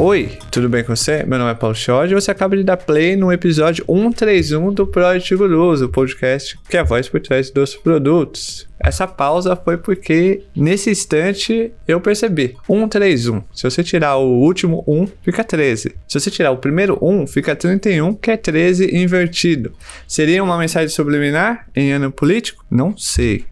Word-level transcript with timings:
Oi, 0.00 0.38
tudo 0.52 0.68
bem 0.68 0.84
com 0.84 0.94
você? 0.94 1.24
Meu 1.24 1.40
nome 1.40 1.50
é 1.50 1.54
Paulo 1.54 1.74
Chod 1.74 2.12
e 2.12 2.14
você 2.14 2.30
acaba 2.30 2.56
de 2.56 2.62
dar 2.62 2.76
play 2.76 3.16
no 3.16 3.32
episódio 3.32 3.84
131 3.84 4.72
do 4.72 4.86
Project 4.86 5.34
Guruso, 5.34 5.86
o 5.86 5.88
podcast 5.88 6.56
que 6.70 6.76
é 6.76 6.80
a 6.80 6.84
voz 6.84 7.08
por 7.08 7.20
trás 7.20 7.50
dos 7.50 7.74
produtos. 7.74 8.68
Essa 8.78 9.08
pausa 9.08 9.56
foi 9.56 9.76
porque 9.76 10.44
nesse 10.54 10.88
instante 10.88 11.72
eu 11.86 12.00
percebi. 12.00 12.56
131. 12.64 13.42
Se 13.52 13.64
você 13.64 13.82
tirar 13.82 14.18
o 14.18 14.38
último 14.38 14.84
1, 14.86 15.08
fica 15.20 15.42
13. 15.42 15.96
Se 16.06 16.20
você 16.20 16.30
tirar 16.30 16.52
o 16.52 16.58
primeiro 16.58 16.96
1, 17.02 17.26
fica 17.26 17.56
31, 17.56 18.14
que 18.14 18.30
é 18.30 18.36
13 18.36 18.96
invertido. 18.96 19.72
Seria 20.06 20.44
uma 20.44 20.56
mensagem 20.56 20.90
subliminar 20.90 21.66
em 21.74 21.90
ano 21.90 22.12
político? 22.12 22.64
Não 22.70 22.96
sei. 22.96 23.46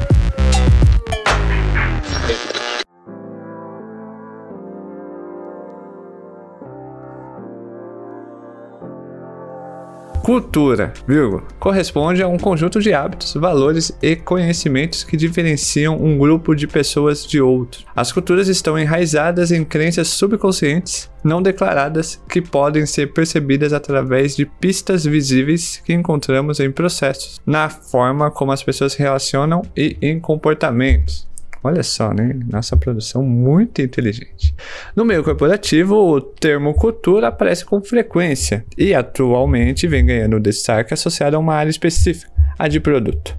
Cultura, 10.24 10.90
vírgula, 11.06 11.42
corresponde 11.60 12.22
a 12.22 12.26
um 12.26 12.38
conjunto 12.38 12.80
de 12.80 12.94
hábitos, 12.94 13.34
valores 13.34 13.94
e 14.00 14.16
conhecimentos 14.16 15.04
que 15.04 15.18
diferenciam 15.18 16.02
um 16.02 16.16
grupo 16.16 16.54
de 16.54 16.66
pessoas 16.66 17.26
de 17.26 17.42
outro. 17.42 17.84
As 17.94 18.10
culturas 18.10 18.48
estão 18.48 18.78
enraizadas 18.78 19.52
em 19.52 19.62
crenças 19.62 20.08
subconscientes 20.08 21.10
não 21.22 21.42
declaradas 21.42 22.22
que 22.26 22.40
podem 22.40 22.86
ser 22.86 23.12
percebidas 23.12 23.74
através 23.74 24.34
de 24.34 24.46
pistas 24.46 25.04
visíveis 25.04 25.82
que 25.84 25.92
encontramos 25.92 26.58
em 26.58 26.72
processos, 26.72 27.38
na 27.44 27.68
forma 27.68 28.30
como 28.30 28.50
as 28.50 28.62
pessoas 28.62 28.94
se 28.94 28.98
relacionam 29.00 29.60
e 29.76 29.98
em 30.00 30.18
comportamentos. 30.18 31.26
Olha 31.64 31.82
só, 31.82 32.12
né? 32.12 32.38
Nossa 32.52 32.76
produção 32.76 33.22
muito 33.22 33.80
inteligente. 33.80 34.54
No 34.94 35.02
meio 35.02 35.24
corporativo, 35.24 35.96
o 35.96 36.20
termo 36.20 36.74
cultura 36.74 37.28
aparece 37.28 37.64
com 37.64 37.82
frequência 37.82 38.66
e 38.76 38.92
atualmente 38.92 39.86
vem 39.86 40.04
ganhando 40.04 40.38
destaque 40.38 40.92
associado 40.92 41.36
a 41.36 41.38
uma 41.38 41.54
área 41.54 41.70
específica, 41.70 42.30
a 42.58 42.68
de 42.68 42.78
produto. 42.78 43.34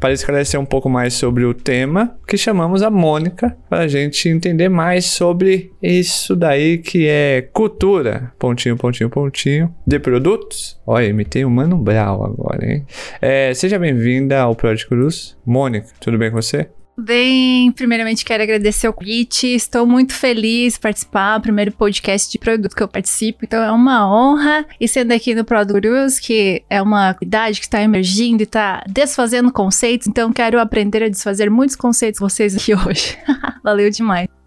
Para 0.00 0.12
esclarecer 0.12 0.58
um 0.58 0.64
pouco 0.64 0.88
mais 0.88 1.14
sobre 1.14 1.44
o 1.44 1.54
tema, 1.54 2.16
que 2.26 2.36
chamamos 2.36 2.82
a 2.82 2.90
Mônica 2.90 3.56
para 3.68 3.84
a 3.84 3.88
gente 3.88 4.28
entender 4.28 4.68
mais 4.68 5.04
sobre 5.04 5.70
isso 5.80 6.34
daí 6.34 6.78
que 6.78 7.06
é 7.06 7.42
cultura, 7.52 8.32
pontinho, 8.40 8.76
pontinho, 8.76 9.10
pontinho, 9.10 9.72
de 9.86 10.00
produtos. 10.00 10.80
Olha, 10.84 11.06
imitei 11.06 11.44
o 11.44 11.50
Mano 11.50 11.76
Brown 11.76 12.24
agora, 12.24 12.66
hein? 12.66 12.84
É, 13.20 13.52
seja 13.54 13.78
bem-vinda 13.78 14.40
ao 14.40 14.56
Project 14.56 14.88
Cruz. 14.88 15.36
Mônica, 15.46 15.86
tudo 16.00 16.18
bem 16.18 16.30
com 16.30 16.40
você? 16.40 16.68
Bem, 17.00 17.70
primeiramente 17.70 18.24
quero 18.24 18.42
agradecer 18.42 18.88
o 18.88 18.92
convite. 18.92 19.46
Estou 19.46 19.86
muito 19.86 20.12
feliz 20.12 20.74
de 20.74 20.80
participar, 20.80 21.40
primeiro 21.40 21.70
podcast 21.70 22.28
de 22.28 22.38
produto 22.38 22.74
que 22.74 22.82
eu 22.82 22.88
participo, 22.88 23.44
então 23.44 23.62
é 23.62 23.70
uma 23.70 24.12
honra. 24.12 24.66
E 24.80 24.88
sendo 24.88 25.12
aqui 25.12 25.32
no 25.32 25.44
Product 25.44 25.80
Gurus, 25.80 26.18
que 26.18 26.64
é 26.68 26.82
uma 26.82 27.16
idade 27.22 27.60
que 27.60 27.66
está 27.66 27.80
emergindo 27.80 28.42
e 28.42 28.44
está 28.44 28.82
desfazendo 28.88 29.52
conceitos, 29.52 30.08
então 30.08 30.32
quero 30.32 30.58
aprender 30.58 31.04
a 31.04 31.08
desfazer 31.08 31.48
muitos 31.48 31.76
conceitos 31.76 32.18
com 32.18 32.28
vocês 32.28 32.56
aqui 32.56 32.74
hoje. 32.74 33.16
Valeu 33.62 33.88
demais. 33.90 34.37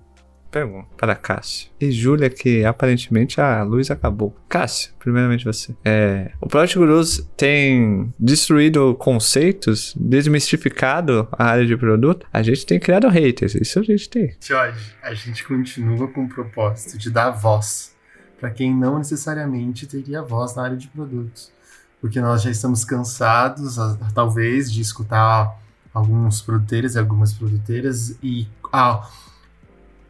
Pergunta 0.51 0.88
para 0.97 1.16
Cássio. 1.16 1.69
E 1.79 1.91
Júlia, 1.91 2.29
que 2.29 2.66
aparentemente 2.66 3.39
a 3.39 3.63
luz 3.63 3.89
acabou. 3.89 4.35
Cássio, 4.50 4.91
primeiramente 5.00 5.45
você. 5.45 5.73
É, 5.84 6.31
o 6.41 6.47
Project 6.47 6.78
Gurus 6.78 7.25
tem 7.38 8.13
destruído 8.19 8.94
conceitos, 8.95 9.95
desmistificado 9.97 11.28
a 11.31 11.45
área 11.45 11.66
de 11.66 11.78
produto. 11.78 12.28
A 12.34 12.44
gente 12.44 12.66
tem 12.66 12.79
criado 12.79 13.07
haters, 13.07 13.56
isso 13.56 13.79
a 13.79 13.84
gente 13.84 14.09
tem. 14.09 14.35
Jorge, 14.41 14.94
a 15.01 15.13
gente 15.13 15.44
continua 15.45 16.07
com 16.09 16.25
o 16.25 16.29
propósito 16.29 16.97
de 16.97 17.09
dar 17.09 17.31
voz 17.31 17.95
para 18.42 18.50
quem 18.50 18.75
não 18.75 18.97
necessariamente 18.97 19.86
teria 19.86 20.21
voz 20.21 20.56
na 20.56 20.63
área 20.63 20.77
de 20.77 20.88
produtos. 20.88 21.51
Porque 22.01 22.19
nós 22.19 22.42
já 22.42 22.50
estamos 22.50 22.83
cansados, 22.83 23.77
talvez, 24.15 24.71
de 24.71 24.81
escutar 24.81 25.56
alguns 25.94 26.42
produteiros 26.42 26.95
e 26.95 27.00
algumas 27.00 27.31
produteiras 27.31 28.18
e 28.24 28.47
ah, 28.74 29.07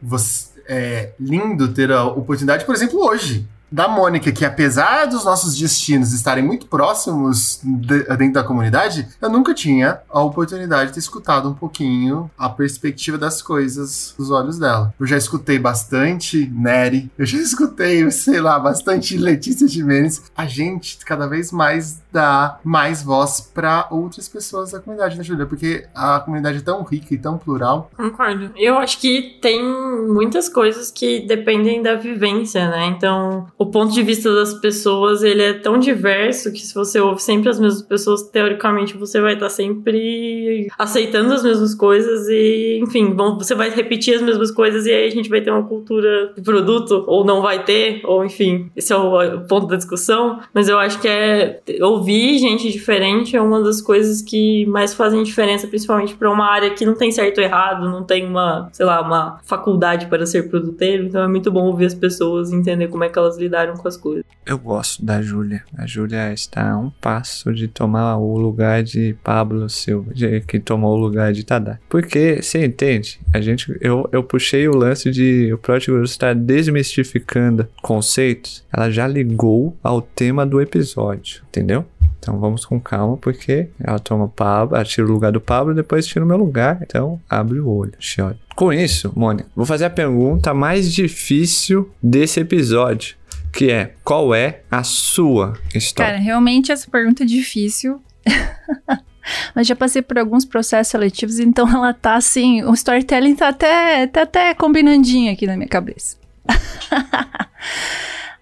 você, 0.02 0.46
é 0.66 1.12
lindo 1.18 1.68
ter 1.68 1.90
a 1.92 2.04
oportunidade, 2.04 2.64
por 2.64 2.74
exemplo, 2.74 2.98
hoje, 3.04 3.46
da 3.70 3.88
Mônica, 3.88 4.30
que 4.30 4.44
apesar 4.44 5.06
dos 5.06 5.24
nossos 5.24 5.56
destinos 5.56 6.12
estarem 6.12 6.44
muito 6.44 6.66
próximos 6.66 7.58
de- 7.62 8.04
dentro 8.16 8.34
da 8.34 8.44
comunidade, 8.44 9.08
eu 9.18 9.30
nunca 9.30 9.54
tinha 9.54 9.98
a 10.10 10.20
oportunidade 10.20 10.88
de 10.88 10.92
ter 10.94 11.00
escutado 11.00 11.48
um 11.48 11.54
pouquinho 11.54 12.30
a 12.36 12.50
perspectiva 12.50 13.16
das 13.16 13.40
coisas 13.40 14.14
dos 14.18 14.30
olhos 14.30 14.58
dela. 14.58 14.92
Eu 15.00 15.06
já 15.06 15.16
escutei 15.16 15.58
bastante 15.58 16.46
Nery, 16.54 17.10
eu 17.16 17.24
já 17.24 17.38
escutei, 17.40 18.10
sei 18.10 18.42
lá, 18.42 18.58
bastante 18.58 19.16
Letícia 19.16 19.66
Jimenez. 19.66 20.22
A 20.36 20.44
gente 20.44 20.98
cada 21.06 21.26
vez 21.26 21.50
mais 21.50 22.01
dá 22.12 22.60
mais 22.62 23.02
voz 23.02 23.50
para 23.54 23.88
outras 23.90 24.28
pessoas 24.28 24.72
da 24.72 24.80
comunidade, 24.80 25.16
né, 25.16 25.24
Júlia? 25.24 25.46
Porque 25.46 25.86
a 25.94 26.20
comunidade 26.20 26.58
é 26.58 26.60
tão 26.60 26.82
rica 26.82 27.14
e 27.14 27.18
tão 27.18 27.38
plural. 27.38 27.90
Concordo. 27.96 28.50
Eu 28.56 28.76
acho 28.78 29.00
que 29.00 29.38
tem 29.40 29.62
muitas 29.62 30.48
coisas 30.48 30.90
que 30.90 31.20
dependem 31.20 31.82
da 31.82 31.94
vivência, 31.94 32.68
né? 32.68 32.86
Então, 32.86 33.46
o 33.56 33.66
ponto 33.66 33.92
de 33.92 34.02
vista 34.02 34.32
das 34.34 34.54
pessoas 34.54 35.22
ele 35.22 35.42
é 35.42 35.52
tão 35.54 35.78
diverso 35.78 36.52
que 36.52 36.60
se 36.60 36.74
você 36.74 37.00
ouve 37.00 37.22
sempre 37.22 37.48
as 37.48 37.58
mesmas 37.58 37.82
pessoas, 37.82 38.22
teoricamente 38.22 38.96
você 38.96 39.20
vai 39.20 39.34
estar 39.34 39.48
sempre 39.48 40.68
aceitando 40.78 41.32
as 41.32 41.42
mesmas 41.42 41.74
coisas 41.74 42.28
e, 42.28 42.80
enfim, 42.82 43.14
vão, 43.14 43.38
você 43.38 43.54
vai 43.54 43.70
repetir 43.70 44.14
as 44.14 44.22
mesmas 44.22 44.50
coisas 44.50 44.86
e 44.86 44.90
aí 44.90 45.06
a 45.06 45.10
gente 45.10 45.30
vai 45.30 45.40
ter 45.40 45.50
uma 45.50 45.62
cultura 45.62 46.32
de 46.34 46.42
produto 46.42 47.04
ou 47.06 47.24
não 47.24 47.40
vai 47.40 47.64
ter, 47.64 48.02
ou 48.04 48.24
enfim, 48.24 48.70
esse 48.76 48.92
é 48.92 48.96
o 48.96 49.40
ponto 49.46 49.66
da 49.66 49.76
discussão. 49.76 50.40
Mas 50.52 50.68
eu 50.68 50.78
acho 50.78 51.00
que 51.00 51.08
é 51.08 51.60
ouvir 51.80 52.01
gente 52.38 52.70
diferente 52.70 53.36
é 53.36 53.40
uma 53.40 53.62
das 53.62 53.80
coisas 53.80 54.22
que 54.22 54.66
mais 54.66 54.94
fazem 54.94 55.22
diferença, 55.22 55.66
principalmente 55.66 56.14
para 56.14 56.30
uma 56.30 56.46
área 56.46 56.70
que 56.70 56.84
não 56.84 56.94
tem 56.94 57.10
certo 57.10 57.38
ou 57.38 57.44
errado, 57.44 57.90
não 57.90 58.02
tem 58.02 58.26
uma, 58.26 58.68
sei 58.72 58.86
lá, 58.86 59.00
uma 59.00 59.40
faculdade 59.44 60.06
para 60.06 60.26
ser 60.26 60.48
produteiro. 60.48 61.04
Então 61.04 61.22
é 61.22 61.28
muito 61.28 61.50
bom 61.50 61.66
ouvir 61.66 61.86
as 61.86 61.94
pessoas 61.94 62.50
e 62.50 62.56
entender 62.56 62.88
como 62.88 63.04
é 63.04 63.08
que 63.08 63.18
elas 63.18 63.36
lidaram 63.38 63.74
com 63.74 63.88
as 63.88 63.96
coisas. 63.96 64.24
Eu 64.44 64.58
gosto 64.58 65.04
da 65.04 65.22
Júlia. 65.22 65.62
A 65.76 65.86
Júlia 65.86 66.32
está 66.32 66.72
a 66.72 66.78
um 66.78 66.90
passo 66.90 67.52
de 67.52 67.68
tomar 67.68 68.16
o 68.16 68.36
lugar 68.36 68.82
de 68.82 69.14
Pablo 69.22 69.68
Silva, 69.68 70.12
de, 70.12 70.40
que 70.40 70.58
tomou 70.58 70.96
o 70.96 71.00
lugar 71.00 71.32
de 71.32 71.44
Tadá. 71.44 71.78
Porque, 71.88 72.42
você 72.42 72.64
entende? 72.64 73.20
A 73.32 73.40
gente, 73.40 73.76
eu, 73.80 74.08
eu 74.10 74.22
puxei 74.22 74.66
o 74.68 74.74
lance 74.74 75.10
de 75.10 75.52
o 75.52 75.58
Guru 75.58 76.04
estar 76.04 76.34
desmistificando 76.34 77.68
conceitos. 77.80 78.64
Ela 78.72 78.90
já 78.90 79.06
ligou 79.06 79.76
ao 79.82 80.02
tema 80.02 80.44
do 80.44 80.60
episódio, 80.60 81.42
entendeu? 81.48 81.86
Então 82.22 82.38
vamos 82.38 82.64
com 82.64 82.78
calma, 82.78 83.16
porque 83.16 83.68
ela 83.82 83.98
toma 83.98 84.28
Pablo, 84.28 84.76
ela 84.76 84.84
tira 84.84 85.04
o 85.04 85.10
lugar 85.10 85.32
do 85.32 85.40
Pablo 85.40 85.72
e 85.72 85.74
depois 85.74 86.06
tira 86.06 86.24
o 86.24 86.28
meu 86.28 86.36
lugar. 86.36 86.78
Então 86.80 87.20
abre 87.28 87.58
o 87.58 87.68
olho, 87.68 87.94
chora. 87.98 88.38
Com 88.54 88.72
isso, 88.72 89.12
Mônica, 89.16 89.48
vou 89.56 89.66
fazer 89.66 89.86
a 89.86 89.90
pergunta 89.90 90.54
mais 90.54 90.94
difícil 90.94 91.90
desse 92.00 92.38
episódio, 92.38 93.16
que 93.52 93.72
é: 93.72 93.94
qual 94.04 94.32
é 94.32 94.60
a 94.70 94.84
sua 94.84 95.54
história? 95.74 96.12
Cara, 96.12 96.22
realmente 96.22 96.70
essa 96.70 96.88
pergunta 96.88 97.24
é 97.24 97.26
difícil. 97.26 98.00
Mas 99.54 99.66
já 99.66 99.74
passei 99.74 100.00
por 100.00 100.18
alguns 100.18 100.44
processos 100.44 100.92
seletivos, 100.92 101.40
então 101.40 101.68
ela 101.68 101.92
tá 101.92 102.14
assim, 102.14 102.62
o 102.62 102.72
storytelling 102.72 103.34
tá 103.34 103.48
até, 103.48 104.06
tá 104.06 104.22
até 104.22 104.54
combinandinho 104.54 105.32
aqui 105.32 105.46
na 105.46 105.56
minha 105.56 105.68
cabeça. 105.68 106.16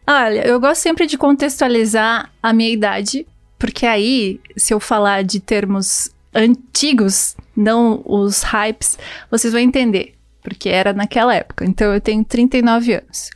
Olha, 0.06 0.47
eu 0.47 0.59
gosto 0.59 0.82
sempre 0.82 1.06
de 1.06 1.17
contextualizar 1.17 2.31
a 2.43 2.53
minha 2.53 2.71
idade, 2.71 3.27
porque 3.61 3.85
aí, 3.85 4.41
se 4.57 4.73
eu 4.73 4.81
falar 4.81 5.23
de 5.23 5.39
termos 5.39 6.11
antigos, 6.35 7.37
não 7.55 8.03
os 8.07 8.43
hypes, 8.43 8.99
vocês 9.31 9.53
vão 9.53 9.61
entender, 9.61 10.15
porque 10.43 10.71
era 10.71 10.95
naquela 10.95 11.35
época. 11.35 11.67
Então 11.67 11.93
eu 11.93 12.01
tenho 12.01 12.25
39 12.25 12.95
anos. 12.95 13.31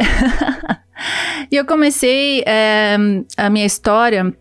e 1.52 1.56
eu 1.56 1.66
comecei 1.66 2.42
é, 2.46 2.96
a 3.36 3.50
minha 3.50 3.66
história 3.66 4.34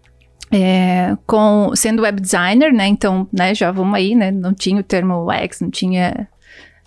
é, 0.49 1.17
com 1.27 1.71
sendo 1.75 2.03
web 2.03 2.21
designer, 2.21 2.71
né? 2.71 2.87
Então, 2.87 3.27
né, 3.33 3.53
já 3.53 3.71
vamos 3.71 3.95
aí, 3.95 4.15
né? 4.15 4.31
Não 4.31 4.53
tinha 4.53 4.79
o 4.79 4.83
termo 4.83 5.29
UX, 5.29 5.59
não 5.59 5.69
tinha. 5.69 6.29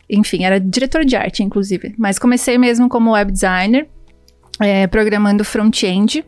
Enfim, 0.08 0.44
era 0.44 0.58
diretor 0.58 1.04
de 1.04 1.16
arte, 1.16 1.42
inclusive. 1.42 1.94
Mas 1.98 2.18
comecei 2.18 2.56
mesmo 2.56 2.88
como 2.88 3.10
web 3.12 3.30
designer, 3.30 3.86
é, 4.58 4.86
programando 4.86 5.44
front-end. 5.44 6.24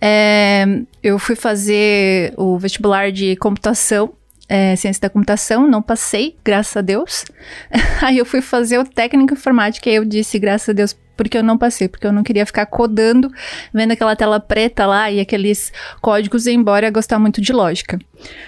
É, 0.00 0.64
eu 1.02 1.18
fui 1.18 1.36
fazer 1.36 2.34
o 2.36 2.58
vestibular 2.58 3.10
de 3.10 3.36
computação, 3.36 4.12
é, 4.48 4.76
ciência 4.76 5.00
da 5.00 5.10
computação, 5.10 5.66
não 5.66 5.82
passei, 5.82 6.36
graças 6.44 6.76
a 6.76 6.80
Deus. 6.80 7.24
aí 8.02 8.18
eu 8.18 8.24
fui 8.24 8.40
fazer 8.40 8.78
o 8.78 8.84
técnico 8.84 9.34
informática 9.34 9.90
e 9.90 9.94
eu 9.94 10.04
disse, 10.04 10.38
graças 10.38 10.68
a 10.68 10.72
Deus, 10.72 10.96
porque 11.16 11.38
eu 11.38 11.42
não 11.42 11.56
passei, 11.56 11.88
porque 11.88 12.06
eu 12.06 12.12
não 12.12 12.22
queria 12.22 12.44
ficar 12.44 12.66
codando, 12.66 13.32
vendo 13.72 13.92
aquela 13.92 14.14
tela 14.14 14.38
preta 14.38 14.84
lá 14.86 15.10
e 15.10 15.18
aqueles 15.18 15.72
códigos, 16.00 16.46
embora 16.46 16.88
eu 16.88 16.92
gostar 16.92 17.18
muito 17.18 17.40
de 17.40 17.52
lógica. 17.52 17.98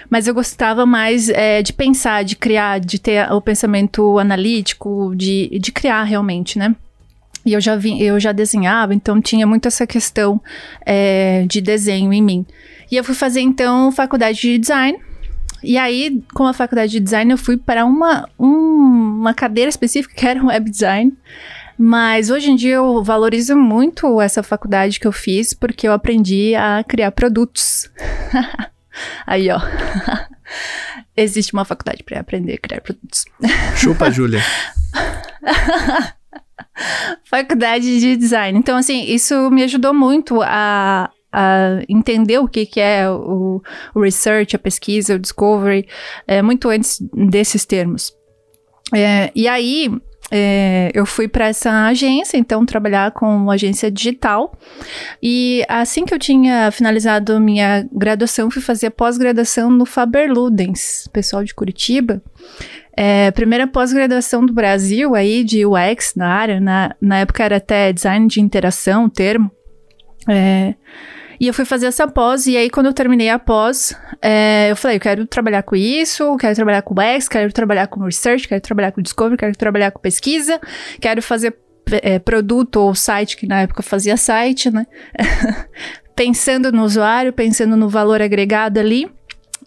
Mas 0.09 0.27
eu 0.27 0.33
gostava 0.33 0.85
mais 0.85 1.29
é, 1.29 1.63
de 1.63 1.73
pensar, 1.73 2.23
de 2.23 2.35
criar, 2.35 2.79
de 2.79 2.99
ter 2.99 3.31
o 3.31 3.41
pensamento 3.41 4.19
analítico, 4.19 5.13
de, 5.15 5.57
de 5.59 5.71
criar 5.71 6.03
realmente, 6.03 6.59
né? 6.59 6.75
E 7.45 7.53
eu 7.53 7.61
já, 7.61 7.75
vi, 7.75 8.01
eu 8.03 8.19
já 8.19 8.31
desenhava, 8.31 8.93
então 8.93 9.21
tinha 9.21 9.47
muito 9.47 9.67
essa 9.67 9.87
questão 9.87 10.41
é, 10.85 11.45
de 11.47 11.61
desenho 11.61 12.11
em 12.11 12.21
mim. 12.21 12.45
E 12.91 12.97
eu 12.97 13.03
fui 13.03 13.15
fazer, 13.15 13.41
então, 13.41 13.91
faculdade 13.91 14.39
de 14.39 14.57
design. 14.57 14.99
E 15.63 15.77
aí, 15.77 16.21
com 16.33 16.45
a 16.45 16.53
faculdade 16.53 16.91
de 16.91 16.99
design, 16.99 17.31
eu 17.31 17.37
fui 17.37 17.57
para 17.57 17.85
uma, 17.85 18.27
um, 18.39 19.19
uma 19.19 19.33
cadeira 19.33 19.69
específica, 19.69 20.13
que 20.15 20.25
era 20.25 20.43
web 20.43 20.69
design. 20.69 21.13
Mas 21.81 22.29
hoje 22.29 22.51
em 22.51 22.57
dia 22.57 22.75
eu 22.75 23.01
valorizo 23.01 23.55
muito 23.55 24.19
essa 24.19 24.43
faculdade 24.43 24.99
que 24.99 25.07
eu 25.07 25.13
fiz, 25.13 25.53
porque 25.53 25.87
eu 25.87 25.93
aprendi 25.93 26.53
a 26.53 26.83
criar 26.83 27.11
produtos. 27.11 27.89
aí, 29.25 29.49
ó. 29.49 29.59
Existe 31.15 31.53
uma 31.53 31.63
faculdade 31.63 32.03
para 32.03 32.19
aprender 32.19 32.55
a 32.55 32.57
criar 32.57 32.81
produtos. 32.81 33.23
Chupa, 33.77 34.09
Júlia. 34.11 34.41
Faculdade 37.23 37.99
de 37.99 38.15
design. 38.15 38.57
Então, 38.57 38.77
assim, 38.77 39.03
isso 39.05 39.49
me 39.51 39.63
ajudou 39.63 39.93
muito 39.93 40.41
a, 40.41 41.09
a 41.31 41.81
entender 41.87 42.39
o 42.39 42.47
que, 42.47 42.65
que 42.65 42.79
é 42.79 43.09
o, 43.09 43.61
o, 43.93 44.01
research, 44.01 44.55
a 44.55 44.59
pesquisa, 44.59 45.15
o 45.15 45.19
discovery, 45.19 45.87
é, 46.27 46.41
muito 46.41 46.69
antes 46.69 46.99
desses 47.13 47.65
termos. 47.65 48.13
É, 48.93 49.31
e 49.35 49.47
aí, 49.47 49.91
é, 50.31 50.91
eu 50.93 51.05
fui 51.05 51.27
para 51.27 51.47
essa 51.47 51.85
agência, 51.85 52.37
então, 52.37 52.65
trabalhar 52.65 53.11
com 53.11 53.25
uma 53.25 53.53
agência 53.53 53.89
digital. 53.89 54.57
E 55.21 55.63
assim 55.67 56.05
que 56.05 56.13
eu 56.13 56.19
tinha 56.19 56.71
finalizado 56.71 57.39
minha 57.39 57.87
graduação, 57.91 58.51
fui 58.51 58.61
fazer 58.61 58.91
pós-graduação 58.91 59.69
no 59.69 59.85
Faber 59.85 60.31
Ludens, 60.31 61.07
pessoal 61.11 61.43
de 61.43 61.53
Curitiba. 61.53 62.21
É, 63.01 63.31
primeira 63.31 63.65
pós-graduação 63.65 64.45
do 64.45 64.51
Brasil 64.51 65.15
aí 65.15 65.41
de 65.41 65.65
UX 65.65 66.15
na 66.17 66.27
área, 66.27 66.59
na, 66.59 66.93
na 66.99 67.19
época 67.19 67.41
era 67.41 67.55
até 67.55 67.93
design 67.93 68.27
de 68.27 68.41
interação, 68.41 69.05
o 69.05 69.09
termo. 69.09 69.49
É, 70.27 70.73
e 71.39 71.47
eu 71.47 71.53
fui 71.53 71.63
fazer 71.63 71.85
essa 71.85 72.05
pós, 72.09 72.45
e 72.45 72.57
aí 72.57 72.69
quando 72.69 72.87
eu 72.87 72.93
terminei 72.93 73.29
a 73.29 73.39
pós, 73.39 73.97
é, 74.21 74.69
eu 74.69 74.75
falei, 74.75 74.97
eu 74.97 74.99
quero 74.99 75.25
trabalhar 75.25 75.63
com 75.63 75.77
isso, 75.77 76.35
quero 76.35 76.53
trabalhar 76.53 76.81
com 76.81 76.93
UX, 76.93 77.29
quero 77.29 77.53
trabalhar 77.53 77.87
com 77.87 78.03
research, 78.03 78.45
quero 78.45 78.59
trabalhar 78.59 78.91
com 78.91 79.01
discovery, 79.01 79.37
quero 79.37 79.55
trabalhar 79.55 79.91
com 79.91 80.01
pesquisa, 80.01 80.59
quero 80.99 81.21
fazer 81.21 81.55
é, 82.03 82.19
produto 82.19 82.81
ou 82.81 82.93
site, 82.93 83.37
que 83.37 83.47
na 83.47 83.61
época 83.61 83.81
fazia 83.81 84.17
site, 84.17 84.69
né? 84.69 84.85
pensando 86.13 86.69
no 86.69 86.83
usuário, 86.83 87.31
pensando 87.31 87.77
no 87.77 87.87
valor 87.87 88.21
agregado 88.21 88.77
ali. 88.77 89.09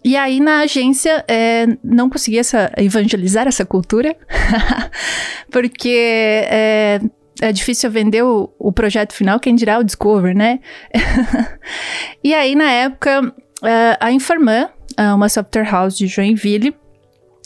E 0.03 0.17
aí, 0.17 0.39
na 0.39 0.59
agência, 0.61 1.23
é, 1.27 1.65
não 1.83 2.09
consegui 2.09 2.37
essa, 2.37 2.71
evangelizar 2.77 3.47
essa 3.47 3.65
cultura, 3.65 4.15
porque 5.49 6.45
é, 6.49 6.99
é, 7.41 7.51
difícil 7.53 7.89
vender 7.89 8.21
o, 8.23 8.53
o, 8.59 8.71
projeto 8.71 9.13
final, 9.13 9.39
quem 9.39 9.55
dirá 9.55 9.79
o 9.79 9.83
Discover, 9.83 10.35
né? 10.35 10.59
e 12.23 12.33
aí, 12.33 12.53
na 12.53 12.69
época, 12.69 13.33
é, 13.63 13.97
a 13.99 14.11
Informan, 14.11 14.69
uma 15.15 15.29
software 15.29 15.69
house 15.69 15.97
de 15.97 16.05
Joinville, 16.05 16.75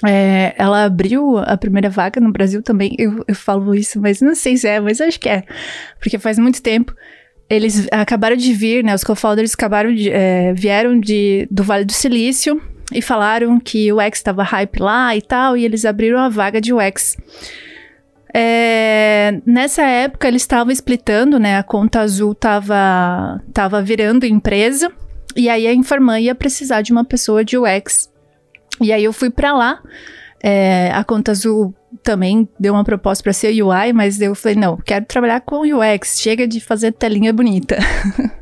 é, 0.06 0.54
ela 0.58 0.84
abriu 0.84 1.38
a 1.38 1.58
primeira 1.58 1.90
vaga 1.90 2.22
no 2.22 2.32
Brasil 2.32 2.62
também. 2.62 2.96
Eu, 3.00 3.24
eu 3.28 3.36
falo 3.36 3.74
isso, 3.74 4.00
mas 4.00 4.22
não 4.22 4.36
sei 4.36 4.58
se 4.58 4.68
é, 4.68 4.80
mas 4.80 5.02
acho 5.02 5.20
que 5.20 5.30
é. 5.30 5.44
Porque 6.00 6.20
faz 6.20 6.38
muito 6.38 6.62
tempo 6.62 6.94
eles 7.50 7.88
acabaram 7.92 8.36
de 8.36 8.54
vir, 8.54 8.84
né? 8.84 8.94
Os 8.94 9.04
co-founders 9.04 9.54
acabaram 9.54 9.94
de, 9.94 10.10
é, 10.10 10.54
vieram 10.54 11.00
de, 11.00 11.48
do 11.50 11.64
Vale 11.64 11.86
do 11.86 11.94
Silício 11.94 12.62
e 12.94 13.02
falaram 13.02 13.60
que 13.60 13.92
o 13.92 14.00
X 14.02 14.20
estava 14.20 14.44
hype 14.44 14.80
lá 14.80 15.16
e 15.16 15.22
tal, 15.22 15.58
e 15.58 15.66
eles 15.66 15.86
abriram 15.86 16.20
a 16.20 16.30
vaga 16.30 16.60
de 16.60 16.74
UX. 16.74 17.18
É, 18.34 19.42
nessa 19.46 19.82
época 19.84 20.28
eles 20.28 20.42
estavam 20.42 20.72
splitando, 20.72 21.40
né? 21.40 21.58
A 21.58 21.64
conta 21.64 22.02
azul 22.02 22.34
estava 22.34 23.42
tava 23.54 23.82
virando 23.82 24.26
empresa, 24.26 24.92
e 25.36 25.50
aí 25.50 25.68
a 25.68 25.74
Informan 25.74 26.20
ia 26.20 26.36
precisar 26.36 26.82
de 26.82 26.92
uma 26.92 27.06
pessoa 27.06 27.44
de 27.44 27.58
UX. 27.58 28.10
E 28.82 28.92
aí 28.92 29.04
eu 29.04 29.14
fui 29.14 29.30
para 29.30 29.54
lá. 29.54 29.82
É, 30.42 30.92
a 30.94 31.04
Conta 31.04 31.32
Azul 31.32 31.74
também 32.04 32.48
deu 32.60 32.74
uma 32.74 32.84
proposta 32.84 33.24
para 33.24 33.34
ser 33.34 33.62
UI, 33.62 33.94
mas 33.94 34.22
eu 34.22 34.36
falei, 34.36 34.56
não, 34.56 34.78
quero 34.78 35.06
trabalhar 35.06 35.42
com 35.42 35.62
UX, 35.62 36.20
chega 36.20 36.48
de 36.48 36.60
fazer 36.60 36.92
telinha 36.92 37.34
bonita. 37.34 37.78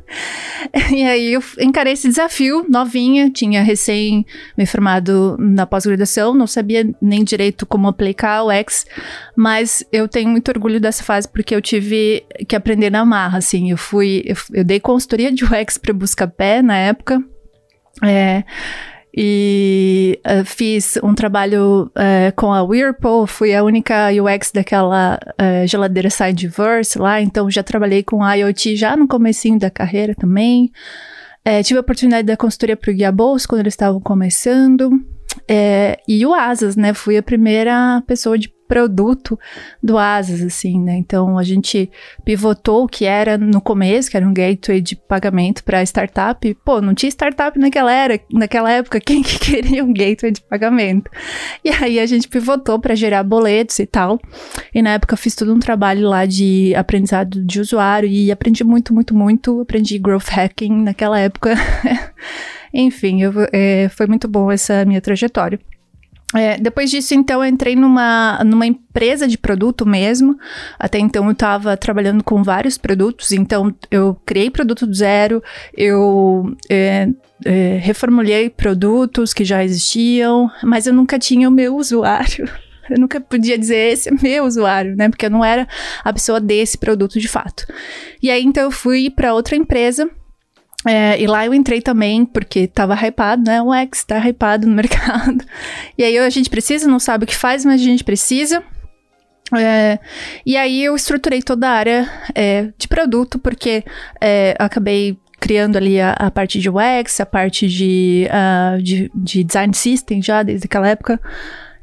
e 0.92 1.04
aí 1.04 1.34
eu 1.34 1.44
encarei 1.60 1.94
esse 1.94 2.08
desafio, 2.08 2.66
novinha, 2.70 3.30
tinha 3.30 3.64
recém 3.64 4.26
me 4.58 4.66
formado 4.66 5.38
na 5.40 5.66
pós-graduação, 5.66 6.34
não 6.34 6.48
sabia 6.48 6.90
nem 7.02 7.24
direito 7.24 7.66
como 7.66 7.88
aplicar 7.88 8.44
UX, 8.44 8.86
mas 9.36 9.84
eu 9.92 10.08
tenho 10.08 10.30
muito 10.30 10.50
orgulho 10.50 10.80
dessa 10.80 11.04
fase 11.04 11.28
porque 11.28 11.56
eu 11.56 11.62
tive 11.62 12.26
que 12.48 12.56
aprender 12.56 12.90
na 12.90 13.06
marra, 13.06 13.38
assim, 13.38 13.72
eu 13.72 13.78
fui, 13.78 14.24
eu, 14.26 14.36
eu 14.54 14.64
dei 14.64 14.80
consultoria 14.80 15.32
de 15.32 15.46
UX 15.46 15.78
para 15.78 15.94
Buscapé 15.94 16.62
na 16.62 16.78
época, 16.78 17.24
é, 18.04 18.44
e 19.18 20.20
uh, 20.28 20.44
fiz 20.44 21.00
um 21.02 21.16
trabalho 21.16 21.90
uh, 21.96 22.36
com 22.36 22.52
a 22.52 22.62
Whirlpool, 22.62 23.26
fui 23.26 23.56
a 23.56 23.64
única 23.64 24.10
UX 24.10 24.52
daquela 24.52 25.18
uh, 25.40 25.66
geladeira 25.66 26.10
Sideverse 26.10 27.00
lá, 27.00 27.22
então 27.22 27.50
já 27.50 27.64
trabalhei 27.64 28.04
com 28.04 28.28
IoT 28.28 28.76
já 28.76 28.98
no 28.98 29.08
comecinho 29.08 29.58
da 29.58 29.70
carreira 29.70 30.14
também. 30.14 30.72
Tive 31.64 31.78
a 31.78 31.82
oportunidade 31.82 32.26
da 32.26 32.36
consultoria 32.36 32.76
para 32.76 32.90
o 32.90 32.94
Guia 32.94 33.12
Bolsa 33.12 33.48
quando 33.48 33.62
eles 33.62 33.74
estavam 33.74 34.02
começando. 34.02 35.00
É, 35.48 36.00
e 36.08 36.26
o 36.26 36.34
Asas, 36.34 36.76
né? 36.76 36.94
Fui 36.94 37.18
a 37.18 37.24
primeira 37.24 38.04
pessoa 38.08 38.38
de 38.38 38.54
produto 38.68 39.40
do 39.82 39.98
Asas, 39.98 40.42
assim, 40.42 40.80
né? 40.80 40.98
Então 40.98 41.38
a 41.38 41.44
gente 41.44 41.90
pivotou 42.24 42.84
o 42.84 42.88
que 42.88 43.06
era 43.06 43.38
no 43.38 43.62
começo, 43.62 44.10
que 44.10 44.18
era 44.18 44.28
um 44.28 44.34
gateway 44.34 44.82
de 44.82 44.96
pagamento 44.96 45.64
para 45.64 45.84
startup. 45.84 46.54
Pô, 46.66 46.82
não 46.82 46.94
tinha 46.94 47.10
startup 47.10 47.58
naquela 47.60 47.92
era, 47.92 48.20
naquela 48.32 48.72
época, 48.72 49.00
quem 49.02 49.22
que 49.22 49.40
queria 49.40 49.84
um 49.84 49.94
gateway 49.94 50.32
de 50.32 50.42
pagamento? 50.42 51.10
E 51.64 51.70
aí 51.70 52.00
a 52.00 52.06
gente 52.06 52.28
pivotou 52.28 52.80
para 52.80 52.96
gerar 52.96 53.24
boletos 53.24 53.80
e 53.80 53.86
tal. 53.86 54.20
E 54.74 54.82
na 54.82 54.94
época 54.94 55.16
fiz 55.16 55.36
todo 55.36 55.54
um 55.54 55.60
trabalho 55.60 56.08
lá 56.08 56.26
de 56.26 56.74
aprendizado 56.76 57.44
de 57.44 57.60
usuário 57.60 58.10
e 58.10 58.32
aprendi 58.32 58.64
muito, 58.64 58.94
muito, 58.94 59.16
muito. 59.16 59.62
Aprendi 59.62 59.98
growth 60.00 60.30
hacking 60.30 60.84
naquela 60.84 61.20
época. 61.20 61.56
Enfim, 62.74 63.22
eu, 63.22 63.34
é, 63.52 63.90
foi 63.90 64.08
muito 64.08 64.28
bom 64.28 64.52
essa 64.52 64.86
minha 64.86 65.02
trajetória. 65.02 65.60
É, 66.34 66.58
depois 66.58 66.90
disso, 66.92 67.14
então, 67.14 67.44
eu 67.44 67.50
entrei 67.50 67.76
numa, 67.76 68.44
numa 68.44 68.66
empresa 68.66 69.28
de 69.28 69.38
produto 69.38 69.86
mesmo. 69.86 70.38
Até 70.78 71.00
então, 71.00 71.26
eu 71.26 71.32
estava 71.32 71.78
trabalhando 71.78 72.24
com 72.24 72.44
vários 72.44 72.78
produtos. 72.78 73.32
Então, 73.32 73.74
eu 73.90 74.20
criei 74.26 74.50
produto 74.50 74.86
do 74.86 74.94
zero, 74.94 75.42
eu 75.78 76.54
é, 76.70 77.08
é, 77.46 77.78
reformulei 77.82 78.50
produtos 78.50 79.34
que 79.34 79.46
já 79.46 79.64
existiam, 79.64 80.52
mas 80.64 80.88
eu 80.88 80.94
nunca 80.94 81.18
tinha 81.18 81.48
o 81.48 81.52
meu 81.52 81.76
usuário. 81.76 82.50
Eu 82.88 83.00
nunca 83.00 83.20
podia 83.20 83.58
dizer 83.58 83.94
esse 83.94 84.10
é 84.10 84.12
meu 84.22 84.46
usuário, 84.46 84.96
né? 84.96 85.10
Porque 85.10 85.26
eu 85.26 85.30
não 85.32 85.44
era 85.44 85.68
a 86.04 86.14
pessoa 86.14 86.40
desse 86.40 86.78
produto 86.78 87.20
de 87.20 87.28
fato. 87.28 87.66
E 88.22 88.30
aí, 88.30 88.44
então, 88.44 88.62
eu 88.62 88.70
fui 88.70 89.10
para 89.10 89.34
outra 89.34 89.56
empresa 89.56 90.08
é, 90.86 91.20
e 91.20 91.26
lá 91.26 91.46
eu 91.46 91.54
entrei 91.54 91.82
também, 91.82 92.26
porque 92.26 92.68
tava 92.68 92.96
hypado, 92.96 93.44
né? 93.44 93.62
O 93.62 93.74
X 93.74 94.04
tá 94.04 94.20
hypado 94.20 94.68
no 94.68 94.74
mercado. 94.76 95.44
E 95.98 96.04
aí 96.04 96.18
a 96.18 96.30
gente 96.30 96.50
precisa, 96.50 96.88
não 96.88 97.00
sabe 97.00 97.24
o 97.24 97.28
que 97.28 97.36
faz, 97.36 97.66
mas 97.66 97.82
a 97.82 97.84
gente 97.84 98.04
precisa. 98.04 98.64
É, 99.56 100.00
e 100.46 100.58
aí 100.58 100.84
eu 100.84 100.96
estruturei 100.96 101.42
toda 101.42 101.68
a 101.68 101.72
área 101.72 102.10
é, 102.34 102.72
de 102.78 102.88
produto, 102.88 103.38
porque 103.40 103.84
é, 104.22 104.56
acabei 104.60 105.18
criando 105.40 105.78
ali 105.78 106.00
a, 106.00 106.12
a, 106.12 106.32
parte 106.32 106.60
de 106.60 106.70
UX, 106.70 107.20
a 107.20 107.26
parte 107.26 107.68
de, 107.68 108.28
uh, 108.32 108.82
de, 108.82 109.12
de, 109.14 109.44
design 109.44 109.74
system 109.76 110.22
já 110.22 110.42
desde 110.42 110.66
aquela 110.66 110.88
época. 110.88 111.20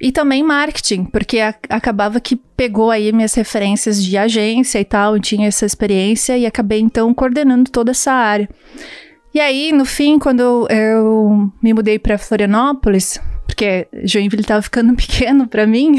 E 0.03 0.11
também 0.11 0.43
marketing, 0.43 1.05
porque 1.05 1.39
a, 1.39 1.55
acabava 1.69 2.19
que 2.19 2.35
pegou 2.35 2.91
aí 2.91 3.13
minhas 3.13 3.35
referências 3.35 4.03
de 4.03 4.17
agência 4.17 4.81
e 4.81 4.85
tal, 4.85 5.15
eu 5.15 5.23
tinha 5.23 5.47
essa 5.47 5.65
experiência 5.65 6.37
e 6.37 6.45
acabei 6.45 6.81
então 6.81 7.15
coordenando 7.15 7.71
toda 7.71 7.93
essa 7.93 8.11
área. 8.11 8.49
E 9.33 9.39
aí, 9.39 9.71
no 9.71 9.85
fim, 9.85 10.19
quando 10.19 10.67
eu, 10.69 11.49
me 11.63 11.73
mudei 11.73 12.01
para 12.01 12.19
Florianópolis, 12.19 13.21
porque 13.47 13.87
Joinville 14.03 14.43
estava 14.43 14.61
ficando 14.61 14.93
pequeno 14.99 15.47
para 15.47 15.69
mim, 15.69 15.95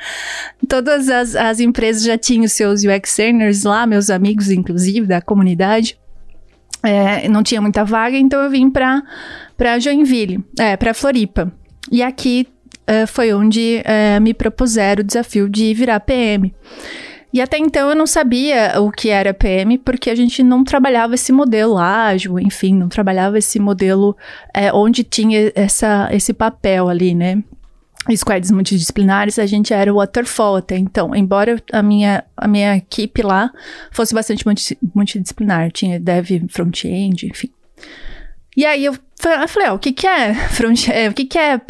todas 0.66 1.10
as, 1.10 1.36
as 1.36 1.60
empresas 1.60 2.04
já 2.04 2.16
tinham 2.16 2.48
seus 2.48 2.84
UX 2.84 3.14
designers 3.14 3.64
lá, 3.64 3.86
meus 3.86 4.08
amigos, 4.08 4.50
inclusive, 4.50 5.06
da 5.06 5.20
comunidade. 5.20 5.98
É, 6.82 7.28
não 7.28 7.42
tinha 7.42 7.60
muita 7.60 7.84
vaga, 7.84 8.16
então 8.16 8.42
eu 8.42 8.48
vim 8.48 8.70
para 8.70 9.02
Joinville, 9.78 10.42
é, 10.58 10.74
para 10.74 10.94
Floripa. 10.94 11.52
E 11.92 12.02
aqui 12.02 12.48
uh, 12.88 13.06
foi 13.06 13.32
onde 13.32 13.82
uh, 13.82 14.20
me 14.20 14.32
propuseram 14.32 15.02
o 15.02 15.04
desafio 15.04 15.48
de 15.48 15.72
virar 15.74 16.00
PM. 16.00 16.54
E 17.32 17.40
até 17.40 17.58
então 17.58 17.90
eu 17.90 17.94
não 17.94 18.06
sabia 18.06 18.80
o 18.80 18.90
que 18.90 19.10
era 19.10 19.34
PM, 19.34 19.76
porque 19.78 20.08
a 20.08 20.14
gente 20.14 20.42
não 20.42 20.64
trabalhava 20.64 21.14
esse 21.14 21.32
modelo 21.32 21.76
ágil, 21.76 22.38
enfim, 22.38 22.74
não 22.74 22.88
trabalhava 22.88 23.36
esse 23.36 23.58
modelo 23.58 24.16
é, 24.54 24.72
onde 24.72 25.04
tinha 25.04 25.52
essa, 25.54 26.08
esse 26.12 26.32
papel 26.32 26.88
ali, 26.88 27.14
né? 27.14 27.42
Squads 28.14 28.50
multidisciplinares, 28.50 29.38
a 29.38 29.46
gente 29.46 29.74
era 29.74 29.92
waterfall 29.92 30.56
até 30.56 30.78
então. 30.78 31.14
Embora 31.14 31.60
a 31.72 31.82
minha, 31.82 32.24
a 32.36 32.46
minha 32.46 32.76
equipe 32.76 33.20
lá 33.20 33.50
fosse 33.90 34.14
bastante 34.14 34.44
multidisciplinar, 34.94 35.72
tinha 35.72 35.98
dev, 35.98 36.44
front-end, 36.48 37.26
enfim. 37.26 37.50
E 38.56 38.64
aí 38.64 38.84
eu 38.84 38.94
falei, 39.48 39.68
ó, 39.68 39.74
o 39.74 39.78
que 39.78 39.92
que 39.92 40.06
é 40.06 40.34
front, 40.34 40.88
é, 40.88 41.08
o 41.08 41.12
que 41.12 41.24
que 41.24 41.38
é 41.38 41.60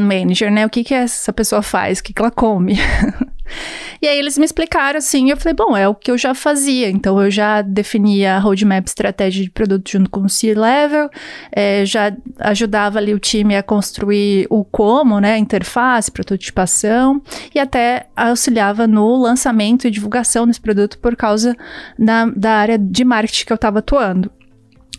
manager, 0.00 0.50
né? 0.50 0.66
O 0.66 0.70
que 0.70 0.82
que 0.82 0.94
essa 0.94 1.32
pessoa 1.32 1.62
faz? 1.62 1.98
O 1.98 2.02
que 2.02 2.12
que 2.12 2.20
ela 2.20 2.30
come? 2.30 2.74
e 4.02 4.08
aí 4.08 4.18
eles 4.18 4.38
me 4.38 4.44
explicaram 4.44 4.98
assim, 4.98 5.30
eu 5.30 5.36
falei, 5.36 5.54
bom, 5.54 5.76
é 5.76 5.86
o 5.86 5.94
que 5.94 6.10
eu 6.10 6.18
já 6.18 6.34
fazia. 6.34 6.88
Então 6.88 7.22
eu 7.22 7.30
já 7.30 7.62
definia 7.62 8.36
a 8.36 8.38
roadmap 8.38 8.86
estratégia 8.86 9.44
de 9.44 9.50
produto 9.50 9.88
junto 9.88 10.10
com 10.10 10.22
o 10.22 10.28
C-level, 10.28 11.10
é, 11.52 11.84
já 11.84 12.12
ajudava 12.40 12.98
ali 12.98 13.14
o 13.14 13.20
time 13.20 13.54
a 13.54 13.62
construir 13.62 14.46
o 14.50 14.64
como, 14.64 15.20
né, 15.20 15.38
interface, 15.38 16.10
prototipação 16.10 17.22
e 17.54 17.58
até 17.60 18.06
auxiliava 18.16 18.86
no 18.86 19.16
lançamento 19.16 19.86
e 19.86 19.90
divulgação 19.90 20.46
desse 20.46 20.60
produto 20.60 20.98
por 20.98 21.14
causa 21.14 21.56
da, 21.96 22.26
da 22.26 22.52
área 22.52 22.78
de 22.78 23.04
marketing 23.04 23.46
que 23.46 23.52
eu 23.52 23.56
estava 23.56 23.78
atuando. 23.78 24.30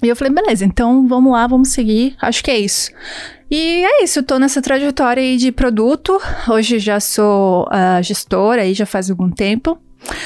E 0.04 0.10
eu 0.10 0.16
falei, 0.18 0.34
beleza, 0.34 0.66
então 0.66 1.08
vamos 1.08 1.32
lá, 1.32 1.48
vamos 1.48 1.70
seguir. 1.70 2.16
Acho 2.22 2.44
que 2.44 2.52
é 2.52 2.60
isso. 2.60 2.92
E 3.50 3.86
é 3.86 4.04
isso, 4.04 4.20
eu 4.20 4.24
tô 4.24 4.38
nessa 4.38 4.62
trajetória 4.62 5.24
aí 5.24 5.38
de 5.38 5.50
produto. 5.50 6.20
Hoje 6.50 6.78
já 6.78 7.00
sou 7.00 7.64
uh, 7.68 8.04
gestora 8.04 8.64
aí 8.64 8.74
já 8.74 8.86
faz 8.86 9.10
algum 9.10 9.30
tempo. 9.30 9.80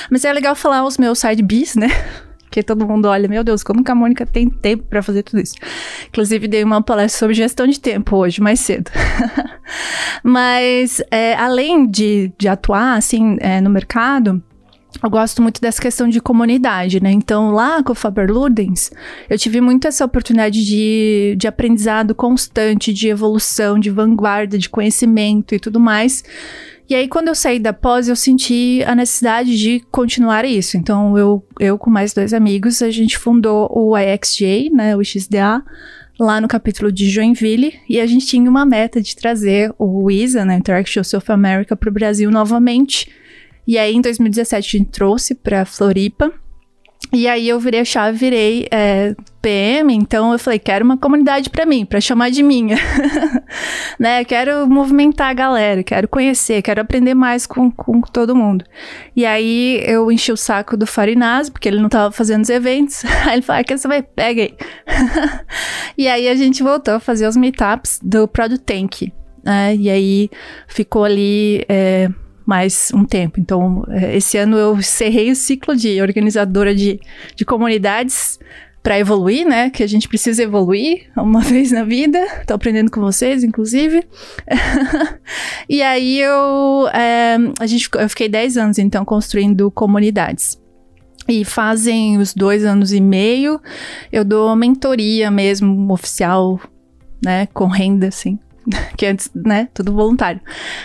Mas 0.10 0.26
é 0.26 0.34
legal 0.34 0.56
falar 0.56 0.84
os 0.84 0.98
meus 0.98 1.20
side 1.20 1.44
bis, 1.44 1.76
né? 1.76 1.90
Porque 2.42 2.64
todo 2.64 2.88
mundo 2.88 3.08
olha, 3.08 3.28
meu 3.28 3.44
Deus, 3.44 3.62
como 3.62 3.84
que 3.84 3.92
a 3.92 3.94
Mônica 3.94 4.26
tem 4.26 4.50
tempo 4.50 4.84
para 4.90 5.04
fazer 5.04 5.22
tudo 5.22 5.42
isso? 5.42 5.54
Inclusive, 6.08 6.48
dei 6.48 6.64
uma 6.64 6.82
palestra 6.82 7.20
sobre 7.20 7.36
gestão 7.36 7.68
de 7.68 7.80
tempo 7.80 8.16
hoje, 8.16 8.42
mais 8.42 8.62
cedo. 8.62 8.90
Mas, 10.24 11.04
é, 11.12 11.36
além 11.36 11.86
de, 11.86 12.32
de 12.36 12.48
atuar, 12.48 12.98
assim, 12.98 13.38
é, 13.42 13.62
no 13.62 13.70
mercado, 13.70 14.42
eu 15.02 15.10
gosto 15.10 15.42
muito 15.42 15.62
dessa 15.62 15.82
questão 15.82 16.08
de 16.10 16.20
comunidade, 16.20 17.02
né? 17.02 17.12
Então, 17.12 17.52
lá 17.52 17.84
com 17.84 17.92
o 17.92 17.96
Faber 17.96 18.32
Ludens, 18.32 18.92
eu 19.30 19.38
tive 19.38 19.62
muito 19.62 19.88
essa 19.88 20.04
oportunidade 20.06 20.66
de, 20.66 21.36
de 21.38 21.48
aprendizado 21.48 22.16
constante, 22.16 22.94
de 22.94 23.08
evolução, 23.08 23.80
de 23.80 23.90
vanguarda, 23.90 24.58
de 24.58 24.70
conhecimento 24.70 25.54
e 25.54 25.60
tudo 25.60 25.80
mais. 25.80 26.24
E 26.90 26.96
aí, 26.96 27.08
quando 27.08 27.28
eu 27.28 27.36
saí 27.36 27.60
da 27.60 27.74
pós, 27.74 28.08
eu 28.08 28.16
senti 28.16 28.82
a 28.88 28.96
necessidade 28.96 29.58
de 29.58 29.82
continuar 29.92 30.46
isso. 30.46 30.78
Então, 30.78 31.18
eu, 31.18 31.46
eu 31.60 31.78
com 31.78 31.90
mais 31.90 32.14
dois 32.14 32.34
amigos, 32.34 32.82
a 32.82 32.90
gente 32.90 33.18
fundou 33.18 33.70
o 33.72 33.98
IXJ, 33.98 34.70
né? 34.72 34.96
O 34.96 35.04
XDA, 35.04 35.62
lá 36.18 36.40
no 36.40 36.48
capítulo 36.48 36.92
de 36.92 37.10
Joinville. 37.10 37.74
E 37.90 38.00
a 38.00 38.08
gente 38.08 38.26
tinha 38.26 38.50
uma 38.50 38.66
meta 38.66 39.02
de 39.02 39.16
trazer 39.16 39.74
o 39.78 40.10
ISA, 40.10 40.46
né? 40.46 40.56
Interaction 40.56 41.04
South 41.04 41.30
America, 41.30 41.76
para 41.76 41.90
o 41.90 41.94
Brasil 41.94 42.32
novamente 42.32 43.10
e 43.68 43.78
aí, 43.78 43.94
em 43.94 44.02
2017, 44.02 44.78
a 44.78 44.80
gente 44.80 44.92
trouxe 44.92 45.36
pra 45.36 45.66
Floripa. 45.66 46.32
E 47.14 47.26
aí 47.26 47.48
eu 47.48 47.60
virei 47.60 47.80
a 47.80 47.86
chave, 47.86 48.18
virei 48.18 48.68
é, 48.70 49.16
PM, 49.42 49.94
então 49.94 50.34
eu 50.34 50.40
falei, 50.40 50.60
quero 50.60 50.84
uma 50.84 50.98
comunidade 50.98 51.50
para 51.50 51.66
mim, 51.66 51.86
para 51.86 52.02
chamar 52.02 52.30
de 52.30 52.44
minha. 52.44 52.76
né? 53.98 54.26
Quero 54.26 54.68
movimentar 54.68 55.30
a 55.30 55.34
galera, 55.34 55.84
quero 55.84 56.08
conhecer, 56.08 56.62
quero 56.62 56.82
aprender 56.82 57.14
mais 57.14 57.48
com, 57.48 57.72
com 57.72 58.02
todo 58.02 58.36
mundo. 58.36 58.66
E 59.16 59.26
aí 59.26 59.82
eu 59.86 60.12
enchi 60.12 60.34
o 60.34 60.38
saco 60.38 60.76
do 60.76 60.86
Farinaz, 60.86 61.50
porque 61.50 61.70
ele 61.70 61.80
não 61.80 61.88
tava 61.88 62.12
fazendo 62.12 62.44
os 62.44 62.50
eventos. 62.50 63.06
Aí 63.26 63.36
ele 63.36 63.42
falou, 63.42 63.62
ah, 63.62 63.64
que 63.64 63.78
você 63.78 63.88
vai, 63.88 64.02
pega 64.02 64.42
aí. 64.42 64.56
e 65.98 66.08
aí 66.08 66.28
a 66.28 66.36
gente 66.36 66.62
voltou 66.62 66.96
a 66.96 67.00
fazer 67.00 67.28
os 67.28 67.38
meetups 67.38 68.00
do 68.04 68.28
Product 68.28 68.66
Tank. 68.66 69.14
Né? 69.44 69.76
E 69.76 69.90
aí 69.90 70.30
ficou 70.68 71.06
ali... 71.06 71.64
É, 71.70 72.10
mais 72.48 72.90
um 72.96 73.04
tempo. 73.04 73.42
Então, 73.42 73.84
é, 73.90 74.16
esse 74.16 74.38
ano 74.38 74.58
eu 74.58 74.82
cerrei 74.82 75.30
o 75.30 75.36
ciclo 75.36 75.76
de 75.76 76.02
organizadora 76.02 76.74
de, 76.74 76.98
de 77.36 77.44
comunidades 77.44 78.40
para 78.82 78.98
evoluir, 78.98 79.46
né? 79.46 79.70
Que 79.70 79.84
a 79.84 79.88
gente 79.88 80.08
precisa 80.08 80.42
evoluir 80.42 81.12
uma 81.18 81.42
vez 81.44 81.74
na 81.74 81.84
vida. 81.84 82.26
Tô 82.48 82.54
aprendendo 82.54 82.90
com 82.90 83.02
vocês, 83.02 83.44
inclusive. 83.44 84.02
e 85.68 85.82
aí 85.82 86.22
eu, 86.22 86.88
é, 86.94 87.36
a 87.60 87.68
gente, 87.68 87.90
eu 87.94 88.08
fiquei 88.08 88.30
10 88.30 88.56
anos, 88.56 88.80
então, 88.80 89.04
construindo 89.04 89.70
comunidades. 89.70 90.58
E 91.28 91.44
fazem 91.44 92.18
os 92.18 92.34
dois 92.34 92.64
anos 92.64 92.94
e 92.94 93.02
meio, 93.02 93.60
eu 94.10 94.24
dou 94.24 94.56
mentoria 94.56 95.30
mesmo, 95.30 95.92
oficial, 95.92 96.58
né? 97.22 97.46
Com 97.48 97.66
renda, 97.66 98.08
assim 98.08 98.40
que 98.98 99.06
antes, 99.06 99.30
né, 99.34 99.70
tudo 99.74 99.94
voluntário. 99.94 100.42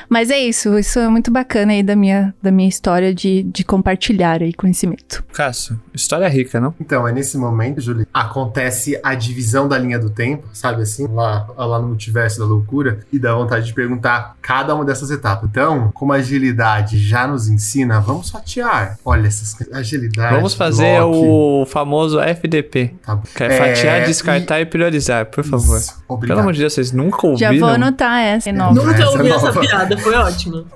Mas 0.08 0.30
é 0.30 0.38
isso, 0.38 0.78
isso 0.78 0.98
é 0.98 1.08
muito 1.08 1.30
bacana 1.30 1.72
aí 1.72 1.82
da 1.82 1.96
minha, 1.96 2.34
da 2.42 2.50
minha 2.50 2.68
história 2.68 3.14
de, 3.14 3.42
de 3.44 3.64
compartilhar 3.64 4.42
aí 4.42 4.52
conhecimento. 4.52 5.24
Cássio, 5.32 5.80
história 5.94 6.28
rica, 6.28 6.60
não? 6.60 6.74
Então, 6.80 7.06
é 7.06 7.12
nesse 7.12 7.36
momento, 7.36 7.80
Julie, 7.80 8.06
acontece 8.12 8.98
a 9.02 9.14
divisão 9.14 9.68
da 9.68 9.78
linha 9.78 9.98
do 9.98 10.10
tempo, 10.10 10.48
sabe 10.52 10.82
assim? 10.82 11.06
Lá, 11.08 11.46
lá 11.56 11.80
no 11.80 11.88
multiverso 11.88 12.38
da 12.38 12.44
loucura, 12.44 13.00
e 13.12 13.18
dá 13.18 13.34
vontade 13.34 13.66
de 13.66 13.74
perguntar 13.74 14.36
cada 14.40 14.74
uma 14.74 14.84
dessas 14.84 15.10
etapas. 15.10 15.48
Então, 15.50 15.90
como 15.92 16.12
a 16.12 16.16
agilidade 16.16 16.98
já 16.98 17.26
nos 17.26 17.48
ensina, 17.48 18.00
vamos 18.00 18.30
fatiar. 18.30 18.98
Olha, 19.04 19.26
essas 19.26 19.56
agilidade. 19.72 20.34
Vamos 20.34 20.54
fazer 20.54 21.00
o 21.02 21.64
famoso 21.66 22.20
FDP. 22.20 22.94
Tá 23.04 23.14
bom. 23.14 23.22
Que 23.34 23.44
é 23.44 23.50
fatiar, 23.50 24.02
É, 24.02 24.04
descartar 24.04 24.60
e, 24.60 24.66
priorizar, 24.66 25.26
por 25.26 25.44
favor. 25.44 25.78
Isso, 25.78 26.02
Pelo 26.20 26.40
amor 26.40 26.52
de 26.52 26.60
Deus, 26.60 26.72
vocês 26.72 26.92
nunca 26.92 27.34
Já 27.36 27.48
ouviram? 27.48 27.71
Vou 27.78 27.86
anotar 27.86 28.20
essa. 28.20 28.48
É 28.50 28.52
nova. 28.52 28.74
Nunca 28.74 29.02
Essa 29.02 29.10
ouvi 29.10 29.28
é 29.30 29.34
essa 29.34 29.46
nova. 29.46 29.60
piada, 29.60 29.98
foi 29.98 30.14
ótimo. 30.16 30.66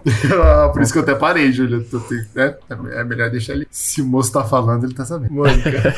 Ah, 0.43 0.71
Por 0.73 0.83
isso 0.83 0.93
que 0.93 0.99
eu 0.99 1.03
até 1.03 1.15
parei, 1.15 1.53
Júlia. 1.53 1.79
Né? 2.35 2.55
É 2.93 3.05
melhor 3.05 3.31
deixar 3.31 3.53
ele. 3.55 3.67
Se 3.71 4.01
o 4.03 4.07
moço 4.07 4.33
tá 4.33 4.45
falando, 4.45 4.85
ele 4.85 4.95
tá 4.95 5.05
sabendo. 5.05 5.33
Mônica. 5.33 5.95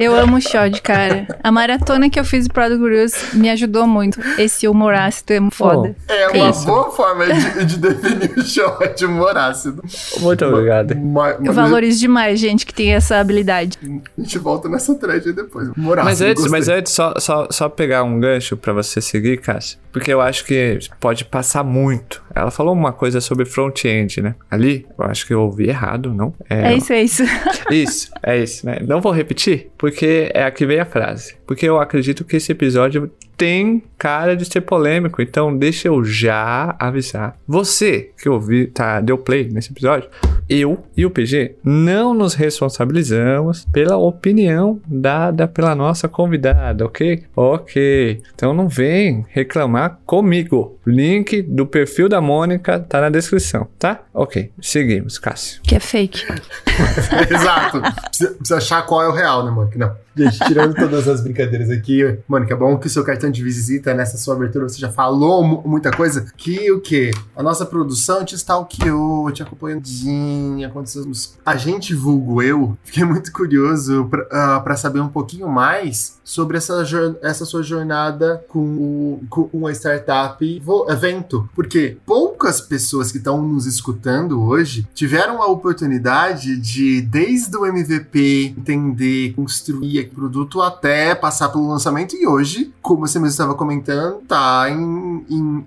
Eu 0.00 0.14
amo 0.16 0.36
o 0.36 0.40
Shod, 0.40 0.80
cara. 0.82 1.26
A 1.42 1.50
maratona 1.50 2.08
que 2.10 2.18
eu 2.18 2.24
fiz 2.24 2.46
do 2.46 2.52
Product 2.54 2.78
Gurus 2.78 3.12
me 3.34 3.50
ajudou 3.50 3.86
muito. 3.86 4.20
Esse 4.38 4.66
humor 4.68 4.94
ácido 4.94 5.32
é 5.32 5.50
foda. 5.50 5.94
É 6.08 6.28
uma 6.28 6.50
Isso. 6.50 6.66
boa 6.66 6.90
forma 6.90 7.26
de, 7.26 7.64
de 7.64 7.76
definir 7.78 8.30
o 8.36 8.42
show 8.44 8.78
de 8.96 9.04
humor 9.06 9.36
ácido. 9.36 9.82
Muito 10.20 10.44
obrigado. 10.44 10.94
Ma- 10.96 11.30
Eu 11.30 11.40
mas 11.46 11.54
valorizo 11.56 12.00
demais 12.00 12.38
gente 12.40 12.64
que 12.66 12.74
tem 12.74 12.92
essa 12.94 13.18
habilidade. 13.18 13.78
A 13.82 14.20
gente 14.20 14.38
volta 14.38 14.68
nessa 14.68 14.94
thread 14.94 15.26
aí 15.28 15.34
depois. 15.34 15.68
Humor 15.76 15.96
Mas 15.98 16.20
ácido, 16.20 16.30
antes, 16.30 16.42
gostei. 16.44 16.58
mas 16.58 16.68
antes 16.68 16.92
só, 16.92 17.14
só, 17.18 17.48
só 17.50 17.68
pegar 17.68 18.02
um 18.04 18.18
gancho 18.20 18.56
pra 18.56 18.72
você 18.72 19.00
seguir, 19.00 19.38
Cássio. 19.38 19.73
Porque 19.92 20.12
eu 20.12 20.20
acho 20.20 20.44
que 20.44 20.78
pode 20.98 21.24
passar 21.24 21.62
muito. 21.62 22.22
Ela 22.34 22.50
falou 22.50 22.74
uma 22.74 22.92
coisa 22.92 23.20
sobre 23.20 23.44
front-end, 23.44 24.20
né? 24.20 24.34
Ali, 24.50 24.86
eu 24.98 25.04
acho 25.04 25.24
que 25.26 25.32
eu 25.32 25.40
ouvi 25.40 25.68
errado, 25.68 26.12
não? 26.12 26.34
É 26.50 26.74
isso, 26.74 26.92
é 26.92 27.02
isso. 27.02 27.22
Isso, 27.70 28.10
é 28.22 28.38
isso, 28.38 28.66
né? 28.66 28.78
Não 28.86 29.00
vou 29.00 29.10
repetir, 29.10 29.70
porque 29.78 30.30
é 30.34 30.44
aqui 30.44 30.66
vem 30.66 30.80
a 30.80 30.84
frase. 30.84 31.36
Porque 31.46 31.66
eu 31.66 31.80
acredito 31.80 32.24
que 32.24 32.36
esse 32.36 32.52
episódio 32.52 33.10
tem 33.36 33.82
cara 33.98 34.36
de 34.36 34.44
ser 34.44 34.60
polêmico, 34.60 35.22
então 35.22 35.56
deixa 35.56 35.88
eu 35.88 36.04
já 36.04 36.74
avisar. 36.78 37.36
Você 37.46 38.10
que 38.20 38.28
ouviu, 38.28 38.70
tá, 38.70 39.00
deu 39.00 39.16
play 39.16 39.48
nesse 39.50 39.70
episódio, 39.72 40.08
eu 40.48 40.84
e 40.96 41.06
o 41.06 41.10
PG 41.10 41.56
não 41.64 42.12
nos 42.12 42.34
responsabilizamos 42.34 43.64
pela 43.72 43.96
opinião 43.96 44.80
dada 44.86 45.48
pela 45.48 45.74
nossa 45.74 46.08
convidada, 46.08 46.84
ok? 46.84 47.24
Ok. 47.34 48.22
Então 48.34 48.52
não 48.52 48.68
vem 48.68 49.24
reclamar 49.30 49.98
comigo. 50.04 50.78
Link 50.86 51.42
do 51.42 51.66
perfil 51.66 52.08
da 52.08 52.20
Mônica 52.20 52.78
tá 52.78 53.00
na 53.00 53.08
descrição, 53.08 53.66
tá? 53.78 54.02
Ok, 54.12 54.52
seguimos, 54.60 55.18
Cássio. 55.18 55.62
Que 55.62 55.76
é 55.76 55.80
fake. 55.80 56.24
Exato. 57.30 57.80
Precisa, 57.80 58.34
precisa 58.34 58.56
achar 58.56 58.82
qual 58.82 59.02
é 59.02 59.08
o 59.08 59.12
real, 59.12 59.44
né, 59.44 59.50
Mônica? 59.50 59.78
Não. 59.78 60.03
Gente, 60.16 60.38
tirando 60.46 60.74
todas 60.74 61.08
as 61.08 61.20
brincadeiras 61.22 61.70
aqui, 61.70 62.18
Mônica, 62.28 62.54
é 62.54 62.56
bom 62.56 62.78
que 62.78 62.86
o 62.86 62.90
seu 62.90 63.02
cartão 63.04 63.30
de 63.30 63.42
visita, 63.42 63.92
nessa 63.94 64.16
sua 64.16 64.34
abertura, 64.34 64.68
você 64.68 64.78
já 64.78 64.90
falou 64.90 65.42
mu- 65.44 65.62
muita 65.66 65.90
coisa. 65.90 66.26
Que 66.36 66.70
o 66.70 66.80
quê? 66.80 67.10
A 67.36 67.42
nossa 67.42 67.66
produção 67.66 68.24
te 68.24 68.34
stalkeou, 68.34 69.30
te 69.32 69.42
acompanhadinha, 69.42 70.68
aconteceu. 70.68 71.04
A 71.44 71.56
gente, 71.56 71.94
vulgo 71.94 72.42
eu, 72.42 72.76
fiquei 72.84 73.04
muito 73.04 73.32
curioso 73.32 74.06
pra, 74.10 74.26
ah, 74.30 74.60
pra 74.60 74.76
saber 74.76 75.00
um 75.00 75.08
pouquinho 75.08 75.48
mais 75.48 76.18
sobre 76.24 76.56
essa, 76.56 76.82
essa 77.22 77.44
sua 77.44 77.62
jornada 77.62 78.42
com, 78.48 78.58
o, 78.60 79.20
com 79.28 79.50
uma 79.52 79.72
startup 79.72 80.62
evento. 80.88 81.48
Porque 81.54 81.96
poucas 82.06 82.60
pessoas 82.60 83.12
que 83.12 83.18
estão 83.18 83.42
nos 83.46 83.66
escutando 83.66 84.42
hoje 84.42 84.86
tiveram 84.94 85.42
a 85.42 85.46
oportunidade 85.48 86.56
de, 86.56 87.00
desde 87.02 87.56
o 87.56 87.66
MVP, 87.66 88.54
entender, 88.56 89.34
construir 89.34 89.98
produto 90.10 90.60
até 90.62 91.14
passar 91.14 91.48
pelo 91.50 91.68
lançamento. 91.68 92.14
E 92.16 92.26
hoje, 92.26 92.72
como 92.82 93.06
você 93.06 93.18
mesmo 93.18 93.30
estava 93.32 93.54
comentando, 93.54 94.18
tá 94.28 94.66
em, 94.70 95.24
em 95.30 95.66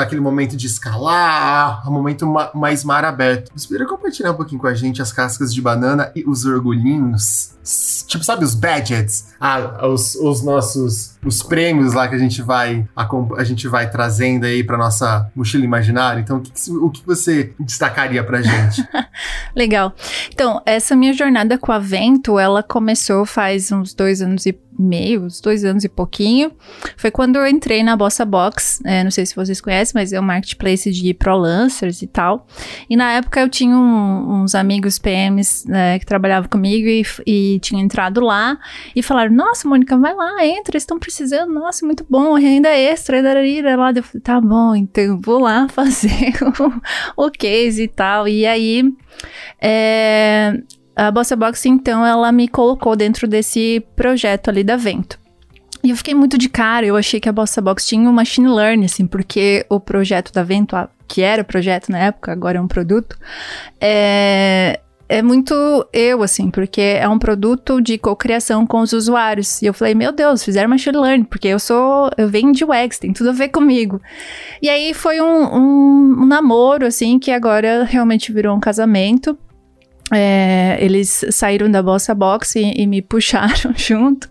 aquele 0.00 0.20
momento 0.20 0.56
de 0.56 0.66
escalar, 0.66 1.86
um 1.88 1.92
momento 1.92 2.26
ma- 2.26 2.50
mais 2.54 2.84
mar 2.84 3.04
aberto. 3.04 3.50
Você 3.54 3.68
compartilhar 3.86 4.32
um 4.32 4.36
pouquinho 4.36 4.60
com 4.60 4.66
a 4.66 4.74
gente 4.74 5.00
as 5.02 5.12
cascas 5.12 5.52
de 5.52 5.60
banana 5.60 6.10
e 6.14 6.24
os 6.28 6.44
orgulhinhos? 6.44 7.50
Tipo, 8.06 8.24
sabe 8.24 8.44
os 8.44 8.54
badges? 8.54 9.26
Ah, 9.38 9.86
os, 9.86 10.14
os 10.16 10.42
nossos 10.42 11.16
os 11.24 11.42
prêmios 11.42 11.92
lá 11.92 12.08
que 12.08 12.14
a 12.14 12.18
gente 12.18 12.40
vai 12.40 12.88
acom- 12.96 13.34
a 13.36 13.44
gente 13.44 13.68
vai 13.68 13.88
trazendo 13.90 14.46
aí 14.46 14.64
pra 14.64 14.78
nossa 14.78 15.30
mochila 15.36 15.64
imaginária. 15.64 16.20
Então, 16.20 16.38
o 16.38 16.40
que- 16.40 16.50
o 16.72 16.90
que 16.90 17.06
você 17.06 17.52
destacaria 17.60 18.24
pra 18.24 18.40
gente? 18.40 18.82
Legal. 19.54 19.94
Então, 20.32 20.62
essa 20.64 20.96
minha 20.96 21.12
jornada 21.12 21.58
com 21.58 21.70
a 21.70 21.78
Vento, 21.78 22.38
ela 22.38 22.62
começou 22.62 23.26
faz 23.26 23.59
uns 23.72 23.92
dois 23.94 24.22
anos 24.22 24.46
e 24.46 24.56
meio, 24.78 25.24
uns 25.24 25.40
dois 25.40 25.64
anos 25.64 25.84
e 25.84 25.88
pouquinho. 25.88 26.52
Foi 26.96 27.10
quando 27.10 27.36
eu 27.36 27.46
entrei 27.46 27.82
na 27.82 27.96
Bossa 27.96 28.24
Box. 28.24 28.80
é, 28.84 29.02
não 29.04 29.10
sei 29.10 29.26
se 29.26 29.34
vocês 29.36 29.60
conhecem, 29.60 29.92
mas 29.94 30.12
é 30.12 30.20
um 30.20 30.22
marketplace 30.22 30.90
de 30.90 31.12
ProLancers 31.12 32.00
e 32.02 32.06
tal. 32.06 32.46
E 32.88 32.96
na 32.96 33.12
época 33.12 33.40
eu 33.40 33.48
tinha 33.48 33.76
um- 33.76 34.42
uns 34.42 34.54
amigos 34.54 34.98
PMs 34.98 35.68
né, 35.68 35.98
que 35.98 36.06
trabalhavam 36.06 36.48
comigo 36.48 36.88
e, 36.88 37.04
e 37.26 37.60
entrado 37.74 38.20
lá 38.20 38.58
e 38.94 39.02
falaram: 39.02 39.32
Nossa, 39.34 39.68
Mônica, 39.68 39.96
vai 39.98 40.14
lá, 40.14 40.44
entra, 40.46 40.72
eles 40.72 40.82
estão 40.82 40.98
precisando, 40.98 41.52
nossa, 41.52 41.84
muito 41.84 42.06
bom, 42.08 42.34
renda 42.34 42.68
extra, 42.70 43.22
dararira, 43.22 43.76
lá. 43.76 43.92
Eu 43.94 44.02
falei, 44.02 44.22
tá 44.22 44.40
bom, 44.40 44.74
então 44.74 45.20
vou 45.20 45.38
lá 45.40 45.68
fazer 45.72 46.32
o, 47.16 47.26
o 47.26 47.30
case 47.30 47.82
e 47.82 47.88
tal. 47.88 48.26
E 48.28 48.46
aí. 48.46 48.84
É, 49.60 50.54
a 51.06 51.10
Bossa 51.10 51.34
Box, 51.36 51.66
então, 51.68 52.04
ela 52.04 52.30
me 52.30 52.46
colocou 52.48 52.94
dentro 52.94 53.26
desse 53.26 53.84
projeto 53.96 54.48
ali 54.48 54.62
da 54.62 54.76
Vento. 54.76 55.18
E 55.82 55.90
eu 55.90 55.96
fiquei 55.96 56.14
muito 56.14 56.36
de 56.36 56.48
cara, 56.48 56.84
eu 56.84 56.94
achei 56.96 57.18
que 57.18 57.28
a 57.28 57.32
Bossa 57.32 57.60
Box 57.62 57.86
tinha 57.86 58.08
um 58.08 58.12
machine 58.12 58.48
learning, 58.48 58.84
assim, 58.84 59.06
porque 59.06 59.64
o 59.70 59.80
projeto 59.80 60.30
da 60.32 60.42
Vento, 60.42 60.76
que 61.08 61.22
era 61.22 61.42
projeto 61.42 61.88
na 61.90 61.98
época, 61.98 62.30
agora 62.32 62.58
é 62.58 62.60
um 62.60 62.68
produto, 62.68 63.16
é, 63.80 64.78
é 65.08 65.22
muito 65.22 65.54
eu, 65.92 66.22
assim, 66.22 66.50
porque 66.50 66.80
é 66.80 67.08
um 67.08 67.18
produto 67.18 67.80
de 67.80 67.96
cocriação 67.96 68.66
com 68.66 68.80
os 68.80 68.92
usuários. 68.92 69.62
E 69.62 69.66
eu 69.66 69.72
falei, 69.74 69.94
meu 69.94 70.12
Deus, 70.12 70.44
fizeram 70.44 70.68
machine 70.68 70.98
learning, 70.98 71.24
porque 71.24 71.48
eu 71.48 71.58
sou, 71.58 72.10
eu 72.18 72.28
venho 72.28 72.52
de 72.52 72.62
UX, 72.64 72.98
tem 72.98 73.12
tudo 73.12 73.30
a 73.30 73.32
ver 73.32 73.48
comigo. 73.48 74.00
E 74.60 74.68
aí 74.68 74.92
foi 74.92 75.20
um, 75.20 75.56
um- 75.56 76.16
um 76.22 76.26
namoro, 76.26 76.84
assim, 76.86 77.18
que 77.18 77.30
agora 77.30 77.84
realmente 77.84 78.30
virou 78.32 78.54
um 78.54 78.60
casamento. 78.60 79.36
É, 80.12 80.76
eles 80.80 81.24
saíram 81.30 81.70
da 81.70 81.82
Bossa 81.82 82.14
Box 82.14 82.56
e, 82.56 82.82
e 82.82 82.86
me 82.86 83.00
puxaram 83.00 83.72
junto. 83.76 84.28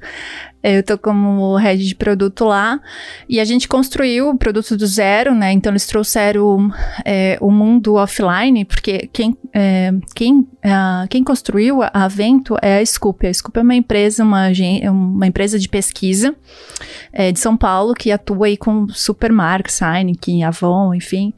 Eu 0.61 0.83
tô 0.83 0.97
como 0.97 1.55
head 1.55 1.87
de 1.87 1.95
produto 1.95 2.43
lá. 2.45 2.81
E 3.27 3.39
a 3.39 3.45
gente 3.45 3.67
construiu 3.67 4.29
o 4.29 4.37
produto 4.37 4.75
do 4.75 4.85
zero, 4.85 5.33
né? 5.33 5.53
Então 5.53 5.71
eles 5.71 5.85
trouxeram 5.85 6.69
é, 7.05 7.37
o 7.39 7.49
mundo 7.49 7.95
offline, 7.95 8.65
porque 8.65 9.09
quem, 9.13 9.37
é, 9.53 9.91
quem, 10.13 10.45
ah, 10.63 11.05
quem 11.09 11.23
construiu 11.23 11.81
a 11.81 11.89
Avento 11.93 12.57
é 12.61 12.79
a 12.79 12.85
Scoop. 12.85 13.25
A 13.25 13.33
Scoop 13.33 13.57
é 13.57 13.61
uma 13.61 13.75
empresa, 13.75 14.23
uma, 14.23 14.49
é 14.49 14.91
uma 14.91 15.27
empresa 15.27 15.57
de 15.57 15.69
pesquisa 15.69 16.35
é, 17.13 17.31
de 17.31 17.39
São 17.39 17.55
Paulo 17.55 17.93
que 17.93 18.11
atua 18.11 18.47
aí 18.47 18.57
com 18.57 18.87
supermarcas, 18.89 19.81
Heineken, 19.81 20.43
Avon, 20.43 20.93
enfim. 20.93 21.33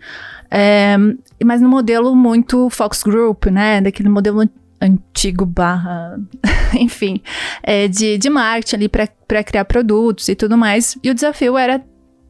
É, 0.50 0.98
mas 1.46 1.62
no 1.62 1.70
modelo 1.70 2.16
muito 2.16 2.70
Fox 2.70 3.04
Group, 3.04 3.46
né? 3.46 3.82
Daquele 3.82 4.10
modelo 4.10 4.42
antigo 4.82 5.46
barra, 5.46 6.20
enfim, 6.74 7.22
é, 7.62 7.88
de, 7.88 8.18
de 8.18 8.30
marketing 8.30 8.76
ali 8.76 8.90
para 8.90 9.44
criar 9.44 9.66
produtos 9.66 10.28
e 10.28 10.36
tudo 10.36 10.58
mais. 10.58 10.98
E 11.04 11.10
o 11.10 11.14
desafio 11.14 11.58
era 11.58 11.84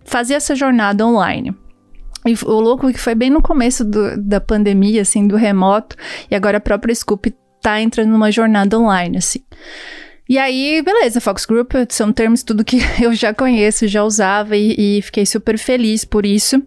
fazer 0.03 0.33
essa 0.33 0.55
jornada 0.55 1.05
online. 1.05 1.55
E 2.25 2.33
o 2.45 2.59
louco 2.59 2.87
é 2.89 2.93
que 2.93 2.99
foi 2.99 3.15
bem 3.15 3.29
no 3.29 3.41
começo 3.41 3.83
do- 3.83 4.15
da 4.21 4.39
pandemia, 4.39 5.01
assim, 5.01 5.27
do 5.27 5.35
remoto, 5.35 5.95
e 6.29 6.35
agora 6.35 6.57
a 6.57 6.61
própria 6.61 6.93
Scoop 6.93 7.33
tá 7.61 7.81
entrando 7.81 8.09
numa 8.09 8.31
jornada 8.31 8.77
online, 8.77 9.17
assim. 9.17 9.39
E 10.29 10.37
aí, 10.37 10.81
beleza, 10.81 11.19
Fox 11.19 11.45
Group 11.45 11.71
são 11.89 12.13
termos 12.13 12.43
tudo 12.43 12.63
que 12.63 12.77
eu 13.01 13.13
já 13.13 13.33
conheço, 13.33 13.87
já 13.87 14.03
usava 14.03 14.55
e, 14.55 14.97
e 14.97 15.01
fiquei 15.01 15.25
super 15.25 15.57
feliz 15.57 16.05
por 16.05 16.25
isso. 16.25 16.61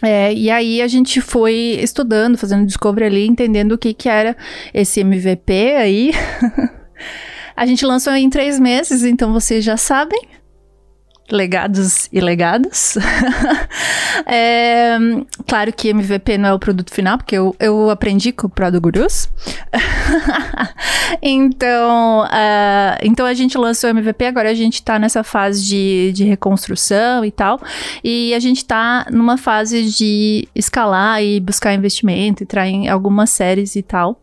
É, 0.00 0.32
e 0.32 0.50
aí 0.50 0.82
a 0.82 0.88
gente 0.88 1.20
foi 1.20 1.78
estudando, 1.80 2.38
fazendo 2.38 2.66
discovery 2.66 3.06
ali, 3.06 3.26
entendendo 3.26 3.72
o 3.72 3.78
que 3.78 3.92
que 3.92 4.08
era 4.08 4.36
esse 4.72 5.00
MVP 5.00 5.52
aí. 5.76 6.12
a 7.54 7.66
gente 7.66 7.84
lançou 7.84 8.12
em 8.14 8.30
três 8.30 8.58
meses, 8.58 9.04
então 9.04 9.32
vocês 9.32 9.64
já 9.64 9.76
sabem. 9.76 10.20
Legados 11.30 12.08
e 12.12 12.20
legados. 12.20 12.96
é, 14.26 14.96
claro 15.46 15.72
que 15.72 15.88
MVP 15.88 16.38
não 16.38 16.50
é 16.50 16.54
o 16.54 16.58
produto 16.58 16.92
final, 16.92 17.16
porque 17.16 17.36
eu, 17.36 17.54
eu 17.58 17.90
aprendi 17.90 18.32
com 18.32 18.46
o 18.46 18.50
Product 18.50 18.80
Gurus. 18.80 19.28
então, 21.22 22.24
uh, 22.24 22.98
então 23.02 23.24
a 23.24 23.34
gente 23.34 23.56
lançou 23.56 23.88
o 23.88 23.90
MVP, 23.90 24.26
agora 24.26 24.50
a 24.50 24.54
gente 24.54 24.82
tá 24.82 24.98
nessa 24.98 25.22
fase 25.22 25.64
de, 25.64 26.12
de 26.12 26.24
reconstrução 26.24 27.24
e 27.24 27.30
tal. 27.30 27.60
E 28.02 28.34
a 28.34 28.38
gente 28.38 28.64
tá 28.64 29.06
numa 29.10 29.36
fase 29.36 29.84
de 29.90 30.48
escalar 30.54 31.22
e 31.22 31.40
buscar 31.40 31.74
investimento, 31.74 32.42
entrar 32.42 32.66
em 32.66 32.88
algumas 32.88 33.30
séries 33.30 33.76
e 33.76 33.82
tal. 33.82 34.20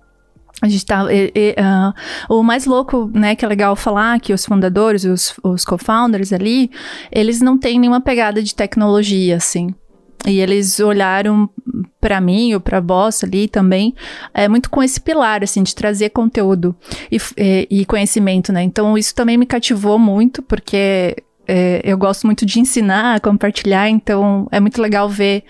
A 0.62 0.68
gente 0.68 0.86
tá. 0.86 1.12
E, 1.12 1.32
e, 1.34 1.56
uh, 1.60 1.94
o 2.34 2.44
mais 2.44 2.66
louco, 2.66 3.10
né, 3.14 3.36
que 3.36 3.46
é 3.46 3.48
legal 3.48 3.76
falar, 3.76 4.20
que 4.20 4.34
os 4.34 4.46
fundadores, 4.46 5.06
os, 5.06 5.36
os 5.44 5.64
co-founders 5.64 6.34
ali, 6.34 6.70
eles 7.12 7.42
não 7.42 7.58
têm 7.58 7.80
nenhuma 7.80 8.02
pegada 8.02 8.44
de 8.44 8.54
tecnologia, 8.54 9.38
assim. 9.38 9.74
E 10.28 10.40
eles 10.40 10.80
olharam 10.82 11.50
para 12.02 12.20
mim 12.20 12.54
ou 12.54 12.60
para 12.60 12.82
boss 12.82 13.24
ali 13.24 13.48
também, 13.48 13.96
é 14.34 14.50
muito 14.50 14.70
com 14.70 14.84
esse 14.84 15.00
pilar, 15.00 15.44
assim, 15.44 15.64
de 15.64 15.74
trazer 15.74 16.10
conteúdo 16.10 16.76
e, 17.10 17.18
e, 17.38 17.68
e 17.70 17.86
conhecimento, 17.86 18.52
né? 18.52 18.62
Então 18.62 18.98
isso 18.98 19.16
também 19.16 19.38
me 19.38 19.46
cativou 19.46 19.98
muito, 19.98 20.42
porque 20.42 21.16
é, 21.48 21.82
eu 21.86 21.98
gosto 21.98 22.26
muito 22.26 22.46
de 22.46 22.60
ensinar, 22.60 23.22
compartilhar, 23.22 23.90
então 23.90 24.46
é 24.52 24.60
muito 24.60 24.82
legal 24.82 25.08
ver 25.08 25.44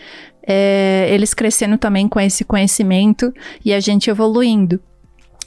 é, 0.48 1.08
eles 1.12 1.34
crescendo 1.34 1.78
também 1.78 2.08
com 2.08 2.20
esse 2.20 2.44
conhecimento 2.44 3.34
e 3.66 3.74
a 3.74 3.80
gente 3.80 4.10
evoluindo. 4.10 4.80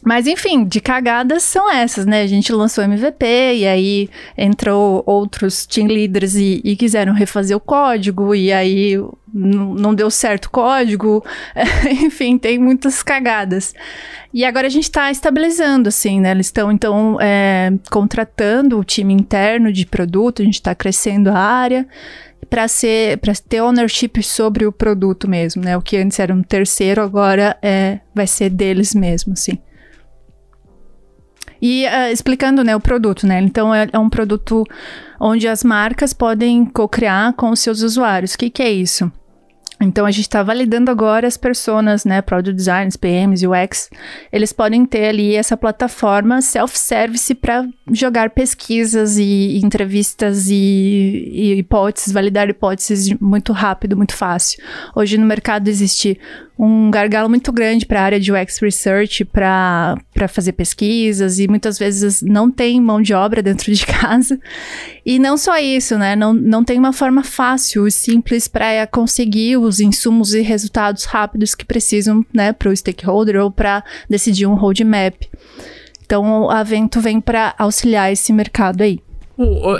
Mas 0.04 0.26
enfim, 0.26 0.64
de 0.64 0.80
cagadas 0.80 1.44
são 1.44 1.70
essas, 1.72 2.04
né? 2.04 2.22
A 2.22 2.26
gente 2.26 2.52
lançou 2.52 2.82
MVP 2.82 3.24
e 3.54 3.66
aí 3.66 4.10
entrou 4.36 5.02
outros 5.06 5.64
team 5.64 5.86
leaders 5.86 6.34
e, 6.34 6.60
e 6.64 6.74
quiseram 6.74 7.12
refazer 7.12 7.56
o 7.56 7.60
código 7.60 8.34
e 8.34 8.52
aí 8.52 9.00
não 9.32 9.94
deu 9.94 10.10
certo 10.10 10.46
o 10.46 10.50
código. 10.50 11.24
enfim, 12.04 12.36
tem 12.36 12.58
muitas 12.58 13.00
cagadas. 13.00 13.74
E 14.34 14.44
agora 14.44 14.66
a 14.66 14.70
gente 14.70 14.84
está 14.84 15.08
estabilizando, 15.10 15.88
assim, 15.88 16.20
né? 16.20 16.32
Eles 16.32 16.46
estão, 16.46 16.72
então, 16.72 17.18
é, 17.20 17.72
contratando 17.88 18.78
o 18.78 18.84
time 18.84 19.14
interno 19.14 19.72
de 19.72 19.86
produto, 19.86 20.42
a 20.42 20.44
gente 20.44 20.54
está 20.54 20.74
crescendo 20.74 21.28
a 21.28 21.38
área 21.38 21.86
para 22.50 22.66
ser 22.66 23.18
para 23.18 23.32
ter 23.34 23.62
ownership 23.62 24.20
sobre 24.22 24.66
o 24.66 24.72
produto 24.72 25.30
mesmo, 25.30 25.62
né? 25.62 25.76
O 25.76 25.80
que 25.80 25.96
antes 25.96 26.18
era 26.18 26.34
um 26.34 26.42
terceiro, 26.42 27.00
agora 27.00 27.56
é 27.62 28.00
vai 28.12 28.26
ser 28.26 28.50
deles 28.50 28.94
mesmo, 28.94 29.34
assim. 29.34 29.58
E 31.62 31.86
uh, 31.86 32.12
explicando, 32.12 32.64
né, 32.64 32.74
o 32.74 32.80
produto, 32.80 33.24
né? 33.24 33.40
Então 33.40 33.72
é, 33.72 33.88
é, 33.92 33.98
um 33.98 34.10
produto 34.10 34.64
onde 35.20 35.46
as 35.46 35.62
marcas 35.62 36.12
podem 36.12 36.64
co-criar 36.64 37.34
com 37.34 37.50
os 37.50 37.60
seus 37.60 37.82
usuários. 37.82 38.34
O 38.34 38.38
que, 38.38 38.50
que 38.50 38.62
é 38.62 38.72
isso? 38.72 39.10
Então 39.80 40.06
a 40.06 40.10
gente 40.10 40.26
está 40.26 40.42
validando 40.42 40.90
agora 40.90 41.26
as 41.26 41.36
pessoas, 41.36 42.04
né, 42.04 42.22
product 42.22 42.54
designers, 42.54 42.96
PMs, 42.96 43.42
UX, 43.42 43.90
eles 44.32 44.52
podem 44.52 44.86
ter 44.86 45.06
ali 45.06 45.34
essa 45.34 45.56
plataforma 45.56 46.40
self-service 46.40 47.34
para 47.34 47.66
jogar 47.90 48.30
pesquisas 48.30 49.18
e, 49.18 49.58
entrevistas 49.62 50.48
e, 50.48 51.28
e, 51.32 51.54
hipóteses, 51.58 52.12
validar 52.12 52.48
hipóteses 52.48 53.12
muito 53.20 53.52
rápido, 53.52 53.96
muito 53.96 54.14
fácil. 54.14 54.62
Hoje 54.94 55.18
no 55.18 55.26
mercado 55.26 55.68
existe 55.68 56.18
um 56.58 56.90
gargalo 56.90 57.28
muito 57.28 57.50
grande 57.50 57.86
para 57.86 58.00
a 58.00 58.04
área 58.04 58.20
de 58.20 58.30
UX 58.30 58.58
Research 58.58 59.24
para 59.24 59.96
fazer 60.28 60.52
pesquisas 60.52 61.38
e 61.38 61.48
muitas 61.48 61.78
vezes 61.78 62.22
não 62.22 62.50
tem 62.50 62.80
mão 62.80 63.00
de 63.00 63.14
obra 63.14 63.42
dentro 63.42 63.72
de 63.72 63.86
casa. 63.86 64.38
E 65.04 65.18
não 65.18 65.36
só 65.36 65.58
isso, 65.58 65.98
né? 65.98 66.14
Não, 66.14 66.32
não 66.32 66.62
tem 66.62 66.78
uma 66.78 66.92
forma 66.92 67.24
fácil 67.24 67.86
e 67.86 67.90
simples 67.90 68.48
para 68.48 68.86
conseguir 68.86 69.56
os 69.56 69.80
insumos 69.80 70.34
e 70.34 70.40
resultados 70.40 71.04
rápidos 71.04 71.54
que 71.54 71.64
precisam, 71.64 72.24
né, 72.32 72.52
para 72.52 72.68
o 72.68 72.76
stakeholder 72.76 73.42
ou 73.42 73.50
para 73.50 73.82
decidir 74.08 74.46
um 74.46 74.54
roadmap. 74.54 75.14
Então, 76.04 76.42
o 76.42 76.50
Avento 76.50 77.00
vem 77.00 77.20
para 77.20 77.54
auxiliar 77.58 78.12
esse 78.12 78.32
mercado 78.32 78.82
aí. 78.82 79.00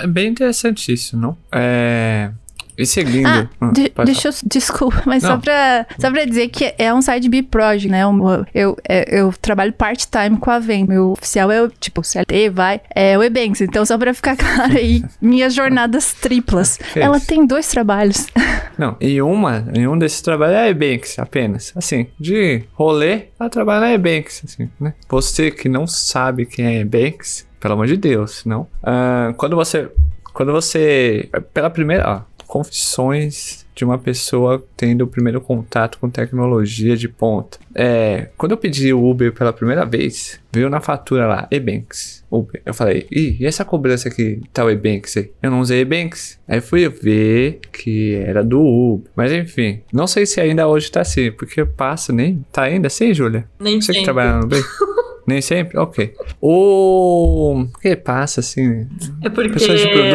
é 0.01 0.07
bem 0.07 0.29
interessante 0.29 0.91
isso, 0.91 1.15
não? 1.15 1.37
É 1.51 2.31
e 2.77 2.85
seguindo. 2.85 3.27
Ah, 3.27 3.47
ah 3.61 3.71
de, 3.71 3.91
deixa 4.05 4.29
eu. 4.29 4.33
Desculpa, 4.45 5.03
mas 5.05 5.23
só 5.23 5.37
pra, 5.37 5.85
só 5.99 6.11
pra 6.11 6.25
dizer 6.25 6.49
que 6.49 6.73
é 6.77 6.93
um 6.93 7.01
side 7.01 7.29
B 7.29 7.43
project, 7.43 7.89
né? 7.89 8.03
Eu, 8.03 8.45
eu, 8.53 8.77
é, 8.87 9.19
eu 9.19 9.33
trabalho 9.41 9.73
part-time 9.73 10.37
com 10.37 10.49
a 10.49 10.59
Vem. 10.59 10.85
Meu 10.85 11.11
oficial 11.11 11.51
é, 11.51 11.69
tipo, 11.79 12.03
CLT, 12.03 12.49
vai. 12.49 12.81
É 12.93 13.17
o 13.17 13.23
Ebanks. 13.23 13.61
Então, 13.61 13.85
só 13.85 13.97
pra 13.97 14.13
ficar 14.13 14.35
claro 14.37 14.73
aí, 14.73 15.03
minhas 15.21 15.53
jornadas 15.53 16.13
triplas. 16.13 16.79
Ela 16.95 17.19
tem 17.19 17.45
dois 17.45 17.67
trabalhos. 17.67 18.27
Não, 18.77 18.97
e 18.99 19.21
uma, 19.21 19.65
em 19.73 19.87
um 19.87 19.97
desses 19.97 20.21
trabalhos 20.21 20.55
é 20.55 20.61
a 20.61 20.69
Ebanks 20.69 21.19
apenas. 21.19 21.71
Assim, 21.75 22.07
de 22.19 22.63
rolê, 22.73 23.25
ela 23.39 23.49
trabalha 23.49 23.81
na 23.81 23.93
Ebanks, 23.93 24.41
assim, 24.43 24.67
né? 24.79 24.95
Você 25.07 25.51
que 25.51 25.69
não 25.69 25.85
sabe 25.85 26.45
quem 26.47 26.65
é 26.65 26.79
Ebanks, 26.79 27.47
pelo 27.59 27.75
amor 27.75 27.87
de 27.87 27.97
Deus, 27.97 28.43
não. 28.45 28.61
Uh, 28.81 29.33
quando 29.37 29.55
você. 29.55 29.89
Quando 30.33 30.51
você. 30.51 31.29
Pela 31.53 31.69
primeira. 31.69 32.09
Ó, 32.09 32.21
confissões 32.53 33.65
de 33.73 33.83
uma 33.83 33.97
pessoa 33.97 34.63
tendo 34.77 35.01
o 35.01 35.07
primeiro 35.07 35.41
contato 35.41 35.97
com 35.97 36.07
tecnologia 36.07 36.95
de 36.95 37.09
ponta. 37.09 37.57
É, 37.73 38.29
quando 38.37 38.51
eu 38.51 38.57
pedi 38.59 38.93
o 38.93 39.03
Uber 39.03 39.33
pela 39.33 39.51
primeira 39.51 39.83
vez, 39.83 40.39
veio 40.51 40.69
na 40.69 40.79
fatura 40.79 41.25
lá, 41.25 41.47
Ebanks, 41.49 42.23
Uber. 42.29 42.61
Eu 42.63 42.71
falei, 42.71 43.07
Ih, 43.11 43.37
e 43.39 43.45
essa 43.47 43.65
cobrança 43.65 44.07
aqui, 44.07 44.39
tá 44.53 44.63
o 44.63 44.69
Ebanks 44.69 45.17
aí? 45.17 45.31
Eu 45.41 45.49
não 45.49 45.61
usei 45.61 45.81
Ebanks. 45.81 46.39
Aí 46.47 46.61
fui 46.61 46.87
ver 46.87 47.59
que 47.71 48.13
era 48.17 48.43
do 48.43 48.61
Uber. 48.61 49.11
Mas 49.15 49.31
enfim, 49.31 49.81
não 49.91 50.05
sei 50.05 50.27
se 50.27 50.39
ainda 50.39 50.67
hoje 50.67 50.91
tá 50.91 51.01
assim, 51.01 51.31
porque 51.31 51.65
passa 51.65 52.13
nem... 52.13 52.45
Tá 52.51 52.61
ainda 52.61 52.85
assim, 52.85 53.15
Júlia? 53.15 53.49
Nem 53.59 53.81
Você 53.81 53.87
sempre. 53.87 54.01
que 54.01 54.05
trabalha 54.05 54.37
no 54.37 54.43
Uber? 54.43 54.63
Nem 55.25 55.41
sempre? 55.41 55.77
Ok. 55.77 56.13
O 56.41 57.65
que 57.81 57.95
passa 57.95 58.41
assim? 58.41 58.87
É 59.23 59.29
porque 59.29 59.63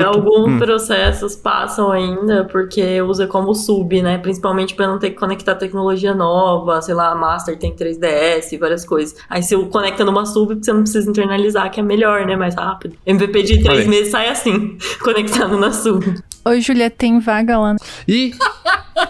alguns 0.04 0.52
hum. 0.52 0.58
processos 0.58 1.34
passam 1.34 1.90
ainda 1.90 2.44
porque 2.44 3.00
usa 3.00 3.26
como 3.26 3.54
sub, 3.54 4.02
né? 4.02 4.18
Principalmente 4.18 4.74
para 4.74 4.86
não 4.86 4.98
ter 4.98 5.10
que 5.10 5.16
conectar 5.16 5.54
tecnologia 5.54 6.14
nova, 6.14 6.82
sei 6.82 6.94
lá, 6.94 7.14
Master 7.14 7.58
tem 7.58 7.74
3DS 7.74 8.52
e 8.52 8.58
várias 8.58 8.84
coisas. 8.84 9.16
Aí 9.30 9.42
se 9.42 9.56
conecta 9.66 10.04
numa 10.04 10.26
sub, 10.26 10.54
você 10.54 10.72
não 10.72 10.82
precisa 10.82 11.08
internalizar, 11.08 11.70
que 11.70 11.80
é 11.80 11.82
melhor, 11.82 12.26
né? 12.26 12.36
Mais 12.36 12.54
rápido. 12.54 12.96
MVP 13.06 13.42
de 13.42 13.62
três 13.62 13.86
meses 13.86 14.10
sai 14.10 14.28
assim, 14.28 14.76
conectado 15.02 15.58
na 15.58 15.72
sub. 15.72 16.04
Oi, 16.44 16.60
Julia, 16.60 16.90
tem 16.90 17.18
vaga 17.18 17.58
lá. 17.58 17.76
Ih! 18.06 18.32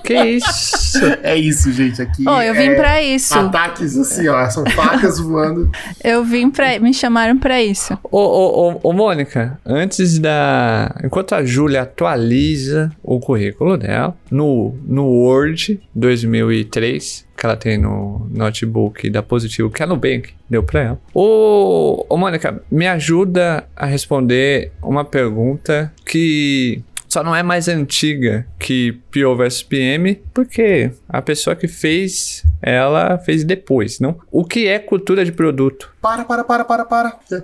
Que 0.08 0.24
isso? 0.24 0.78
É 1.22 1.36
isso, 1.36 1.70
gente. 1.70 2.00
Aqui. 2.00 2.24
Oh, 2.26 2.40
eu 2.40 2.54
vim 2.54 2.70
é 2.70 2.74
pra 2.74 3.02
isso. 3.02 3.38
Ataques 3.38 3.94
assim, 3.98 4.26
ó. 4.26 4.48
São 4.48 4.64
facas 4.70 5.20
voando. 5.20 5.70
Eu 6.02 6.24
vim 6.24 6.48
pra. 6.48 6.78
Me 6.80 6.94
chamaram 6.94 7.38
pra 7.38 7.62
isso. 7.62 7.92
Ô, 8.04 8.18
ô, 8.18 8.70
ô, 8.70 8.80
ô, 8.82 8.92
Mônica, 8.94 9.60
antes 9.66 10.18
da. 10.18 10.94
Enquanto 11.04 11.34
a 11.34 11.44
Júlia 11.44 11.82
atualiza 11.82 12.90
o 13.02 13.20
currículo 13.20 13.76
dela 13.76 14.16
no, 14.30 14.74
no 14.86 15.04
Word 15.04 15.78
2003, 15.94 17.26
que 17.36 17.46
ela 17.46 17.56
tem 17.56 17.76
no 17.76 18.26
notebook 18.30 19.10
da 19.10 19.22
Positivo, 19.22 19.70
que 19.70 19.82
a 19.82 19.86
Nubank 19.86 20.30
deu 20.48 20.62
pra 20.62 20.80
ela. 20.80 21.00
Ô, 21.12 22.06
ô 22.08 22.16
Mônica, 22.16 22.62
me 22.70 22.86
ajuda 22.86 23.64
a 23.76 23.84
responder 23.84 24.72
uma 24.82 25.04
pergunta 25.04 25.92
que 26.04 26.82
só 27.08 27.22
não 27.22 27.34
é 27.34 27.42
mais 27.42 27.68
antiga 27.68 28.46
que 28.58 28.92
PO 29.10 29.36
vs 29.36 29.62
PM, 29.62 30.22
porque 30.34 30.90
a 31.08 31.22
pessoa 31.22 31.56
que 31.56 31.66
fez, 31.66 32.44
ela 32.60 33.18
fez 33.18 33.44
depois, 33.44 33.98
não? 33.98 34.18
O 34.30 34.44
que 34.44 34.66
é 34.66 34.78
cultura 34.78 35.24
de 35.24 35.32
produto? 35.32 35.90
Para, 36.00 36.24
para, 36.24 36.44
para, 36.44 36.64
para, 36.64 36.84
para. 36.84 37.18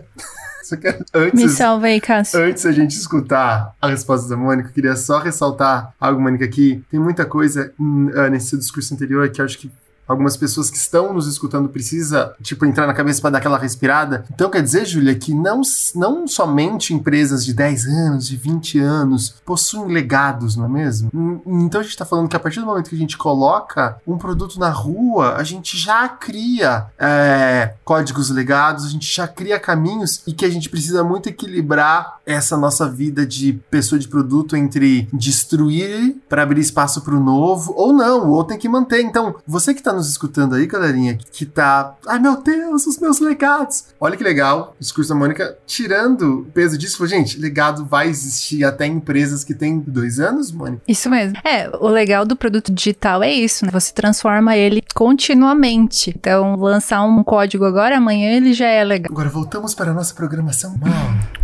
Antes, 1.12 1.42
Me 1.42 1.48
salva 1.48 1.86
aí, 1.86 2.00
Cássio. 2.00 2.40
Antes 2.40 2.64
a 2.64 2.72
gente 2.72 2.92
escutar 2.92 3.74
a 3.80 3.88
resposta 3.88 4.28
da 4.28 4.36
Mônica, 4.36 4.70
eu 4.70 4.72
queria 4.72 4.96
só 4.96 5.18
ressaltar 5.18 5.92
algo, 6.00 6.20
Mônica, 6.20 6.44
aqui. 6.44 6.82
Tem 6.90 6.98
muita 6.98 7.26
coisa 7.26 7.72
uh, 7.78 8.30
nesse 8.30 8.46
seu 8.48 8.58
discurso 8.58 8.94
anterior 8.94 9.28
que 9.28 9.40
eu 9.40 9.44
acho 9.44 9.58
que 9.58 9.70
algumas 10.06 10.36
pessoas 10.36 10.70
que 10.70 10.76
estão 10.76 11.12
nos 11.12 11.26
escutando 11.26 11.68
precisa, 11.68 12.34
tipo, 12.42 12.64
entrar 12.66 12.86
na 12.86 12.94
cabeça 12.94 13.20
para 13.20 13.30
dar 13.30 13.38
aquela 13.38 13.58
respirada. 13.58 14.24
Então 14.32 14.50
quer 14.50 14.62
dizer, 14.62 14.84
Júlia, 14.84 15.14
que 15.14 15.34
não, 15.34 15.62
não 15.94 16.26
somente 16.26 16.94
empresas 16.94 17.44
de 17.44 17.52
10 17.54 17.86
anos, 17.86 18.28
de 18.28 18.36
20 18.36 18.78
anos 18.78 19.34
possuem 19.44 19.92
legados, 19.92 20.56
não 20.56 20.66
é 20.66 20.68
mesmo? 20.68 21.10
Então 21.46 21.80
a 21.80 21.84
gente 21.84 21.92
está 21.92 22.04
falando 22.04 22.28
que 22.28 22.36
a 22.36 22.40
partir 22.40 22.60
do 22.60 22.66
momento 22.66 22.90
que 22.90 22.96
a 22.96 22.98
gente 22.98 23.16
coloca 23.16 23.96
um 24.06 24.18
produto 24.18 24.58
na 24.58 24.70
rua, 24.70 25.34
a 25.36 25.42
gente 25.42 25.76
já 25.76 26.08
cria 26.08 26.86
é, 26.98 27.74
códigos 27.84 28.30
legados, 28.30 28.84
a 28.84 28.88
gente 28.88 29.14
já 29.14 29.26
cria 29.26 29.58
caminhos 29.58 30.22
e 30.26 30.32
que 30.32 30.44
a 30.44 30.50
gente 30.50 30.68
precisa 30.68 31.02
muito 31.02 31.28
equilibrar 31.28 32.18
essa 32.26 32.56
nossa 32.56 32.88
vida 32.88 33.26
de 33.26 33.54
pessoa 33.70 33.98
de 33.98 34.08
produto 34.08 34.56
entre 34.56 35.08
destruir 35.12 36.16
para 36.28 36.42
abrir 36.42 36.60
espaço 36.60 37.02
para 37.02 37.14
o 37.14 37.20
novo 37.20 37.72
ou 37.76 37.92
não, 37.92 38.30
ou 38.30 38.44
tem 38.44 38.58
que 38.58 38.68
manter. 38.68 39.02
Então, 39.02 39.34
você 39.46 39.72
que 39.72 39.80
está 39.80 39.93
nos 39.94 40.08
escutando 40.08 40.54
aí, 40.54 40.66
galerinha, 40.66 41.18
que 41.32 41.46
tá. 41.46 41.94
Ai 42.06 42.18
meu 42.18 42.40
Deus, 42.42 42.86
os 42.86 42.98
meus 42.98 43.20
legados. 43.20 43.86
Olha 44.00 44.16
que 44.16 44.24
legal, 44.24 44.74
o 44.78 44.82
discurso 44.82 45.10
da 45.10 45.14
Mônica, 45.14 45.56
tirando 45.66 46.40
o 46.40 46.44
peso 46.46 46.76
disso, 46.76 46.96
falou, 46.98 47.08
gente, 47.08 47.38
legado 47.38 47.84
vai 47.84 48.08
existir 48.08 48.64
até 48.64 48.86
em 48.86 48.94
empresas 48.96 49.44
que 49.44 49.54
têm 49.54 49.78
dois 49.78 50.18
anos, 50.20 50.50
Mônica. 50.50 50.82
Isso 50.86 51.08
mesmo. 51.08 51.36
É, 51.44 51.70
o 51.80 51.88
legal 51.88 52.24
do 52.24 52.36
produto 52.36 52.72
digital 52.72 53.22
é 53.22 53.32
isso, 53.32 53.64
né? 53.64 53.70
Você 53.72 53.92
transforma 53.92 54.56
ele 54.56 54.82
continuamente. 54.94 56.10
Então, 56.16 56.56
lançar 56.56 57.02
um 57.02 57.22
código 57.22 57.64
agora, 57.64 57.96
amanhã 57.96 58.36
ele 58.36 58.52
já 58.52 58.68
é 58.68 58.84
legal. 58.84 59.10
Agora 59.12 59.28
voltamos 59.28 59.74
para 59.74 59.90
a 59.90 59.94
nossa 59.94 60.14
programação. 60.14 60.74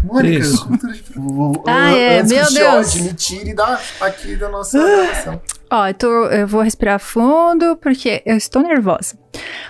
Mônica, 0.04 0.38
Isso. 0.38 0.66
cultura 0.66 0.92
de 0.92 1.04
vou- 1.14 1.62
Ah, 1.66 1.92
é, 1.92 2.22
meu 2.22 2.44
o 2.46 2.52
Deus. 2.52 2.94
Me 2.94 3.12
tire 3.14 3.54
da, 3.54 3.78
aqui 4.00 4.36
da 4.36 4.48
nossa 4.48 4.78
gravação. 4.78 5.40
Ó, 5.70 5.87
eu, 5.87 5.94
tô- 5.94 6.26
eu 6.26 6.46
vou 6.48 6.62
respirar 6.62 6.98
fundo 6.98 7.76
porque 7.76 8.22
eu 8.26 8.37
estou 8.37 8.62
nervosa. 8.62 9.16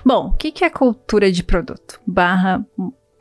Bom, 0.04 0.28
o 0.28 0.32
que, 0.32 0.50
que 0.50 0.64
é 0.64 0.70
cultura 0.70 1.30
de 1.30 1.42
produto? 1.42 2.00
Barra 2.06 2.64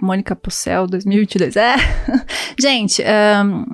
Mônica 0.02 0.36
Pucel 0.36 0.88
2022. 0.88 1.56
É, 1.58 1.76
gente, 2.60 3.04
ahn, 3.04 3.66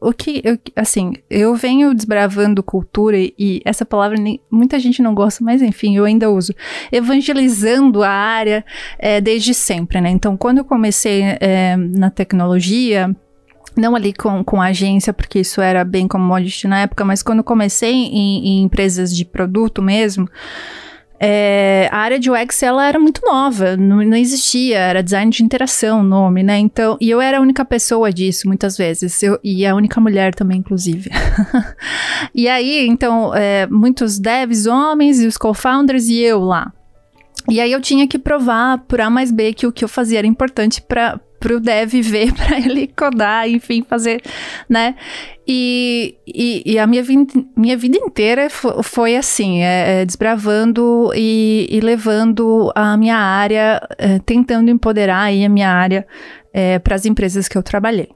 o 0.00 0.12
que, 0.12 0.40
eu, 0.42 0.58
assim, 0.74 1.12
eu 1.30 1.54
venho 1.54 1.94
desbravando 1.94 2.60
cultura 2.64 3.16
e, 3.16 3.32
e 3.38 3.62
essa 3.64 3.86
palavra 3.86 4.18
nem- 4.18 4.40
muita 4.50 4.76
gente 4.80 5.00
não 5.00 5.14
gosta, 5.14 5.44
mas 5.44 5.62
enfim, 5.62 5.96
eu 5.96 6.04
ainda 6.04 6.28
uso. 6.28 6.52
Evangelizando 6.90 8.02
a 8.02 8.08
área 8.10 8.64
é, 8.98 9.20
desde 9.20 9.54
sempre, 9.54 10.00
né? 10.00 10.10
Então, 10.10 10.36
quando 10.36 10.58
eu 10.58 10.64
comecei 10.64 11.22
é, 11.40 11.76
na 11.76 12.10
tecnologia, 12.10 13.14
não 13.76 13.94
ali 13.96 14.12
com, 14.12 14.42
com 14.44 14.60
agência, 14.60 15.12
porque 15.12 15.40
isso 15.40 15.60
era 15.60 15.84
bem 15.84 16.06
commodity 16.06 16.66
na 16.66 16.80
época, 16.80 17.04
mas 17.04 17.22
quando 17.22 17.42
comecei 17.42 17.92
em, 17.92 18.46
em 18.46 18.62
empresas 18.62 19.14
de 19.14 19.24
produto 19.24 19.82
mesmo, 19.82 20.28
é, 21.24 21.88
a 21.92 21.98
área 21.98 22.18
de 22.18 22.28
UX 22.28 22.64
ela 22.64 22.84
era 22.84 22.98
muito 22.98 23.22
nova, 23.24 23.76
não, 23.76 23.98
não 23.98 24.16
existia, 24.16 24.76
era 24.76 25.04
design 25.04 25.30
de 25.30 25.44
interação 25.44 26.00
o 26.00 26.02
nome, 26.02 26.42
né? 26.42 26.58
Então, 26.58 26.98
e 27.00 27.08
eu 27.08 27.20
era 27.20 27.38
a 27.38 27.40
única 27.40 27.64
pessoa 27.64 28.12
disso 28.12 28.48
muitas 28.48 28.76
vezes, 28.76 29.22
eu, 29.22 29.38
e 29.44 29.64
a 29.64 29.72
única 29.72 30.00
mulher 30.00 30.34
também, 30.34 30.58
inclusive. 30.58 31.10
e 32.34 32.48
aí, 32.48 32.88
então, 32.88 33.32
é, 33.36 33.68
muitos 33.68 34.18
devs 34.18 34.66
homens 34.66 35.20
e 35.20 35.26
os 35.28 35.36
co-founders 35.36 36.08
e 36.08 36.18
eu 36.18 36.40
lá. 36.40 36.72
E 37.48 37.60
aí 37.60 37.70
eu 37.70 37.80
tinha 37.80 38.08
que 38.08 38.18
provar 38.18 38.78
por 38.78 39.00
A 39.00 39.08
mais 39.08 39.30
B 39.30 39.52
que 39.52 39.66
o 39.66 39.72
que 39.72 39.84
eu 39.84 39.88
fazia 39.88 40.18
era 40.18 40.26
importante 40.26 40.82
para 40.82 41.20
o 41.50 41.58
dev 41.58 41.90
ver, 42.02 42.32
para 42.36 42.58
ele 42.58 42.86
codar, 42.86 43.48
enfim, 43.48 43.82
fazer, 43.82 44.20
né? 44.68 44.94
E, 45.48 46.14
e, 46.26 46.62
e 46.64 46.78
a 46.78 46.86
minha, 46.86 47.02
vida, 47.02 47.32
minha 47.56 47.76
vida 47.76 47.98
inteira 47.98 48.48
fo- 48.48 48.82
foi 48.82 49.16
assim, 49.16 49.62
é, 49.62 50.02
é, 50.02 50.04
desbravando 50.04 51.10
e, 51.16 51.66
e 51.70 51.80
levando 51.80 52.70
a 52.76 52.96
minha 52.96 53.16
área, 53.16 53.80
é, 53.98 54.18
tentando 54.20 54.70
empoderar 54.70 55.32
a 55.32 55.48
minha 55.48 55.70
área 55.70 56.06
para 56.84 56.94
as 56.94 57.06
empresas 57.06 57.48
que 57.48 57.56
eu 57.56 57.62
trabalhei. 57.62 58.10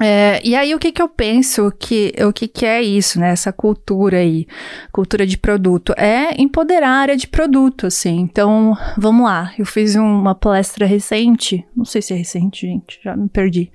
É, 0.00 0.40
e 0.44 0.56
aí, 0.56 0.74
o 0.74 0.78
que 0.78 0.90
que 0.90 1.00
eu 1.00 1.08
penso 1.08 1.72
que 1.78 2.12
o 2.26 2.32
que, 2.32 2.48
que 2.48 2.66
é 2.66 2.82
isso, 2.82 3.20
né? 3.20 3.30
Essa 3.30 3.52
cultura 3.52 4.18
aí, 4.18 4.46
cultura 4.90 5.24
de 5.24 5.38
produto, 5.38 5.94
é 5.96 6.40
empoderar 6.40 6.88
a 6.88 7.00
área 7.00 7.16
de 7.16 7.28
produto, 7.28 7.86
assim. 7.86 8.18
Então, 8.18 8.76
vamos 8.98 9.24
lá. 9.24 9.52
Eu 9.56 9.64
fiz 9.64 9.94
uma 9.94 10.34
palestra 10.34 10.84
recente, 10.84 11.64
não 11.76 11.84
sei 11.84 12.02
se 12.02 12.12
é 12.12 12.16
recente, 12.16 12.66
gente, 12.66 12.98
já 13.04 13.16
me 13.16 13.28
perdi. 13.28 13.70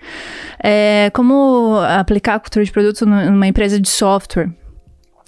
É, 0.61 1.09
como 1.13 1.77
aplicar 1.77 2.35
a 2.35 2.39
cultura 2.39 2.65
de 2.65 2.71
produto 2.71 3.05
numa 3.05 3.47
empresa 3.47 3.79
de 3.79 3.87
software. 3.87 4.49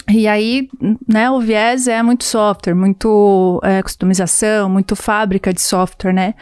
E 0.09 0.27
aí, 0.27 0.67
né, 1.07 1.29
o 1.29 1.39
viés 1.39 1.87
é 1.87 2.01
muito 2.01 2.23
software, 2.23 2.73
muito 2.73 3.61
é, 3.63 3.81
customização, 3.83 4.69
muito 4.69 4.95
fábrica 4.95 5.53
de 5.53 5.61
software, 5.61 6.13
né? 6.13 6.33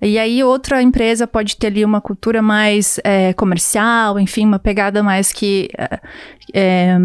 E 0.00 0.18
aí 0.18 0.42
outra 0.42 0.82
empresa 0.82 1.26
pode 1.26 1.56
ter 1.56 1.66
ali 1.68 1.84
uma 1.84 2.00
cultura 2.00 2.40
mais 2.40 2.98
é, 3.04 3.32
comercial, 3.34 4.18
enfim, 4.18 4.46
uma 4.46 4.58
pegada 4.58 5.02
mais 5.02 5.30
que 5.32 5.68
é, 6.54 6.96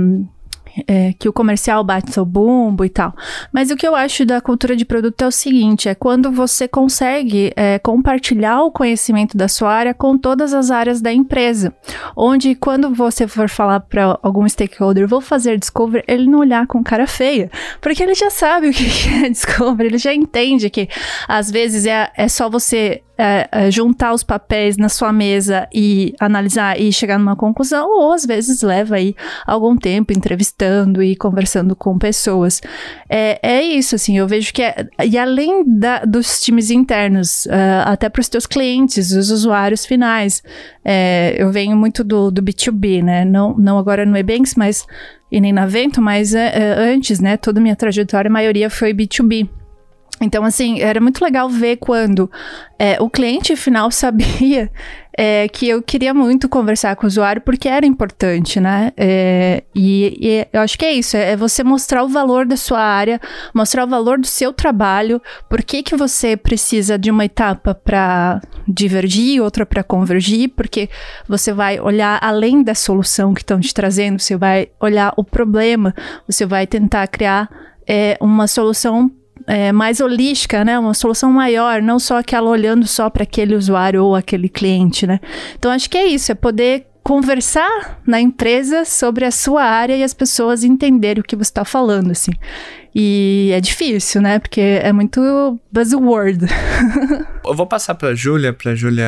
é, 0.88 1.14
que 1.18 1.30
o 1.30 1.34
comercial 1.34 1.84
bate 1.84 2.12
seu 2.12 2.26
bumbo 2.26 2.84
e 2.84 2.90
tal. 2.90 3.16
Mas 3.52 3.72
o 3.72 3.76
que 3.76 3.88
eu 3.88 3.96
acho 3.96 4.26
da 4.26 4.42
cultura 4.42 4.76
de 4.76 4.86
produto 4.86 5.22
é 5.22 5.28
o 5.28 5.32
seguinte: 5.32 5.90
é 5.90 5.96
quando 5.96 6.32
você 6.32 6.68
consegue 6.68 7.52
é, 7.56 7.80
compartilhar 7.80 8.62
o 8.64 8.72
conhecimento 8.72 9.38
da 9.38 9.48
sua 9.48 9.72
área 9.72 9.94
com 9.94 10.18
todas 10.18 10.54
as 10.54 10.72
áreas 10.72 11.02
da 11.02 11.12
empresa. 11.12 11.74
Onde, 12.16 12.56
quando 12.56 12.94
você 12.94 13.28
for 13.28 13.50
falar 13.50 13.80
para 13.80 14.20
algum 14.22 14.48
stakeholder, 14.48 15.08
vou 15.08 15.22
fazer 15.22 15.58
discovery, 15.58 16.04
ele 16.08 16.30
não 16.30 16.40
olhar 16.40 16.68
com 16.68 16.84
cara 16.84 17.08
feia. 17.08 17.50
Porque 17.82 18.04
ele 18.04 18.14
já 18.14 18.30
sabe 18.30 18.70
o 18.70 18.74
que 18.74 18.86
é 19.26 19.30
discovery, 19.30 19.90
ele 19.90 19.98
já 19.98 20.14
entende 20.14 20.70
que 20.70 20.88
às 21.28 21.50
vezes 21.50 21.86
é, 21.86 22.12
é 22.16 22.28
só 22.28 22.50
você 22.50 23.02
é, 23.18 23.50
é, 23.52 23.72
juntar 23.72 24.14
os 24.14 24.24
papéis 24.24 24.78
na 24.78 24.90
sua 24.90 25.12
mesa 25.12 25.68
e 25.74 26.14
analisar 26.20 26.80
e 26.80 26.92
chegar 26.94 27.18
numa 27.18 27.36
conclusão, 27.36 27.90
ou 27.90 28.14
às 28.14 28.26
vezes 28.26 28.62
leva 28.62 28.96
aí 28.96 29.16
algum 29.46 29.76
tempo 29.76 30.14
entrevistando 30.14 31.02
e 31.02 31.16
conversando 31.16 31.76
com 31.76 31.98
pessoas. 31.98 32.62
É, 33.10 33.40
é 33.42 33.64
isso, 33.64 33.96
assim, 33.96 34.18
eu 34.18 34.28
vejo 34.28 34.54
que 34.54 34.62
é. 34.62 34.88
E 35.04 35.18
além 35.18 35.64
da, 35.66 36.00
dos 36.00 36.40
times 36.42 36.70
internos, 36.70 37.48
é, 37.48 37.82
até 37.86 38.08
para 38.08 38.22
os 38.22 38.30
teus 38.30 38.46
clientes, 38.46 39.12
os 39.12 39.32
usuários 39.32 39.86
finais. 39.86 40.44
É, 40.86 41.36
eu 41.38 41.52
venho 41.52 41.76
muito 41.76 42.04
do, 42.04 42.32
do 42.32 42.42
B2B, 42.42 43.04
né? 43.04 43.26
Não, 43.26 43.58
não 43.58 43.78
agora 43.78 44.06
no 44.06 44.16
Ebanks, 44.18 44.56
mas. 44.56 44.86
E 45.30 45.42
nem 45.42 45.52
na 45.52 45.66
Vento, 45.66 46.02
mas 46.02 46.34
é, 46.34 46.74
antes, 46.78 47.20
né? 47.20 47.36
Toda 47.36 47.60
a 47.60 47.62
minha 47.62 47.76
trajetória, 47.76 48.30
a 48.30 48.32
maioria 48.32 48.70
foi 48.70 48.94
B2B. 48.94 49.50
Então, 50.20 50.44
assim, 50.44 50.80
era 50.82 51.00
muito 51.00 51.24
legal 51.24 51.48
ver 51.50 51.78
quando 51.78 52.30
é, 52.80 52.98
o 53.00 53.10
cliente 53.10 53.56
final 53.56 53.90
sabia 53.92 54.72
é, 55.18 55.48
que 55.48 55.68
eu 55.68 55.82
queria 55.82 56.14
muito 56.14 56.48
conversar 56.48 56.96
com 56.96 57.06
o 57.06 57.08
usuário 57.08 57.42
porque 57.42 57.68
era 57.68 57.86
importante, 57.86 58.60
né? 58.60 58.92
É, 58.96 59.64
e, 59.74 60.18
e 60.22 60.48
eu 60.54 60.62
acho 60.62 60.78
que 60.78 60.86
é 60.86 60.94
isso, 60.94 61.18
é 61.18 61.36
você 61.36 61.64
mostrar 61.64 62.04
o 62.04 62.08
valor 62.08 62.46
da 62.46 62.56
sua 62.56 62.80
área, 62.80 63.20
mostrar 63.54 63.86
o 63.86 63.88
valor 63.88 64.20
do 64.20 64.28
seu 64.28 64.54
trabalho, 64.54 65.20
por 65.50 65.64
que, 65.64 65.82
que 65.82 65.96
você 65.96 66.38
precisa 66.38 67.00
de 67.00 67.10
uma 67.10 67.26
etapa 67.26 67.74
para 67.74 68.40
divergir, 68.68 69.42
outra 69.42 69.66
para 69.66 69.84
convergir, 69.84 70.50
porque 70.50 70.88
você 71.28 71.52
vai 71.52 71.80
olhar 71.80 72.20
além 72.22 72.62
da 72.62 72.76
solução 72.76 73.34
que 73.34 73.42
estão 73.42 73.60
te 73.60 73.74
trazendo, 73.74 74.20
você 74.20 74.36
vai 74.36 74.70
olhar 74.80 75.14
o 75.18 75.24
problema, 75.24 75.96
você 76.28 76.46
vai 76.46 76.68
tentar 76.68 77.08
criar 77.08 77.50
é, 77.88 78.18
uma 78.22 78.46
solução 78.46 79.12
é, 79.46 79.72
mais 79.72 80.00
holística, 80.00 80.64
né? 80.64 80.78
Uma 80.80 80.94
solução 80.94 81.32
maior, 81.32 81.82
não 81.82 82.00
só 82.00 82.18
aquela 82.20 82.50
olhando 82.50 82.88
só 82.88 83.10
para 83.10 83.24
aquele 83.24 83.56
usuário 83.56 84.04
ou 84.04 84.16
aquele 84.16 84.50
cliente, 84.50 85.06
né? 85.06 85.20
Então 85.58 85.72
acho 85.72 85.90
que 85.90 85.98
é 85.98 86.06
isso, 86.08 86.32
é 86.32 86.36
poder 86.36 86.88
conversar 87.08 88.02
na 88.06 88.20
empresa 88.20 88.84
sobre 88.84 89.24
a 89.24 89.32
sua 89.32 89.64
área 89.64 89.96
e 89.96 90.04
as 90.04 90.14
pessoas 90.14 90.66
entenderem 90.66 91.22
o 91.22 91.24
que 91.24 91.38
você 91.38 91.50
está 91.50 91.64
falando, 91.64 92.12
assim. 92.12 92.34
E 92.94 93.50
é 93.54 93.62
difícil, 93.62 94.22
né? 94.22 94.40
Porque 94.40 94.60
é 94.60 94.92
muito 94.92 95.58
buzzword. 95.72 96.46
Eu 97.46 97.54
vou 97.54 97.66
passar 97.66 97.96
pra 97.96 98.14
Júlia, 98.14 98.52
pra 98.52 98.76
Júlia 98.76 99.08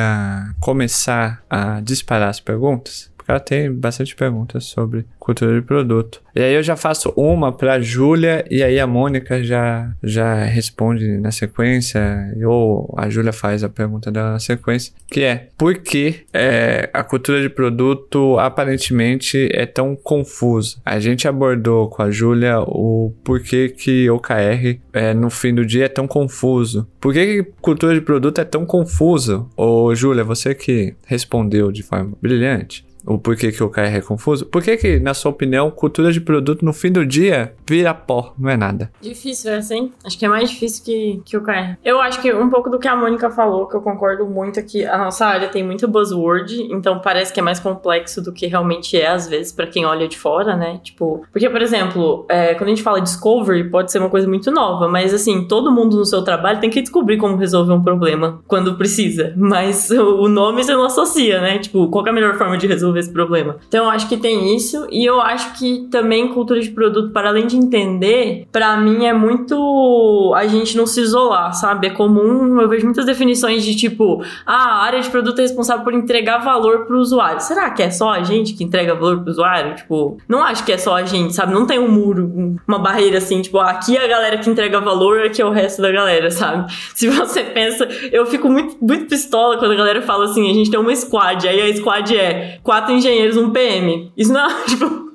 começar 0.60 1.42
a 1.50 1.80
disparar 1.80 2.30
as 2.30 2.40
perguntas. 2.40 3.09
Ela 3.30 3.38
tem 3.38 3.72
bastante 3.72 4.16
perguntas 4.16 4.64
sobre 4.64 5.06
cultura 5.20 5.54
de 5.54 5.64
produto. 5.64 6.20
E 6.34 6.40
aí 6.40 6.52
eu 6.52 6.64
já 6.64 6.74
faço 6.74 7.12
uma 7.16 7.52
pra 7.52 7.80
Júlia 7.80 8.44
e 8.50 8.60
aí 8.60 8.80
a 8.80 8.88
Mônica 8.88 9.40
já, 9.40 9.92
já 10.02 10.42
responde 10.42 11.16
na 11.18 11.30
sequência, 11.30 12.02
ou 12.44 12.92
a 12.98 13.08
Júlia 13.08 13.32
faz 13.32 13.62
a 13.62 13.68
pergunta 13.68 14.10
dela 14.10 14.32
na 14.32 14.40
sequência, 14.40 14.92
que 15.06 15.22
é 15.22 15.48
por 15.56 15.76
que 15.76 16.24
é, 16.32 16.90
a 16.92 17.04
cultura 17.04 17.40
de 17.40 17.48
produto 17.48 18.36
aparentemente 18.40 19.48
é 19.52 19.64
tão 19.64 19.94
confusa? 19.94 20.78
A 20.84 20.98
gente 20.98 21.28
abordou 21.28 21.88
com 21.88 22.02
a 22.02 22.10
Júlia 22.10 22.58
o 22.60 23.14
porquê 23.22 23.68
que 23.68 24.10
OKR 24.10 24.80
é, 24.92 25.14
no 25.14 25.30
fim 25.30 25.54
do 25.54 25.64
dia 25.64 25.84
é 25.84 25.88
tão 25.88 26.08
confuso. 26.08 26.88
Por 27.00 27.12
que, 27.12 27.26
que 27.26 27.50
cultura 27.60 27.94
de 27.94 28.00
produto 28.00 28.40
é 28.40 28.44
tão 28.44 28.66
confuso? 28.66 29.48
Ô 29.56 29.94
Júlia, 29.94 30.24
você 30.24 30.52
que 30.52 30.94
respondeu 31.06 31.70
de 31.70 31.84
forma 31.84 32.12
brilhante 32.20 32.89
o 33.06 33.18
porquê 33.18 33.52
que 33.52 33.62
o 33.62 33.66
OKR 33.66 33.96
é 33.96 34.00
confuso. 34.00 34.46
Por 34.46 34.62
que 34.62 34.76
que, 34.76 34.98
na 34.98 35.14
sua 35.14 35.30
opinião, 35.30 35.70
cultura 35.70 36.12
de 36.12 36.20
produto 36.20 36.64
no 36.64 36.72
fim 36.72 36.90
do 36.90 37.04
dia 37.04 37.54
vira 37.68 37.94
pó, 37.94 38.34
não 38.38 38.50
é 38.50 38.56
nada? 38.56 38.90
Difícil 39.00 39.52
essa, 39.52 39.74
hein? 39.74 39.92
Acho 40.04 40.18
que 40.18 40.24
é 40.24 40.28
mais 40.28 40.50
difícil 40.50 40.84
que, 40.84 41.22
que 41.24 41.36
o 41.36 41.42
KR. 41.42 41.76
Eu 41.84 42.00
acho 42.00 42.20
que 42.20 42.32
um 42.32 42.50
pouco 42.50 42.68
do 42.70 42.78
que 42.78 42.88
a 42.88 42.96
Mônica 42.96 43.30
falou, 43.30 43.66
que 43.66 43.76
eu 43.76 43.80
concordo 43.80 44.26
muito, 44.26 44.60
é 44.60 44.62
que 44.62 44.84
a 44.84 44.98
nossa 44.98 45.26
área 45.26 45.48
tem 45.48 45.64
muito 45.64 45.88
buzzword, 45.88 46.62
então 46.70 46.98
parece 47.00 47.32
que 47.32 47.40
é 47.40 47.42
mais 47.42 47.60
complexo 47.60 48.22
do 48.22 48.32
que 48.32 48.46
realmente 48.46 48.96
é, 48.96 49.08
às 49.08 49.28
vezes, 49.28 49.52
pra 49.52 49.66
quem 49.66 49.84
olha 49.86 50.06
de 50.06 50.18
fora, 50.18 50.56
né? 50.56 50.80
Tipo, 50.82 51.24
porque, 51.32 51.48
por 51.48 51.62
exemplo, 51.62 52.26
é, 52.28 52.54
quando 52.54 52.68
a 52.68 52.70
gente 52.70 52.82
fala 52.82 53.00
discovery, 53.00 53.70
pode 53.70 53.90
ser 53.90 53.98
uma 53.98 54.10
coisa 54.10 54.28
muito 54.28 54.50
nova, 54.50 54.88
mas 54.88 55.14
assim, 55.14 55.46
todo 55.46 55.72
mundo 55.72 55.96
no 55.96 56.04
seu 56.04 56.22
trabalho 56.22 56.60
tem 56.60 56.70
que 56.70 56.80
descobrir 56.80 57.16
como 57.16 57.36
resolver 57.36 57.72
um 57.72 57.82
problema 57.82 58.42
quando 58.46 58.76
precisa. 58.76 59.32
Mas 59.36 59.90
o 59.90 60.28
nome 60.28 60.62
você 60.62 60.72
não 60.72 60.84
associa, 60.84 61.40
né? 61.40 61.58
Tipo, 61.58 61.88
qual 61.88 62.06
é 62.06 62.10
a 62.10 62.12
melhor 62.12 62.36
forma 62.36 62.56
de 62.56 62.66
resolver? 62.66 62.89
Resolver 62.90 63.00
esse 63.00 63.12
problema. 63.12 63.56
Então 63.66 63.84
eu 63.84 63.90
acho 63.90 64.08
que 64.08 64.16
tem 64.16 64.54
isso 64.54 64.86
e 64.90 65.04
eu 65.04 65.20
acho 65.20 65.58
que 65.58 65.88
também 65.90 66.28
cultura 66.28 66.60
de 66.60 66.70
produto, 66.70 67.12
para 67.12 67.28
além 67.28 67.46
de 67.46 67.56
entender, 67.56 68.46
para 68.52 68.76
mim 68.76 69.06
é 69.06 69.12
muito 69.12 70.32
a 70.36 70.46
gente 70.46 70.76
não 70.76 70.86
se 70.86 71.00
isolar, 71.00 71.52
sabe? 71.54 71.88
É 71.88 71.90
comum, 71.90 72.60
eu 72.60 72.68
vejo 72.68 72.84
muitas 72.84 73.06
definições 73.06 73.64
de 73.64 73.74
tipo, 73.74 74.22
ah, 74.46 74.80
a 74.80 74.82
área 74.82 75.00
de 75.00 75.08
produto 75.08 75.38
é 75.38 75.42
responsável 75.42 75.84
por 75.84 75.94
entregar 75.94 76.38
valor 76.38 76.86
para 76.86 76.96
o 76.96 76.98
usuário. 76.98 77.40
Será 77.40 77.70
que 77.70 77.82
é 77.82 77.90
só 77.90 78.10
a 78.10 78.22
gente 78.22 78.54
que 78.54 78.64
entrega 78.64 78.94
valor 78.94 79.20
para 79.20 79.28
o 79.28 79.30
usuário? 79.30 79.74
Tipo, 79.76 80.18
não 80.28 80.42
acho 80.42 80.64
que 80.64 80.72
é 80.72 80.78
só 80.78 80.96
a 80.96 81.04
gente, 81.04 81.34
sabe? 81.34 81.52
Não 81.52 81.66
tem 81.66 81.78
um 81.78 81.90
muro, 81.90 82.56
uma 82.66 82.78
barreira 82.78 83.18
assim, 83.18 83.40
tipo, 83.40 83.58
ah, 83.58 83.70
aqui 83.70 83.96
é 83.96 84.04
a 84.04 84.08
galera 84.08 84.38
que 84.38 84.50
entrega 84.50 84.80
valor, 84.80 85.22
aqui 85.22 85.40
é 85.40 85.46
o 85.46 85.50
resto 85.50 85.82
da 85.82 85.90
galera, 85.90 86.30
sabe? 86.30 86.72
Se 86.94 87.08
você 87.08 87.42
pensa, 87.44 87.88
eu 88.12 88.26
fico 88.26 88.48
muito, 88.48 88.76
muito 88.80 89.06
pistola 89.06 89.58
quando 89.58 89.72
a 89.72 89.76
galera 89.76 90.02
fala 90.02 90.24
assim, 90.24 90.50
a 90.50 90.54
gente 90.54 90.70
tem 90.70 90.78
uma 90.78 90.94
squad, 90.94 91.46
aí 91.48 91.70
a 91.70 91.76
squad 91.76 92.16
é 92.16 92.58
quatro 92.80 92.94
engenheiros, 92.94 93.36
um 93.36 93.50
PM. 93.50 94.10
Isso 94.16 94.32
não, 94.32 94.48
tipo. 94.66 95.10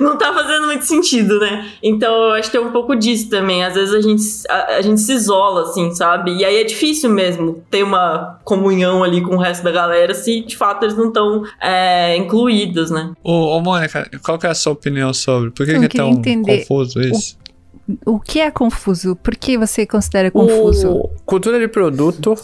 não, 0.00 0.16
tá 0.16 0.32
fazendo 0.32 0.66
muito 0.66 0.84
sentido, 0.84 1.38
né? 1.38 1.70
Então 1.82 2.12
eu 2.12 2.32
acho 2.32 2.50
que 2.50 2.58
tem 2.58 2.66
um 2.66 2.72
pouco 2.72 2.94
disso 2.96 3.28
também. 3.28 3.64
Às 3.64 3.74
vezes 3.74 3.94
a 3.94 4.00
gente, 4.00 4.22
a, 4.48 4.76
a, 4.76 4.82
gente 4.82 5.00
se 5.00 5.12
isola, 5.12 5.62
assim, 5.62 5.94
sabe? 5.94 6.36
E 6.36 6.44
aí 6.44 6.56
é 6.56 6.64
difícil 6.64 7.10
mesmo 7.10 7.62
ter 7.70 7.82
uma 7.82 8.40
comunhão 8.44 9.04
ali 9.04 9.20
com 9.20 9.36
o 9.36 9.38
resto 9.38 9.62
da 9.62 9.70
galera 9.70 10.14
se 10.14 10.40
de 10.40 10.56
fato 10.56 10.84
eles 10.84 10.96
não 10.96 11.08
estão 11.08 11.44
é, 11.60 12.16
incluídos, 12.16 12.90
né? 12.90 13.12
Ô, 13.22 13.56
ô, 13.56 13.60
Mônica, 13.60 14.10
qual 14.22 14.38
que 14.38 14.46
é 14.46 14.50
a 14.50 14.54
sua 14.54 14.72
opinião 14.72 15.12
sobre? 15.14 15.50
Por 15.50 15.66
que, 15.66 15.78
que 15.78 15.84
é 15.84 15.88
tão 15.88 16.10
entender 16.10 16.60
confuso 16.60 17.00
isso? 17.00 17.41
O 18.06 18.20
que 18.20 18.40
é 18.40 18.50
confuso? 18.50 19.16
Por 19.16 19.34
que 19.34 19.58
você 19.58 19.84
considera 19.84 20.30
confuso? 20.30 20.88
O... 20.88 21.10
Cultura 21.26 21.58
de 21.58 21.66
produto. 21.66 22.34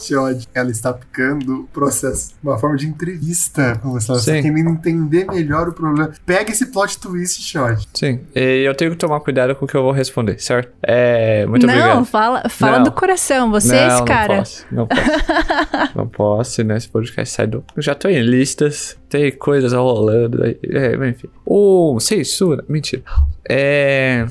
Ela 0.54 0.70
está 0.70 0.90
aplicando 0.90 1.60
o 1.60 1.64
processo, 1.66 2.34
uma 2.42 2.58
forma 2.58 2.76
de 2.76 2.86
entrevista 2.86 3.78
com 3.80 3.90
você. 3.90 4.12
Está 4.12 4.32
querendo 4.32 4.70
entender 4.70 5.26
melhor 5.26 5.68
o 5.68 5.72
problema. 5.72 6.12
Pega 6.26 6.50
esse 6.50 6.66
plot 6.66 6.98
twist, 6.98 7.40
Shod. 7.42 7.88
Sim. 7.94 8.20
E 8.34 8.64
eu 8.64 8.74
tenho 8.74 8.90
que 8.90 8.96
tomar 8.96 9.20
cuidado 9.20 9.54
com 9.54 9.64
o 9.64 9.68
que 9.68 9.76
eu 9.76 9.82
vou 9.82 9.92
responder, 9.92 10.40
certo? 10.40 10.72
É, 10.82 11.46
muito 11.46 11.66
não, 11.66 11.74
obrigado. 11.74 12.04
Fala, 12.04 12.48
fala 12.48 12.78
não. 12.78 12.84
do 12.84 12.92
coração. 12.92 13.50
Você 13.50 13.68
não, 13.68 13.74
é 13.74 13.86
esse 13.88 14.04
cara. 14.04 14.34
Não 14.34 14.42
posso. 14.42 14.66
Não 14.70 14.86
posso. 14.86 15.92
não 15.96 16.08
posso, 16.08 16.64
né? 16.64 16.76
Esse 16.76 16.88
podcast 16.88 17.34
sai 17.34 17.46
do. 17.46 17.64
Eu 17.76 17.82
já 17.82 17.94
tô 17.94 18.08
em 18.08 18.20
listas. 18.22 18.96
Tem 19.08 19.30
coisas 19.32 19.72
rolando. 19.72 20.44
É, 20.44 21.08
enfim. 21.08 21.28
O 21.46 21.98
censura. 22.00 22.64
Mentira. 22.68 23.02
É. 23.48 24.26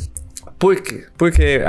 Por 0.60 0.82
quê? 0.82 1.06
Porque 1.18 1.62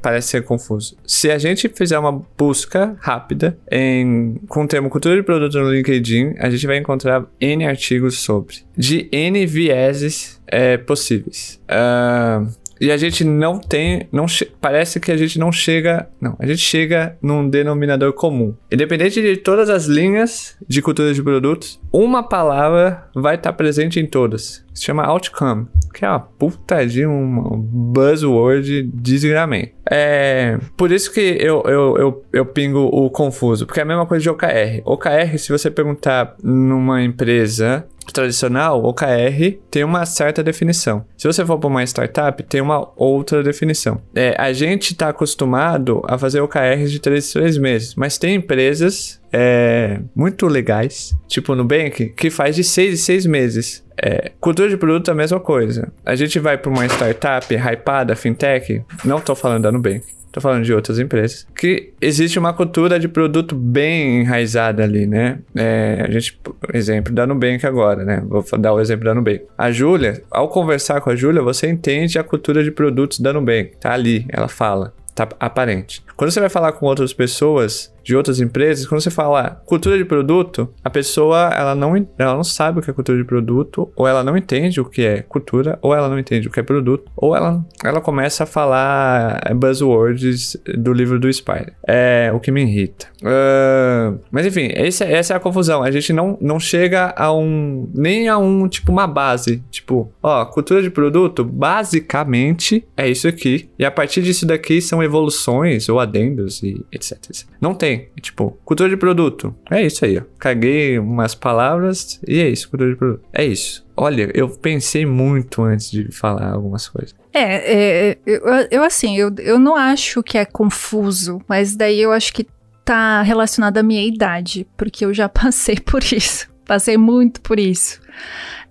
parece 0.00 0.28
ser 0.28 0.44
confuso. 0.44 0.96
Se 1.06 1.30
a 1.30 1.38
gente 1.38 1.68
fizer 1.68 1.98
uma 1.98 2.22
busca 2.36 2.96
rápida 3.00 3.58
em, 3.70 4.40
com 4.48 4.64
o 4.64 4.66
termo 4.66 4.88
cultura 4.88 5.14
de 5.16 5.22
produto 5.22 5.58
no 5.58 5.70
LinkedIn, 5.70 6.34
a 6.38 6.48
gente 6.48 6.66
vai 6.66 6.78
encontrar 6.78 7.26
N 7.40 7.66
artigos 7.66 8.18
sobre. 8.20 8.56
De 8.76 9.08
N 9.12 9.44
vieses 9.46 10.40
é, 10.46 10.76
possíveis. 10.78 11.60
Uh, 11.68 12.48
e 12.80 12.90
a 12.90 12.96
gente 12.96 13.24
não 13.24 13.58
tem, 13.58 14.08
não 14.10 14.24
parece 14.60 14.98
que 14.98 15.12
a 15.12 15.16
gente 15.16 15.38
não 15.38 15.52
chega, 15.52 16.08
não, 16.18 16.34
a 16.38 16.46
gente 16.46 16.62
chega 16.62 17.16
num 17.20 17.48
denominador 17.48 18.14
comum. 18.14 18.54
Independente 18.72 19.20
de 19.20 19.36
todas 19.36 19.68
as 19.68 19.84
linhas 19.84 20.56
de 20.66 20.80
cultura 20.80 21.12
de 21.12 21.22
produtos, 21.22 21.78
uma 21.92 22.22
palavra 22.22 23.08
vai 23.14 23.34
estar 23.34 23.52
presente 23.52 24.00
em 24.00 24.06
todas. 24.06 24.64
Se 24.72 24.84
chama 24.84 25.04
outcome, 25.04 25.66
que 25.92 26.06
é 26.06 26.08
uma 26.08 26.20
puta 26.20 26.86
de 26.86 27.04
um 27.04 27.60
buzzword 27.60 28.84
desgramento. 28.94 29.72
É 29.90 30.58
por 30.76 30.90
isso 30.90 31.12
que 31.12 31.20
eu, 31.20 31.62
eu, 31.66 31.96
eu, 31.98 32.24
eu 32.32 32.46
pingo 32.46 32.78
o 32.80 33.10
confuso, 33.10 33.66
porque 33.66 33.80
é 33.80 33.82
a 33.82 33.86
mesma 33.86 34.06
coisa 34.06 34.22
de 34.22 34.30
OKR. 34.30 34.80
OKR, 34.84 35.36
se 35.36 35.52
você 35.52 35.70
perguntar 35.70 36.34
numa 36.42 37.02
empresa 37.02 37.84
tradicional, 38.12 38.84
OKR 38.84 39.58
tem 39.70 39.84
uma 39.84 40.04
certa 40.06 40.42
definição. 40.42 41.04
Se 41.16 41.26
você 41.26 41.44
for 41.44 41.58
para 41.58 41.68
uma 41.68 41.82
startup, 41.84 42.42
tem 42.42 42.60
uma 42.60 42.90
outra 42.96 43.42
definição. 43.42 44.00
É, 44.14 44.34
a 44.38 44.52
gente 44.52 44.92
está 44.92 45.08
acostumado 45.08 46.02
a 46.06 46.18
fazer 46.18 46.40
OKRs 46.40 46.90
de 46.90 46.98
3 46.98 47.32
3 47.32 47.58
meses, 47.58 47.94
mas 47.94 48.18
tem 48.18 48.34
empresas 48.34 49.20
é, 49.32 50.00
muito 50.14 50.46
legais, 50.46 51.14
tipo 51.28 51.52
o 51.52 51.56
Nubank, 51.56 52.10
que 52.16 52.30
faz 52.30 52.56
de 52.56 52.64
6 52.64 52.94
em 52.94 52.96
6 52.96 53.26
meses. 53.26 53.84
É, 54.02 54.32
cultura 54.40 54.68
de 54.68 54.76
produto 54.76 55.08
é 55.08 55.12
a 55.12 55.14
mesma 55.14 55.38
coisa. 55.38 55.92
A 56.04 56.14
gente 56.14 56.38
vai 56.38 56.56
para 56.56 56.70
uma 56.70 56.86
startup 56.86 57.54
hypada, 57.54 58.16
fintech, 58.16 58.82
não 59.04 59.18
estou 59.18 59.36
falando 59.36 59.64
da 59.64 59.72
Nubank, 59.72 60.02
tô 60.32 60.40
falando 60.40 60.64
de 60.64 60.72
outras 60.72 60.98
empresas, 60.98 61.46
que 61.54 61.92
existe 62.00 62.38
uma 62.38 62.52
cultura 62.52 62.98
de 62.98 63.08
produto 63.08 63.54
bem 63.54 64.20
enraizada 64.20 64.82
ali, 64.82 65.06
né? 65.06 65.40
É, 65.54 66.04
a 66.06 66.10
gente, 66.10 66.40
exemplo 66.72 67.12
da 67.12 67.26
Nubank 67.26 67.66
agora, 67.66 68.04
né? 68.04 68.22
Vou 68.26 68.44
dar 68.58 68.72
o 68.72 68.80
exemplo 68.80 69.04
da 69.04 69.14
Nubank. 69.14 69.42
A 69.58 69.70
Júlia, 69.70 70.22
ao 70.30 70.48
conversar 70.48 71.00
com 71.00 71.10
a 71.10 71.16
Júlia, 71.16 71.42
você 71.42 71.68
entende 71.68 72.18
a 72.18 72.24
cultura 72.24 72.64
de 72.64 72.70
produtos 72.70 73.20
da 73.20 73.32
Nubank, 73.32 73.72
tá 73.78 73.92
ali, 73.92 74.24
ela 74.30 74.48
fala, 74.48 74.94
tá 75.14 75.28
aparente. 75.38 76.02
Quando 76.16 76.30
você 76.30 76.40
vai 76.40 76.48
falar 76.48 76.72
com 76.72 76.86
outras 76.86 77.12
pessoas, 77.12 77.92
de 78.02 78.16
outras 78.16 78.40
empresas, 78.40 78.86
quando 78.86 79.00
você 79.00 79.10
fala 79.10 79.60
cultura 79.66 79.96
de 79.96 80.04
produto, 80.04 80.68
a 80.84 80.90
pessoa 80.90 81.50
ela 81.54 81.74
não, 81.74 81.94
ela 82.18 82.34
não 82.34 82.44
sabe 82.44 82.78
o 82.78 82.82
que 82.82 82.90
é 82.90 82.94
cultura 82.94 83.18
de 83.18 83.24
produto, 83.24 83.90
ou 83.96 84.06
ela 84.06 84.22
não 84.22 84.36
entende 84.36 84.80
o 84.80 84.84
que 84.84 85.02
é 85.02 85.22
cultura, 85.22 85.78
ou 85.82 85.94
ela 85.94 86.08
não 86.08 86.18
entende 86.18 86.48
o 86.48 86.50
que 86.50 86.60
é 86.60 86.62
produto, 86.62 87.10
ou 87.16 87.36
ela, 87.36 87.64
ela 87.84 88.00
começa 88.00 88.44
a 88.44 88.46
falar 88.46 89.40
buzzwords 89.54 90.56
do 90.76 90.92
livro 90.92 91.18
do 91.18 91.32
Spider. 91.32 91.74
É 91.86 92.30
o 92.34 92.40
que 92.40 92.50
me 92.50 92.62
irrita. 92.62 93.06
Uh, 93.20 94.18
mas 94.30 94.46
enfim, 94.46 94.70
esse, 94.74 95.04
essa 95.04 95.34
é 95.34 95.36
a 95.36 95.40
confusão. 95.40 95.82
A 95.82 95.90
gente 95.90 96.12
não, 96.12 96.38
não 96.40 96.58
chega 96.58 97.12
a 97.16 97.32
um. 97.32 97.88
nem 97.94 98.28
a 98.28 98.38
um, 98.38 98.68
tipo, 98.68 98.90
uma 98.90 99.06
base. 99.06 99.62
Tipo, 99.70 100.10
ó, 100.22 100.44
cultura 100.46 100.82
de 100.82 100.90
produto, 100.90 101.44
basicamente 101.44 102.86
é 102.96 103.08
isso 103.08 103.28
aqui. 103.28 103.68
E 103.78 103.84
a 103.84 103.90
partir 103.90 104.22
disso 104.22 104.46
daqui 104.46 104.80
são 104.80 105.02
evoluções 105.02 105.88
ou 105.88 106.00
adendos 106.00 106.62
e 106.62 106.84
etc. 106.92 107.18
etc. 107.28 107.46
Não 107.60 107.74
tem 107.74 107.89
Tipo, 108.20 108.58
cultura 108.64 108.88
de 108.88 108.96
produto. 108.96 109.54
É 109.70 109.82
isso 109.82 110.04
aí, 110.04 110.18
ó. 110.18 110.22
Caguei 110.38 110.98
umas 110.98 111.34
palavras 111.34 112.20
e 112.26 112.38
é 112.38 112.48
isso, 112.48 112.68
cultura 112.68 112.90
de 112.90 112.96
produto. 112.96 113.24
É 113.32 113.44
isso. 113.44 113.86
Olha, 113.96 114.30
eu 114.34 114.48
pensei 114.48 115.04
muito 115.04 115.62
antes 115.62 115.90
de 115.90 116.10
falar 116.10 116.52
algumas 116.52 116.88
coisas. 116.88 117.14
É, 117.32 117.74
é 117.74 118.18
eu, 118.26 118.42
eu, 118.70 118.82
assim, 118.82 119.16
eu, 119.16 119.30
eu 119.38 119.58
não 119.58 119.76
acho 119.76 120.22
que 120.22 120.38
é 120.38 120.44
confuso, 120.44 121.40
mas 121.48 121.76
daí 121.76 122.00
eu 122.00 122.12
acho 122.12 122.32
que 122.32 122.46
tá 122.84 123.22
relacionado 123.22 123.78
à 123.78 123.82
minha 123.82 124.04
idade, 124.04 124.66
porque 124.76 125.04
eu 125.04 125.12
já 125.12 125.28
passei 125.30 125.76
por 125.76 126.02
isso. 126.02 126.48
Passei 126.66 126.96
muito 126.96 127.40
por 127.40 127.58
isso. 127.58 128.00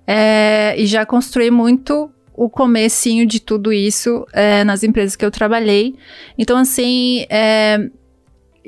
É, 0.07 0.73
e 0.77 0.85
já 0.85 1.05
construí 1.05 1.51
muito 1.51 2.11
o 2.33 2.49
comecinho 2.49 3.25
de 3.25 3.41
tudo 3.41 3.71
isso 3.73 4.25
é, 4.31 4.63
nas 4.63 4.81
empresas 4.81 5.15
que 5.15 5.25
eu 5.25 5.29
trabalhei. 5.29 5.95
Então, 6.37 6.57
assim, 6.57 7.25
é, 7.29 7.89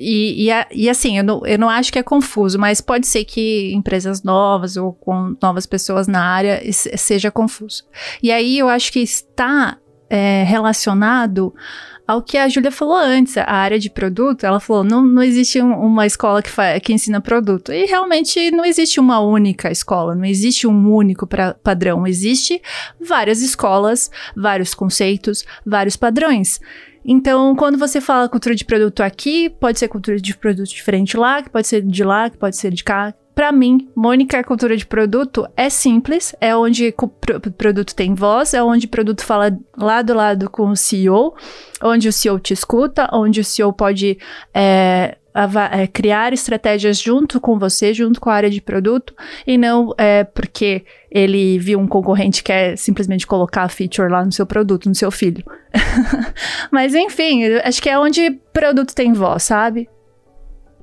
e, 0.02 0.50
e, 0.50 0.66
e, 0.72 0.90
assim, 0.90 1.20
eu 1.20 1.24
não, 1.24 1.46
eu 1.46 1.60
não 1.60 1.70
acho 1.70 1.94
que 1.94 2.00
é 2.00 2.04
confuso, 2.04 2.58
mas 2.58 2.82
pode 2.82 3.06
ser 3.06 3.24
que 3.24 3.72
empresas 3.74 4.24
novas 4.24 4.76
ou 4.76 4.94
com 4.94 5.36
novas 5.42 5.68
pessoas 5.68 6.08
na 6.08 6.24
área 6.24 6.60
seja 6.72 7.30
confuso. 7.30 7.84
E 8.22 8.32
aí 8.32 8.58
eu 8.58 8.68
acho 8.68 8.92
que 8.92 9.00
está 9.00 9.78
é, 10.10 10.44
relacionado 10.44 11.54
ao 12.08 12.22
que 12.22 12.38
a 12.38 12.50
Júlia 12.50 12.72
falou 12.72 12.98
antes, 12.98 13.38
a 13.38 13.50
área 13.50 13.80
de 13.80 13.90
produto, 13.90 14.44
ela 14.44 14.60
falou, 14.60 14.84
não, 14.84 15.02
não 15.02 15.24
existe 15.24 15.62
um, 15.62 15.72
uma 15.72 16.06
escola 16.06 16.42
que, 16.42 16.52
que 16.82 16.92
ensina 16.92 17.22
produto. 17.22 17.72
E 17.72 17.86
realmente 17.86 18.52
não 18.52 18.66
existe 18.66 19.00
uma 19.00 19.20
única 19.22 19.72
escola, 19.72 20.16
não 20.16 20.26
existe 20.26 20.68
um 20.68 20.92
único 20.92 21.26
pra, 21.28 21.54
padrão, 21.54 22.08
existe 22.08 22.62
várias 23.00 23.42
escolas, 23.42 24.12
vários 24.36 24.74
conceitos, 24.74 25.46
vários 25.66 25.96
padrões. 25.96 26.60
Então, 27.04 27.56
quando 27.56 27.78
você 27.78 28.00
fala 28.00 28.30
cultura 28.30 28.56
de 28.56 28.64
produto 28.64 29.02
aqui, 29.02 29.50
pode 29.50 29.80
ser 29.80 29.88
cultura 29.88 30.18
de 30.18 30.38
produto 30.38 30.70
diferente 30.70 31.18
lá, 31.18 31.42
que 31.42 31.50
pode 31.50 31.68
ser 31.68 31.82
de 31.82 32.04
lá, 32.04 32.30
que 32.30 32.38
pode 32.38 32.56
ser 32.56 32.72
de 32.72 32.84
cá. 32.84 33.14
Para 33.34 33.52
mim, 33.52 33.90
Mônica, 33.96 34.44
cultura 34.44 34.76
de 34.76 34.86
produto 34.86 35.48
é 35.56 35.70
simples, 35.70 36.36
é 36.42 36.56
onde 36.56 36.94
o 37.02 37.52
produto 37.52 37.96
tem 37.96 38.14
voz, 38.14 38.54
é 38.54 38.62
onde 38.62 38.86
o 38.86 38.90
produto 38.90 39.24
fala 39.24 39.58
lado 39.78 40.12
a 40.12 40.16
lado 40.16 40.50
com 40.50 40.70
o 40.70 40.76
CEO, 40.76 41.34
onde 41.82 42.10
o 42.10 42.14
CEO 42.14 42.40
te 42.40 42.54
escuta, 42.54 43.10
onde 43.12 43.40
o 43.40 43.46
CEO 43.46 43.72
pode 43.72 44.18
é, 44.54 45.18
criar 45.94 46.34
estratégias 46.34 46.98
junto 46.98 47.40
com 47.40 47.58
você, 47.58 47.94
junto 47.94 48.20
com 48.20 48.30
a 48.30 48.34
área 48.34 48.50
de 48.50 48.62
produto, 48.62 49.14
e 49.46 49.58
não 49.58 49.94
é, 49.98 50.24
porque 50.24 50.84
ele 51.10 51.58
viu 51.60 51.80
um 51.80 51.88
concorrente 51.88 52.44
que 52.44 52.52
quer 52.52 52.78
simplesmente 52.78 53.26
colocar 53.26 53.64
a 53.64 53.70
feature 53.70 54.10
lá 54.10 54.24
no 54.26 54.32
seu 54.32 54.46
produto, 54.46 54.88
no 54.88 54.96
seu 54.96 55.12
filho. 55.12 55.44
Mas 56.72 56.94
enfim, 56.94 57.46
acho 57.64 57.82
que 57.82 57.90
é 57.90 57.98
onde 57.98 58.32
produto 58.54 58.94
tem 58.94 59.14
voz, 59.14 59.44
sabe? 59.44 59.90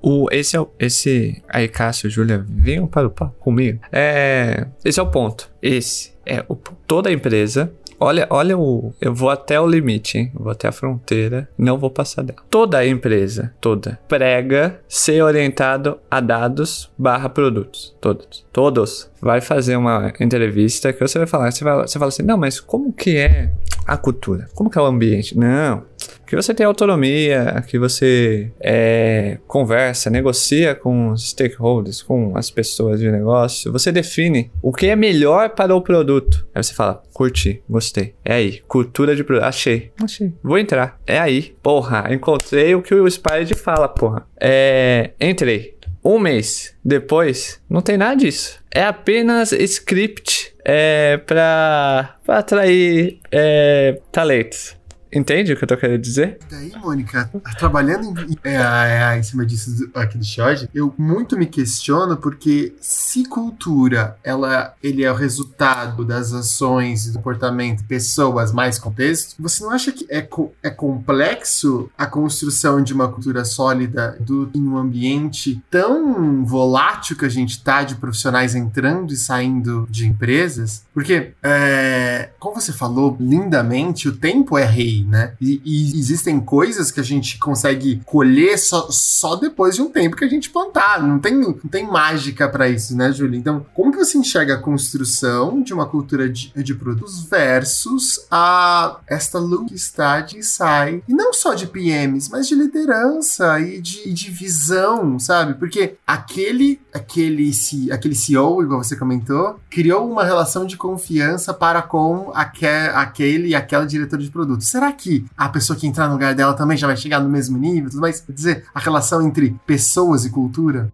O, 0.00 0.28
esse 0.30 0.56
é 0.56 0.60
o, 0.60 0.68
esse 0.78 1.42
aí, 1.48 1.68
Cássio, 1.68 2.08
Júlia, 2.08 2.44
venham 2.48 2.86
para 2.86 3.06
o 3.06 3.10
papo 3.10 3.34
comigo. 3.40 3.80
É, 3.90 4.66
esse 4.84 5.00
é 5.00 5.02
o 5.02 5.10
ponto. 5.10 5.50
Esse 5.60 6.12
é 6.24 6.44
o, 6.48 6.54
toda 6.54 7.10
empresa 7.10 7.72
Olha, 8.00 8.26
olha 8.30 8.56
o. 8.56 8.92
Eu 9.00 9.14
vou 9.14 9.30
até 9.30 9.60
o 9.60 9.66
limite, 9.66 10.18
hein? 10.18 10.30
Vou 10.34 10.50
até 10.52 10.68
a 10.68 10.72
fronteira. 10.72 11.48
Não 11.58 11.76
vou 11.78 11.90
passar 11.90 12.22
dela. 12.22 12.38
Toda 12.48 12.86
empresa, 12.86 13.52
toda, 13.60 13.98
prega 14.06 14.80
ser 14.88 15.22
orientado 15.22 15.98
a 16.10 16.20
dados 16.20 16.90
barra 16.96 17.28
produtos. 17.28 17.94
Todos. 18.00 18.46
Todos. 18.52 19.10
Vai 19.20 19.40
fazer 19.40 19.76
uma 19.76 20.12
entrevista 20.20 20.92
que 20.92 21.00
você 21.00 21.18
vai 21.18 21.26
falar. 21.26 21.50
Você, 21.50 21.64
vai, 21.64 21.76
você 21.78 21.98
fala 21.98 22.08
assim: 22.08 22.22
não, 22.22 22.36
mas 22.36 22.60
como 22.60 22.92
que 22.92 23.16
é 23.16 23.50
a 23.86 23.96
cultura? 23.96 24.48
Como 24.54 24.70
que 24.70 24.78
é 24.78 24.82
o 24.82 24.86
ambiente? 24.86 25.36
Não 25.36 25.82
que 26.28 26.36
você 26.36 26.52
tem 26.52 26.66
autonomia, 26.66 27.64
que 27.66 27.78
você 27.78 28.50
é, 28.60 29.38
conversa, 29.46 30.10
negocia 30.10 30.74
com 30.74 31.12
os 31.12 31.30
stakeholders, 31.30 32.02
com 32.02 32.36
as 32.36 32.50
pessoas 32.50 33.00
de 33.00 33.10
negócio. 33.10 33.72
Você 33.72 33.90
define 33.90 34.50
o 34.60 34.70
que 34.70 34.88
é 34.88 34.94
melhor 34.94 35.50
para 35.50 35.74
o 35.74 35.80
produto. 35.80 36.46
Aí 36.54 36.62
você 36.62 36.74
fala, 36.74 37.02
curti, 37.14 37.62
gostei. 37.68 38.14
É 38.22 38.34
aí. 38.34 38.60
Cultura 38.68 39.16
de 39.16 39.24
produto. 39.24 39.46
Achei. 39.46 39.90
Achei. 40.02 40.30
Vou 40.42 40.58
entrar. 40.58 41.00
É 41.06 41.18
aí. 41.18 41.56
Porra, 41.62 42.12
encontrei 42.12 42.74
o 42.74 42.82
que 42.82 42.94
o 42.94 43.10
Spide 43.10 43.54
fala, 43.54 43.88
porra. 43.88 44.26
É. 44.38 45.12
Entrei. 45.18 45.78
Um 46.04 46.18
mês 46.18 46.74
depois, 46.84 47.60
não 47.68 47.80
tem 47.80 47.96
nada 47.96 48.14
disso. 48.14 48.58
É 48.70 48.82
apenas 48.82 49.52
script 49.52 50.54
é, 50.64 51.16
para 51.18 52.16
atrair 52.28 53.18
é, 53.32 53.98
talentos. 54.12 54.77
Entende 55.12 55.52
o 55.52 55.56
que 55.56 55.64
eu 55.64 55.68
tô 55.68 55.76
querendo 55.76 56.00
dizer? 56.00 56.38
Daí, 56.50 56.72
Mônica, 56.76 57.30
trabalhando 57.58 58.20
em, 58.20 58.36
é, 58.44 58.56
é, 58.56 59.18
em 59.18 59.22
cima 59.22 59.44
disso 59.44 59.90
aqui 59.94 60.18
do 60.18 60.24
Shoji, 60.24 60.68
eu 60.74 60.94
muito 60.98 61.36
me 61.36 61.46
questiono 61.46 62.16
porque 62.16 62.74
se 62.80 63.24
cultura 63.24 64.16
ela, 64.22 64.74
ele 64.82 65.02
é 65.04 65.10
o 65.10 65.14
resultado 65.14 66.04
das 66.04 66.32
ações 66.32 67.12
do 67.12 67.18
comportamento 67.18 67.84
pessoas 67.84 68.52
mais 68.52 68.78
contexto, 68.78 69.34
você 69.38 69.62
não 69.62 69.70
acha 69.70 69.92
que 69.92 70.06
é, 70.08 70.20
co 70.20 70.52
é 70.62 70.70
complexo 70.70 71.90
a 71.96 72.06
construção 72.06 72.82
de 72.82 72.92
uma 72.92 73.08
cultura 73.08 73.44
sólida 73.44 74.16
do, 74.20 74.50
em 74.54 74.66
um 74.66 74.76
ambiente 74.76 75.62
tão 75.70 76.44
volátil 76.44 77.16
que 77.16 77.24
a 77.24 77.28
gente 77.28 77.62
tá 77.62 77.82
de 77.82 77.96
profissionais 77.96 78.54
entrando 78.54 79.12
e 79.12 79.16
saindo 79.16 79.86
de 79.90 80.06
empresas? 80.06 80.84
Porque, 80.92 81.32
é, 81.42 82.30
como 82.38 82.60
você 82.60 82.72
falou 82.72 83.16
lindamente, 83.18 84.08
o 84.08 84.16
tempo 84.16 84.58
é 84.58 84.64
rei 84.64 84.97
né? 85.04 85.34
E, 85.40 85.60
e, 85.64 85.98
existem 85.98 86.40
coisas 86.40 86.90
que 86.90 87.00
a 87.00 87.04
gente 87.04 87.38
consegue 87.38 88.00
colher 88.04 88.58
só, 88.58 88.88
só 88.90 89.36
depois 89.36 89.74
de 89.76 89.82
um 89.82 89.90
tempo 89.90 90.16
que 90.16 90.24
a 90.24 90.28
gente 90.28 90.50
plantar. 90.50 91.02
Não 91.02 91.18
tem, 91.18 91.34
não 91.34 91.54
tem 91.54 91.86
mágica 91.86 92.48
para 92.48 92.68
isso, 92.68 92.96
né, 92.96 93.12
Júlia? 93.12 93.38
Então, 93.38 93.64
como 93.74 93.92
que 93.92 93.98
você 93.98 94.18
enxerga 94.18 94.54
a 94.54 94.58
construção 94.58 95.62
de 95.62 95.72
uma 95.72 95.86
cultura 95.86 96.28
de, 96.28 96.52
de 96.62 96.74
produtos 96.74 97.22
versus 97.22 98.26
a 98.30 99.00
esta 99.06 99.38
luz 99.38 99.68
que 99.68 99.74
está 99.74 100.20
de 100.20 100.42
sai, 100.42 101.02
e 101.08 101.14
não 101.14 101.32
só 101.32 101.54
de 101.54 101.66
PMs, 101.66 102.28
mas 102.30 102.46
de 102.48 102.54
liderança 102.54 103.60
e 103.60 103.80
de, 103.80 104.12
de 104.12 104.30
visão, 104.30 105.18
sabe? 105.18 105.54
Porque 105.54 105.96
aquele, 106.06 106.80
aquele, 106.92 107.52
aquele 107.90 108.14
CEO, 108.14 108.62
igual 108.62 108.82
você 108.82 108.96
comentou, 108.96 109.58
criou 109.70 110.10
uma 110.10 110.24
relação 110.24 110.64
de 110.64 110.76
confiança 110.76 111.52
para 111.52 111.82
com 111.82 112.30
aque, 112.34 112.66
aquele 112.66 113.48
e 113.48 113.54
aquela 113.54 113.86
diretora 113.86 114.22
de 114.22 114.30
produto. 114.30 114.64
Será 114.64 114.87
será 114.88 114.92
que 114.92 115.24
a 115.36 115.48
pessoa 115.48 115.78
que 115.78 115.86
entrar 115.86 116.06
no 116.06 116.14
lugar 116.14 116.34
dela 116.34 116.54
também 116.54 116.76
já 116.76 116.86
vai 116.86 116.96
chegar 116.96 117.20
no 117.20 117.28
mesmo 117.28 117.58
nível? 117.58 117.90
Tudo 117.90 118.00
mais? 118.00 118.20
Quer 118.20 118.32
dizer, 118.32 118.64
a 118.74 118.80
relação 118.80 119.26
entre 119.26 119.54
pessoas 119.66 120.24
e 120.24 120.30
cultura? 120.30 120.92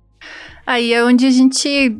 Aí 0.66 0.92
é 0.92 1.04
onde 1.04 1.26
a 1.26 1.30
gente 1.30 1.96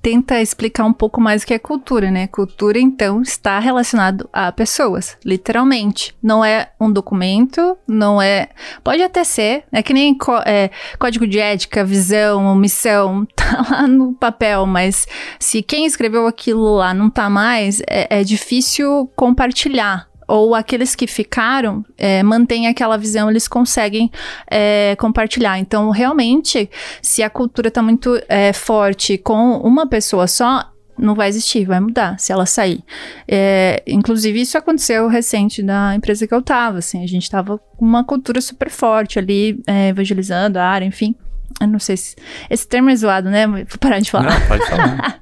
tenta 0.00 0.40
explicar 0.40 0.84
um 0.84 0.92
pouco 0.92 1.20
mais 1.20 1.42
o 1.42 1.46
que 1.46 1.52
é 1.52 1.58
cultura, 1.58 2.10
né? 2.10 2.26
Cultura, 2.28 2.78
então, 2.78 3.20
está 3.20 3.58
relacionado 3.58 4.28
a 4.32 4.50
pessoas, 4.52 5.16
literalmente. 5.24 6.16
Não 6.22 6.44
é 6.44 6.70
um 6.80 6.90
documento, 6.90 7.76
não 7.86 8.22
é. 8.22 8.48
Pode 8.82 9.02
até 9.02 9.24
ser, 9.24 9.64
é 9.72 9.82
que 9.82 9.92
nem 9.92 10.16
é, 10.46 10.70
código 10.98 11.26
de 11.26 11.38
ética, 11.38 11.84
visão, 11.84 12.54
missão, 12.54 13.26
tá 13.34 13.66
lá 13.70 13.86
no 13.86 14.14
papel, 14.14 14.66
mas 14.66 15.06
se 15.38 15.62
quem 15.62 15.84
escreveu 15.84 16.26
aquilo 16.26 16.76
lá 16.76 16.94
não 16.94 17.10
tá 17.10 17.28
mais, 17.28 17.80
é, 17.88 18.20
é 18.20 18.24
difícil 18.24 19.10
compartilhar 19.14 20.07
ou 20.28 20.54
aqueles 20.54 20.94
que 20.94 21.06
ficaram 21.06 21.82
é, 21.96 22.22
mantêm 22.22 22.68
aquela 22.68 22.98
visão, 22.98 23.30
eles 23.30 23.48
conseguem 23.48 24.12
é, 24.50 24.94
compartilhar. 24.98 25.58
Então, 25.58 25.90
realmente, 25.90 26.70
se 27.00 27.22
a 27.22 27.30
cultura 27.30 27.68
está 27.68 27.82
muito 27.82 28.20
é, 28.28 28.52
forte 28.52 29.16
com 29.16 29.56
uma 29.56 29.86
pessoa 29.86 30.26
só, 30.26 30.70
não 30.98 31.14
vai 31.14 31.28
existir, 31.28 31.64
vai 31.64 31.80
mudar 31.80 32.18
se 32.18 32.32
ela 32.32 32.44
sair. 32.44 32.82
É, 33.26 33.82
inclusive, 33.86 34.40
isso 34.40 34.58
aconteceu 34.58 35.08
recente 35.08 35.62
na 35.62 35.94
empresa 35.94 36.26
que 36.26 36.34
eu 36.34 36.40
estava. 36.40 36.78
Assim, 36.78 37.02
a 37.02 37.06
gente 37.06 37.22
estava 37.22 37.56
com 37.56 37.84
uma 37.84 38.04
cultura 38.04 38.40
super 38.40 38.68
forte 38.68 39.18
ali, 39.18 39.62
é, 39.66 39.88
evangelizando 39.88 40.58
a 40.58 40.64
área, 40.64 40.84
enfim. 40.84 41.14
Eu 41.60 41.66
não 41.66 41.78
sei 41.78 41.96
se. 41.96 42.14
Esse 42.48 42.66
termo 42.66 42.90
é 42.90 42.96
zoado, 42.96 43.28
né? 43.28 43.46
Vou 43.46 43.78
parar 43.80 43.98
de 43.98 44.10
falar. 44.10 44.38
Não, 44.38 44.46
pode 44.46 44.66
falar. 44.66 45.20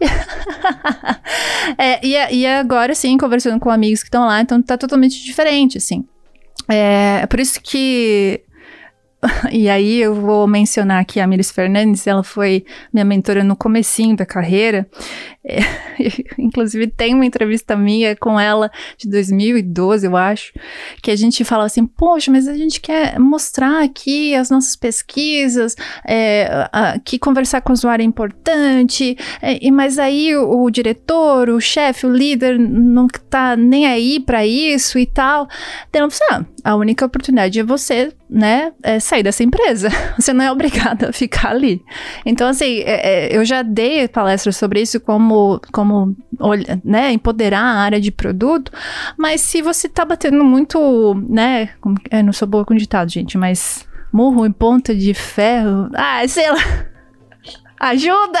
é, 1.76 2.06
e, 2.06 2.36
e 2.36 2.46
agora, 2.46 2.94
sim, 2.94 3.18
conversando 3.18 3.60
com 3.60 3.70
amigos 3.70 4.00
que 4.00 4.08
estão 4.08 4.24
lá, 4.24 4.40
então 4.40 4.62
tá 4.62 4.78
totalmente 4.78 5.22
diferente, 5.22 5.78
assim. 5.78 6.04
É, 6.68 7.20
é 7.22 7.26
por 7.26 7.38
isso 7.38 7.60
que 7.60 8.43
e 9.50 9.68
aí 9.68 10.00
eu 10.00 10.14
vou 10.14 10.46
mencionar 10.46 11.00
aqui 11.00 11.20
a 11.20 11.26
Miris 11.26 11.50
Fernandes, 11.50 12.06
ela 12.06 12.22
foi 12.22 12.64
minha 12.92 13.04
mentora 13.04 13.42
no 13.42 13.56
comecinho 13.56 14.16
da 14.16 14.26
carreira. 14.26 14.86
É, 15.46 15.58
inclusive 16.38 16.86
tem 16.86 17.14
uma 17.14 17.26
entrevista 17.26 17.76
minha 17.76 18.16
com 18.16 18.40
ela 18.40 18.70
de 18.96 19.10
2012, 19.10 20.06
eu 20.06 20.16
acho, 20.16 20.54
que 21.02 21.10
a 21.10 21.16
gente 21.16 21.44
fala 21.44 21.64
assim, 21.64 21.86
poxa, 21.86 22.30
mas 22.30 22.48
a 22.48 22.54
gente 22.54 22.80
quer 22.80 23.18
mostrar 23.18 23.82
aqui 23.82 24.34
as 24.34 24.48
nossas 24.48 24.74
pesquisas, 24.74 25.76
é, 26.06 26.68
a, 26.72 26.98
que 26.98 27.18
conversar 27.18 27.60
com 27.60 27.72
o 27.72 27.74
usuário 27.74 28.02
é 28.02 28.06
importante, 28.06 29.18
é, 29.42 29.70
mas 29.70 29.98
aí 29.98 30.34
o, 30.34 30.62
o, 30.62 30.70
diretor, 30.70 31.50
o 31.50 31.60
chefe, 31.60 32.06
o 32.06 32.10
líder 32.10 32.58
não 32.58 33.06
tá 33.06 33.54
nem 33.54 33.86
aí 33.86 34.20
para 34.20 34.46
isso 34.46 34.98
e 34.98 35.04
tal. 35.04 35.46
Então, 35.90 36.08
ah, 36.30 36.44
a 36.64 36.74
única 36.74 37.04
oportunidade 37.04 37.60
é 37.60 37.62
você, 37.62 38.12
né, 38.30 38.72
é 38.82 38.98
sair 39.14 39.22
dessa 39.22 39.42
empresa. 39.42 39.88
Você 40.18 40.32
não 40.32 40.44
é 40.44 40.50
obrigado 40.50 41.04
a 41.04 41.12
ficar 41.12 41.50
ali. 41.50 41.82
Então, 42.26 42.48
assim, 42.48 42.80
é, 42.80 43.28
é, 43.28 43.36
eu 43.36 43.44
já 43.44 43.62
dei 43.62 44.08
palestras 44.08 44.56
sobre 44.56 44.80
isso, 44.80 45.00
como, 45.00 45.60
como 45.72 46.16
né, 46.84 47.12
empoderar 47.12 47.60
a 47.60 47.80
área 47.80 48.00
de 48.00 48.10
produto, 48.10 48.72
mas 49.16 49.40
se 49.40 49.62
você 49.62 49.88
tá 49.88 50.04
batendo 50.04 50.42
muito, 50.44 51.14
né, 51.28 51.70
eu 52.10 52.24
não 52.24 52.32
sou 52.32 52.48
boa 52.48 52.64
com 52.64 52.74
ditado, 52.74 53.10
gente, 53.10 53.38
mas 53.38 53.86
murro 54.12 54.46
em 54.46 54.52
ponta 54.52 54.94
de 54.94 55.14
ferro, 55.14 55.88
ah, 55.94 56.26
sei 56.26 56.50
lá. 56.50 56.93
Ajuda! 57.78 58.40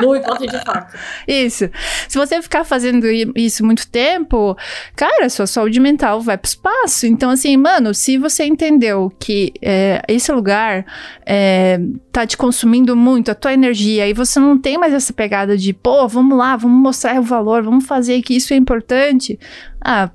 Muito 0.00 0.24
ponto 0.24 0.46
de 0.46 0.64
faca. 0.64 0.98
Isso. 1.28 1.68
Se 2.08 2.18
você 2.18 2.40
ficar 2.40 2.64
fazendo 2.64 3.06
isso 3.36 3.64
muito 3.64 3.86
tempo, 3.86 4.56
cara, 4.96 5.28
sua 5.28 5.46
saúde 5.46 5.78
mental 5.78 6.20
vai 6.20 6.38
pro 6.38 6.48
espaço. 6.48 7.06
Então, 7.06 7.30
assim, 7.30 7.56
mano, 7.56 7.92
se 7.94 8.16
você 8.16 8.44
entendeu 8.44 9.12
que 9.20 9.52
é, 9.60 10.02
esse 10.08 10.32
lugar 10.32 10.86
é, 11.26 11.78
tá 12.10 12.26
te 12.26 12.36
consumindo 12.36 12.96
muito 12.96 13.30
a 13.30 13.34
tua 13.34 13.52
energia 13.52 14.08
e 14.08 14.14
você 14.14 14.40
não 14.40 14.58
tem 14.58 14.78
mais 14.78 14.94
essa 14.94 15.12
pegada 15.12 15.56
de, 15.56 15.72
pô, 15.72 16.08
vamos 16.08 16.36
lá, 16.36 16.56
vamos 16.56 16.82
mostrar 16.82 17.20
o 17.20 17.22
valor, 17.22 17.62
vamos 17.62 17.86
fazer 17.86 18.22
que 18.22 18.34
isso 18.34 18.54
é 18.54 18.56
importante. 18.56 19.38
Ah, 19.80 20.10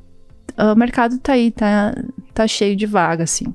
o 0.57 0.76
mercado 0.76 1.18
tá 1.20 1.34
aí, 1.34 1.51
tá, 1.51 1.95
tá 2.34 2.47
cheio 2.47 2.76
de 2.76 2.86
vaga, 2.86 3.24
assim. 3.24 3.53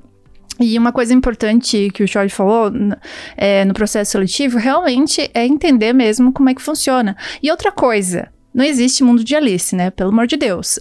E 0.59 0.77
uma 0.77 0.91
coisa 0.91 1.13
importante 1.13 1.89
que 1.93 2.03
o 2.03 2.07
Jorge 2.07 2.33
falou 2.33 2.71
é, 3.35 3.65
no 3.65 3.73
processo 3.73 4.11
seletivo 4.11 4.57
realmente 4.57 5.29
é 5.33 5.45
entender 5.45 5.91
mesmo 5.91 6.31
como 6.31 6.49
é 6.49 6.55
que 6.55 6.61
funciona. 6.61 7.15
E 7.43 7.51
outra 7.51 7.71
coisa, 7.71 8.29
não 8.55 8.63
existe 8.63 9.03
mundo 9.03 9.21
de 9.21 9.35
Alice, 9.35 9.75
né? 9.75 9.91
Pelo 9.91 10.11
amor 10.11 10.27
de 10.27 10.37
Deus. 10.37 10.79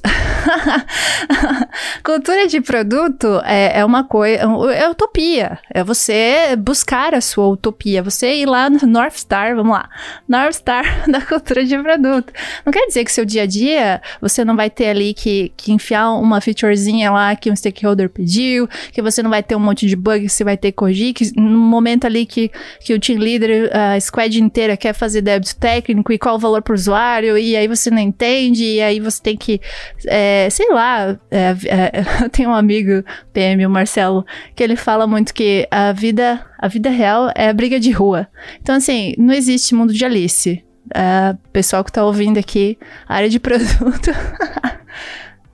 Cultura 2.04 2.46
de 2.46 2.60
produto 2.60 3.42
é, 3.44 3.80
é 3.80 3.84
uma 3.84 4.04
coisa, 4.04 4.44
é, 4.72 4.82
é 4.84 4.88
utopia. 4.88 5.58
É 5.68 5.82
você 5.82 6.54
buscar 6.56 7.14
a 7.14 7.20
sua 7.20 7.48
utopia. 7.48 8.00
Você 8.00 8.32
ir 8.32 8.46
lá 8.46 8.70
no 8.70 8.78
North 8.86 9.16
Star, 9.16 9.56
vamos 9.56 9.72
lá. 9.72 9.90
North 10.28 10.52
Star 10.52 10.84
da 11.10 11.20
cultura 11.20 11.64
de 11.64 11.76
produto. 11.76 12.32
Não 12.64 12.72
quer 12.72 12.86
dizer 12.86 13.04
que 13.04 13.10
seu 13.10 13.24
dia 13.24 13.42
a 13.42 13.46
dia 13.46 14.00
você 14.20 14.44
não 14.44 14.54
vai 14.54 14.70
ter 14.70 14.90
ali 14.90 15.12
que, 15.12 15.52
que 15.56 15.72
enfiar 15.72 16.12
uma 16.12 16.40
featurezinha 16.40 17.10
lá 17.10 17.34
que 17.34 17.50
um 17.50 17.56
stakeholder 17.56 18.08
pediu, 18.08 18.68
que 18.92 19.02
você 19.02 19.20
não 19.20 19.30
vai 19.30 19.42
ter 19.42 19.56
um 19.56 19.60
monte 19.60 19.88
de 19.88 19.96
bug 19.96 20.20
que 20.20 20.28
você 20.28 20.44
vai 20.44 20.56
ter 20.56 20.70
que 20.70 20.76
corrigir, 20.76 21.12
que 21.12 21.32
no 21.34 21.58
momento 21.58 22.04
ali 22.04 22.24
que, 22.24 22.52
que 22.78 22.94
o 22.94 23.00
team 23.00 23.18
leader, 23.18 23.68
a 23.76 23.98
squad 23.98 24.40
inteira 24.40 24.76
quer 24.76 24.92
fazer 24.92 25.22
débito 25.22 25.56
técnico 25.56 26.12
e 26.12 26.18
qual 26.18 26.36
o 26.36 26.38
valor 26.38 26.62
para 26.62 26.70
o 26.70 26.76
usuário, 26.76 27.36
e 27.36 27.56
aí 27.56 27.63
aí 27.64 27.68
você 27.68 27.90
não 27.90 27.98
entende, 27.98 28.64
e 28.64 28.80
aí 28.80 29.00
você 29.00 29.22
tem 29.22 29.36
que, 29.36 29.60
é, 30.06 30.48
sei 30.50 30.68
lá, 30.70 31.18
é, 31.30 31.56
é, 31.66 32.04
eu 32.24 32.30
tenho 32.30 32.50
um 32.50 32.54
amigo, 32.54 33.04
PM, 33.32 33.66
o 33.66 33.70
Marcelo, 33.70 34.24
que 34.54 34.62
ele 34.62 34.76
fala 34.76 35.06
muito 35.06 35.34
que 35.34 35.66
a 35.70 35.92
vida, 35.92 36.44
a 36.58 36.68
vida 36.68 36.90
real 36.90 37.30
é 37.34 37.52
briga 37.52 37.80
de 37.80 37.90
rua. 37.90 38.28
Então, 38.60 38.76
assim, 38.76 39.14
não 39.18 39.34
existe 39.34 39.74
mundo 39.74 39.92
de 39.92 40.04
Alice. 40.04 40.64
Uh, 40.86 41.36
pessoal 41.50 41.82
que 41.82 41.90
tá 41.90 42.04
ouvindo 42.04 42.38
aqui, 42.38 42.78
área 43.08 43.28
de 43.28 43.40
produto, 43.40 44.10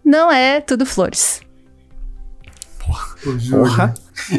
não 0.04 0.30
é 0.30 0.60
tudo 0.60 0.84
flores. 0.84 1.40
Ô, 3.26 3.38
Júlia. 3.38 3.94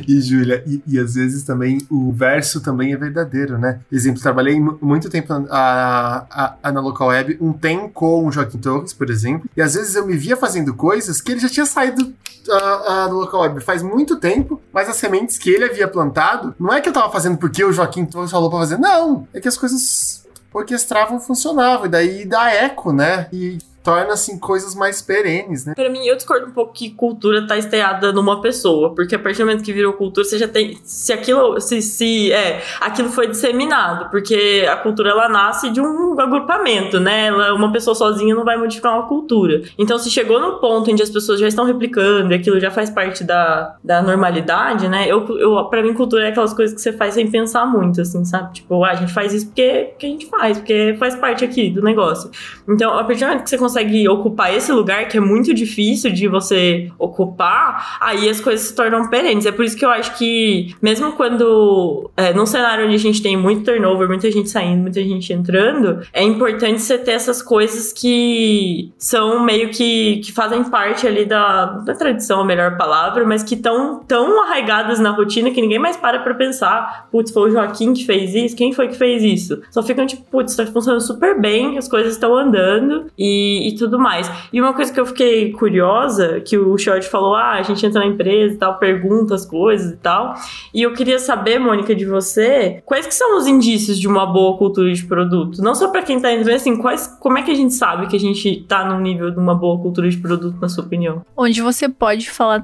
E, 0.07 0.21
Júlia, 0.21 0.63
e, 0.67 0.81
e, 0.87 0.99
às 0.99 1.15
vezes 1.15 1.43
também 1.43 1.85
o 1.89 2.11
verso 2.11 2.61
também 2.61 2.93
é 2.93 2.97
verdadeiro, 2.97 3.57
né? 3.57 3.79
Exemplo, 3.91 4.21
trabalhei 4.21 4.59
muito 4.59 5.09
tempo 5.09 5.33
a, 5.33 6.25
a, 6.29 6.55
a, 6.61 6.71
na 6.71 6.79
local 6.79 7.07
web, 7.07 7.37
um 7.41 7.51
tempo 7.51 7.89
com 7.89 8.27
o 8.27 8.31
Joaquim 8.31 8.59
Torres, 8.59 8.93
por 8.93 9.09
exemplo, 9.09 9.49
e 9.57 9.61
às 9.61 9.73
vezes 9.73 9.95
eu 9.95 10.05
me 10.05 10.15
via 10.15 10.37
fazendo 10.37 10.73
coisas 10.73 11.19
que 11.19 11.31
ele 11.31 11.39
já 11.39 11.49
tinha 11.49 11.65
saído 11.65 12.13
a, 12.49 13.03
a, 13.03 13.07
do 13.07 13.15
local 13.15 13.41
web 13.41 13.61
faz 13.61 13.81
muito 13.81 14.17
tempo, 14.17 14.61
mas 14.71 14.87
as 14.89 14.97
sementes 14.97 15.37
que 15.37 15.49
ele 15.49 15.65
havia 15.65 15.87
plantado, 15.87 16.55
não 16.59 16.73
é 16.73 16.81
que 16.81 16.89
eu 16.89 16.93
tava 16.93 17.11
fazendo 17.11 17.37
porque 17.37 17.63
o 17.63 17.71
Joaquim 17.71 18.05
Torres 18.05 18.31
falou 18.31 18.49
pra 18.49 18.59
fazer, 18.59 18.77
não, 18.77 19.27
é 19.33 19.39
que 19.39 19.47
as 19.47 19.57
coisas 19.57 20.25
orquestravam 20.53 21.19
funcionavam, 21.19 21.85
e 21.85 21.89
daí 21.89 22.25
dá 22.25 22.51
eco, 22.51 22.91
né? 22.91 23.27
E 23.31 23.57
torna 23.83 24.13
assim 24.13 24.37
coisas 24.37 24.75
mais 24.75 25.01
perenes, 25.01 25.65
né? 25.65 25.73
Para 25.75 25.89
mim, 25.89 26.05
eu 26.05 26.15
discordo 26.15 26.47
um 26.47 26.51
pouco 26.51 26.73
que 26.73 26.91
cultura 26.91 27.45
tá 27.47 27.57
esteada 27.57 28.11
numa 28.11 28.41
pessoa, 28.41 28.93
porque 28.93 29.15
a 29.15 29.19
partir 29.19 29.39
do 29.39 29.47
momento 29.47 29.63
que 29.63 29.73
virou 29.73 29.93
cultura, 29.93 30.25
você 30.25 30.37
já 30.37 30.47
tem 30.47 30.79
se 30.83 31.11
aquilo 31.11 31.59
se, 31.59 31.81
se 31.81 32.31
é, 32.31 32.61
aquilo 32.79 33.09
foi 33.09 33.27
disseminado, 33.27 34.09
porque 34.09 34.67
a 34.69 34.75
cultura 34.75 35.09
ela 35.09 35.27
nasce 35.27 35.69
de 35.69 35.81
um 35.81 36.19
agrupamento, 36.19 36.99
né? 36.99 37.27
Ela, 37.27 37.53
uma 37.53 37.71
pessoa 37.71 37.95
sozinha 37.95 38.35
não 38.35 38.43
vai 38.43 38.57
modificar 38.57 38.93
uma 38.93 39.07
cultura. 39.07 39.61
Então, 39.77 39.97
se 39.97 40.09
chegou 40.09 40.39
no 40.39 40.59
ponto 40.59 40.91
onde 40.91 41.01
as 41.01 41.09
pessoas 41.09 41.39
já 41.39 41.47
estão 41.47 41.65
replicando 41.65 42.31
e 42.31 42.35
aquilo 42.35 42.59
já 42.59 42.71
faz 42.71 42.89
parte 42.89 43.23
da, 43.23 43.75
da 43.83 44.01
normalidade, 44.01 44.87
né? 44.87 45.07
Eu, 45.07 45.25
eu 45.37 45.65
para 45.65 45.81
mim 45.81 45.93
cultura 45.93 46.25
é 46.25 46.29
aquelas 46.29 46.53
coisas 46.53 46.75
que 46.75 46.81
você 46.81 46.93
faz 46.93 47.15
sem 47.15 47.29
pensar 47.29 47.65
muito, 47.65 48.01
assim, 48.01 48.23
sabe? 48.25 48.53
Tipo, 48.53 48.83
ah, 48.83 48.91
a 48.91 48.95
gente 48.95 49.13
faz 49.13 49.33
isso 49.33 49.47
porque, 49.47 49.89
porque 49.91 50.05
a 50.05 50.09
gente 50.09 50.25
faz, 50.27 50.57
porque 50.57 50.95
faz 50.99 51.15
parte 51.15 51.43
aqui 51.43 51.69
do 51.69 51.81
negócio. 51.81 52.29
Então, 52.67 52.97
a 52.97 53.03
partir 53.03 53.21
do 53.21 53.27
momento 53.27 53.43
que 53.43 53.49
você 53.49 53.57
consegue 53.57 53.70
ocupar 54.09 54.53
esse 54.53 54.71
lugar, 54.71 55.07
que 55.07 55.17
é 55.17 55.19
muito 55.19 55.53
difícil 55.53 56.11
de 56.11 56.27
você 56.27 56.91
ocupar, 56.97 57.97
aí 57.99 58.29
as 58.29 58.39
coisas 58.39 58.67
se 58.67 58.75
tornam 58.75 59.09
perenes. 59.09 59.45
É 59.45 59.51
por 59.51 59.65
isso 59.65 59.77
que 59.77 59.85
eu 59.85 59.89
acho 59.89 60.17
que, 60.17 60.75
mesmo 60.81 61.13
quando, 61.13 62.09
é, 62.15 62.33
num 62.33 62.45
cenário 62.45 62.85
onde 62.85 62.95
a 62.95 62.99
gente 62.99 63.21
tem 63.21 63.37
muito 63.37 63.63
turnover, 63.63 64.07
muita 64.07 64.29
gente 64.31 64.49
saindo, 64.49 64.81
muita 64.81 65.01
gente 65.01 65.31
entrando, 65.33 66.01
é 66.13 66.23
importante 66.23 66.81
você 66.81 66.97
ter 66.97 67.11
essas 67.11 67.41
coisas 67.41 67.93
que 67.93 68.91
são 68.97 69.43
meio 69.43 69.69
que, 69.69 70.17
que 70.17 70.31
fazem 70.31 70.63
parte 70.63 71.07
ali 71.07 71.25
da, 71.25 71.65
da 71.65 71.93
tradição, 71.93 72.41
a 72.41 72.45
melhor 72.45 72.77
palavra, 72.77 73.25
mas 73.25 73.43
que 73.43 73.55
estão 73.55 74.03
tão 74.07 74.43
arraigadas 74.43 74.99
na 74.99 75.11
rotina 75.11 75.51
que 75.51 75.61
ninguém 75.61 75.79
mais 75.79 75.97
para 75.97 76.19
pra 76.19 76.33
pensar, 76.33 77.07
putz, 77.11 77.31
foi 77.31 77.49
o 77.49 77.51
Joaquim 77.51 77.93
que 77.93 78.05
fez 78.05 78.33
isso? 78.33 78.55
Quem 78.55 78.73
foi 78.73 78.87
que 78.87 78.95
fez 78.95 79.23
isso? 79.23 79.61
Só 79.71 79.81
ficam 79.83 80.05
tipo, 80.05 80.23
putz, 80.23 80.55
tá 80.55 80.65
funcionando 80.65 81.01
super 81.01 81.39
bem, 81.39 81.77
as 81.77 81.87
coisas 81.87 82.13
estão 82.13 82.35
andando 82.35 83.05
e 83.17 83.60
e, 83.67 83.75
tudo 83.75 83.99
mais. 83.99 84.29
E 84.51 84.59
uma 84.59 84.73
coisa 84.73 84.91
que 84.93 84.99
eu 84.99 85.05
fiquei 85.05 85.51
curiosa, 85.51 86.41
que 86.41 86.57
o 86.57 86.77
Short 86.77 87.07
falou, 87.07 87.35
ah, 87.35 87.53
a 87.53 87.61
gente 87.61 87.85
entra 87.85 88.01
na 88.01 88.07
empresa 88.07 88.55
e 88.55 88.57
tal, 88.57 88.77
pergunta 88.77 89.35
as 89.35 89.45
coisas 89.45 89.91
e 89.91 89.97
tal. 89.97 90.33
E 90.73 90.81
eu 90.81 90.93
queria 90.93 91.19
saber, 91.19 91.59
Mônica, 91.59 91.93
de 91.95 92.05
você, 92.05 92.81
quais 92.85 93.05
que 93.05 93.13
são 93.13 93.37
os 93.37 93.47
indícios 93.47 93.99
de 93.99 94.07
uma 94.07 94.25
boa 94.25 94.57
cultura 94.57 94.91
de 94.91 95.05
produto? 95.05 95.61
Não 95.61 95.75
só 95.75 95.89
para 95.89 96.01
quem 96.01 96.19
tá 96.19 96.31
entrando, 96.31 96.55
assim, 96.55 96.77
quais, 96.77 97.07
como 97.19 97.37
é 97.37 97.43
que 97.43 97.51
a 97.51 97.55
gente 97.55 97.73
sabe 97.73 98.07
que 98.07 98.15
a 98.15 98.19
gente 98.19 98.65
tá 98.67 98.85
no 98.85 98.99
nível 98.99 99.31
de 99.31 99.39
uma 99.39 99.55
boa 99.55 99.79
cultura 99.79 100.09
de 100.09 100.17
produto, 100.17 100.57
na 100.59 100.69
sua 100.69 100.83
opinião? 100.83 101.25
Onde 101.35 101.61
você 101.61 101.87
pode 101.89 102.29
falar 102.29 102.63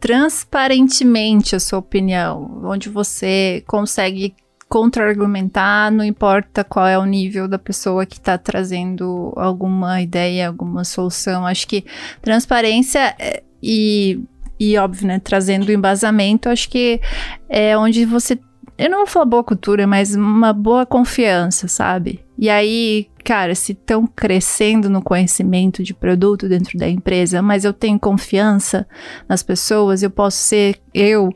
transparentemente 0.00 1.54
a 1.54 1.60
sua 1.60 1.78
opinião, 1.78 2.60
onde 2.64 2.88
você 2.88 3.62
consegue 3.66 4.34
contra-argumentar, 4.68 5.90
não 5.92 6.04
importa 6.04 6.64
qual 6.64 6.86
é 6.86 6.98
o 6.98 7.04
nível 7.04 7.46
da 7.46 7.58
pessoa 7.58 8.04
que 8.04 8.16
está 8.16 8.36
trazendo 8.36 9.32
alguma 9.36 10.00
ideia, 10.00 10.48
alguma 10.48 10.84
solução. 10.84 11.46
Acho 11.46 11.68
que 11.68 11.84
transparência 12.20 13.14
é, 13.18 13.42
e, 13.62 14.20
e 14.58 14.76
óbvio, 14.76 15.06
né, 15.06 15.20
trazendo 15.20 15.70
embasamento, 15.70 16.48
acho 16.48 16.68
que 16.68 17.00
é 17.48 17.76
onde 17.76 18.04
você. 18.04 18.38
Eu 18.76 18.90
não 18.90 18.98
vou 18.98 19.06
falar 19.06 19.24
boa 19.24 19.44
cultura, 19.44 19.86
mas 19.86 20.14
uma 20.14 20.52
boa 20.52 20.84
confiança, 20.84 21.66
sabe? 21.66 22.22
E 22.38 22.50
aí, 22.50 23.08
cara, 23.24 23.54
se 23.54 23.72
estão 23.72 24.06
crescendo 24.06 24.90
no 24.90 25.00
conhecimento 25.00 25.82
de 25.82 25.94
produto 25.94 26.46
dentro 26.46 26.76
da 26.76 26.86
empresa, 26.86 27.40
mas 27.40 27.64
eu 27.64 27.72
tenho 27.72 27.98
confiança 27.98 28.86
nas 29.26 29.42
pessoas, 29.42 30.02
eu 30.02 30.10
posso 30.10 30.36
ser 30.36 30.78
eu, 30.92 31.30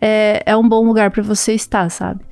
é, 0.00 0.42
é 0.44 0.56
um 0.56 0.68
bom 0.68 0.84
lugar 0.84 1.12
para 1.12 1.22
você 1.22 1.52
estar, 1.52 1.88
sabe? 1.88 2.24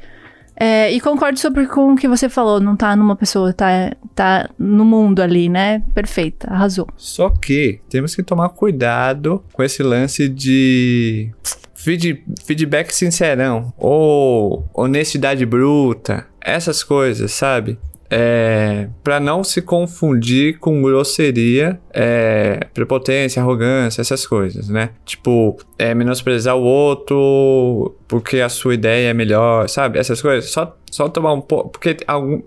É, 0.62 0.92
e 0.92 1.00
concordo 1.00 1.40
super 1.40 1.66
com 1.66 1.94
o 1.94 1.96
que 1.96 2.06
você 2.06 2.28
falou, 2.28 2.60
não 2.60 2.76
tá 2.76 2.94
numa 2.94 3.16
pessoa, 3.16 3.50
tá, 3.50 3.96
tá 4.14 4.50
no 4.58 4.84
mundo 4.84 5.20
ali, 5.22 5.48
né? 5.48 5.82
Perfeita, 5.94 6.52
arrasou. 6.52 6.86
Só 6.98 7.30
que 7.30 7.80
temos 7.88 8.14
que 8.14 8.22
tomar 8.22 8.50
cuidado 8.50 9.42
com 9.54 9.62
esse 9.62 9.82
lance 9.82 10.28
de 10.28 11.30
feed, 11.74 12.22
feedback 12.44 12.92
sincerão 12.92 13.72
ou 13.78 14.68
honestidade 14.74 15.46
bruta, 15.46 16.26
essas 16.42 16.84
coisas, 16.84 17.32
sabe? 17.32 17.78
É, 18.10 18.88
para 19.04 19.20
não 19.20 19.44
se 19.44 19.62
confundir 19.62 20.58
com 20.58 20.82
grosseria, 20.82 21.80
é, 21.94 22.66
prepotência, 22.74 23.40
arrogância, 23.40 24.00
essas 24.00 24.26
coisas, 24.26 24.68
né? 24.68 24.90
Tipo, 25.04 25.56
é, 25.78 25.94
menosprezar 25.94 26.56
o 26.56 26.62
outro 26.62 27.94
porque 28.08 28.40
a 28.40 28.48
sua 28.48 28.74
ideia 28.74 29.10
é 29.10 29.14
melhor, 29.14 29.68
sabe? 29.68 29.96
Essas 29.96 30.20
coisas. 30.20 30.50
Só, 30.50 30.76
só 30.90 31.08
tomar 31.08 31.32
um 31.32 31.40
pouco. 31.40 31.70
Porque 31.70 31.96
algum. 32.06 32.42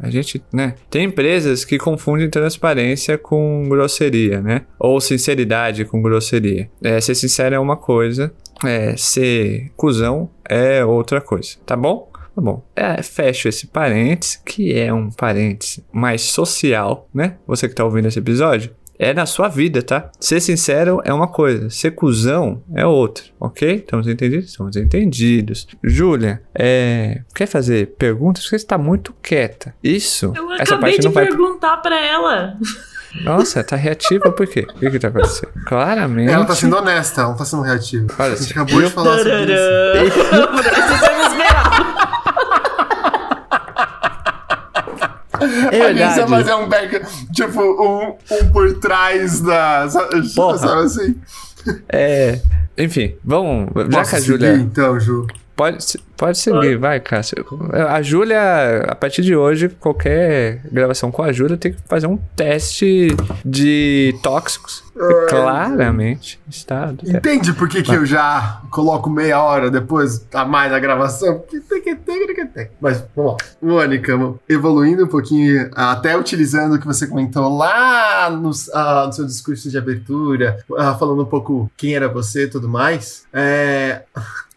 A 0.00 0.10
gente, 0.10 0.42
né? 0.52 0.74
Tem 0.88 1.04
empresas 1.04 1.64
que 1.64 1.78
confundem 1.78 2.30
transparência 2.30 3.18
com 3.18 3.68
grosseria, 3.68 4.40
né? 4.40 4.62
Ou 4.78 5.00
sinceridade 5.00 5.84
com 5.84 6.00
grosseria. 6.00 6.70
É, 6.82 7.00
ser 7.00 7.14
sincero 7.14 7.56
é 7.56 7.58
uma 7.58 7.76
coisa, 7.76 8.32
é, 8.64 8.96
ser 8.96 9.72
cuzão 9.76 10.30
é 10.48 10.84
outra 10.84 11.20
coisa, 11.20 11.56
tá 11.66 11.76
bom? 11.76 12.10
Tá 12.34 12.40
bom. 12.40 12.66
É, 12.74 13.00
fecho 13.02 13.48
esse 13.48 13.68
parênteses, 13.68 14.40
que 14.44 14.76
é 14.76 14.92
um 14.92 15.10
parênteses 15.10 15.80
mais 15.92 16.22
social, 16.22 17.08
né? 17.14 17.36
Você 17.46 17.68
que 17.68 17.74
tá 17.74 17.84
ouvindo 17.84 18.08
esse 18.08 18.18
episódio. 18.18 18.70
É 18.98 19.12
na 19.12 19.26
sua 19.26 19.48
vida, 19.48 19.82
tá? 19.82 20.10
Ser 20.20 20.40
sincero 20.40 21.00
é 21.04 21.12
uma 21.12 21.26
coisa, 21.26 21.68
ser 21.68 21.92
cuzão 21.92 22.62
é 22.74 22.86
outra, 22.86 23.24
ok? 23.40 23.76
Estamos 23.76 24.06
entendidos? 24.06 24.50
Estamos 24.50 24.76
entendidos. 24.76 25.66
Júlia, 25.82 26.42
é... 26.54 27.22
quer 27.34 27.46
fazer 27.46 27.94
perguntas? 27.98 28.44
Porque 28.44 28.56
você 28.56 28.62
está 28.64 28.78
muito 28.78 29.12
quieta. 29.20 29.74
Isso. 29.82 30.32
Eu 30.36 30.52
essa 30.52 30.74
acabei 30.74 30.92
parte 30.92 31.00
de 31.00 31.06
não 31.06 31.12
vai... 31.12 31.26
perguntar 31.26 31.78
para 31.78 32.00
ela. 32.00 32.56
Nossa, 33.22 33.62
tá 33.62 33.76
reativa 33.76 34.30
por 34.30 34.46
quê? 34.46 34.66
O 34.74 34.78
que 34.78 34.90
que 34.90 34.98
tá 34.98 35.08
acontecendo? 35.08 35.52
Claramente. 35.66 36.32
Ela 36.32 36.44
tá 36.44 36.54
sendo 36.54 36.76
honesta, 36.76 37.20
ela 37.20 37.30
não 37.30 37.36
tá 37.36 37.44
sendo 37.44 37.62
reativa. 37.62 38.06
Olha, 38.18 38.32
a 38.32 38.36
gente 38.36 38.52
acabou 38.52 38.80
de 38.80 38.90
falar 38.90 39.18
sobre 39.18 39.44
isso. 39.44 40.14
É 45.54 45.70
verdade. 45.70 46.02
A 46.02 46.14
gente 46.14 46.28
fazer 46.28 46.54
um 46.54 46.68
back, 46.68 47.00
tipo, 47.32 47.60
um, 47.60 48.16
um 48.36 48.50
por 48.52 48.74
trás 48.80 49.40
da. 49.40 49.88
Porra. 50.34 50.58
Sabe 50.58 50.82
assim? 50.82 51.14
É. 51.88 52.40
Enfim, 52.76 53.14
vamos. 53.24 53.68
Já 53.74 53.98
Posso 53.98 54.10
que 54.10 54.16
a 54.16 54.20
Júlia. 54.20 54.54
Então, 54.56 54.98
Ju. 54.98 55.26
Pode, 55.56 55.78
pode 56.16 56.38
seguir, 56.38 56.76
vai, 56.78 56.98
Cássio. 56.98 57.44
A 57.88 58.02
Júlia, 58.02 58.86
a 58.88 58.94
partir 58.94 59.22
de 59.22 59.36
hoje, 59.36 59.68
qualquer 59.68 60.62
gravação 60.70 61.12
com 61.12 61.22
a 61.22 61.32
Júlia 61.32 61.56
tem 61.56 61.72
que 61.72 61.78
fazer 61.86 62.08
um 62.08 62.16
teste 62.16 63.16
de 63.44 64.18
tóxicos. 64.22 64.82
É, 64.96 65.26
Claramente 65.28 66.40
está. 66.48 66.92
Entende 67.04 67.52
por 67.52 67.68
que, 67.68 67.82
que 67.82 67.94
eu 67.94 68.06
já 68.06 68.62
coloco 68.70 69.10
meia 69.10 69.40
hora 69.40 69.70
depois 69.70 70.26
a 70.32 70.44
mais 70.44 70.72
a 70.72 70.78
gravação? 70.78 71.44
Mas 72.80 73.04
vamos 73.14 73.32
lá. 73.32 73.38
Mônica, 73.60 74.12
evoluindo 74.48 75.04
um 75.04 75.08
pouquinho, 75.08 75.70
até 75.74 76.16
utilizando 76.16 76.74
o 76.74 76.78
que 76.80 76.86
você 76.86 77.06
comentou 77.06 77.56
lá 77.56 78.30
no, 78.30 78.50
uh, 78.50 79.06
no 79.06 79.12
seu 79.12 79.24
discurso 79.24 79.68
de 79.68 79.78
abertura, 79.78 80.58
uh, 80.70 80.98
falando 80.98 81.22
um 81.22 81.26
pouco 81.26 81.70
quem 81.76 81.94
era 81.94 82.08
você 82.08 82.44
e 82.44 82.48
tudo 82.48 82.68
mais. 82.68 83.24
É 83.32 84.02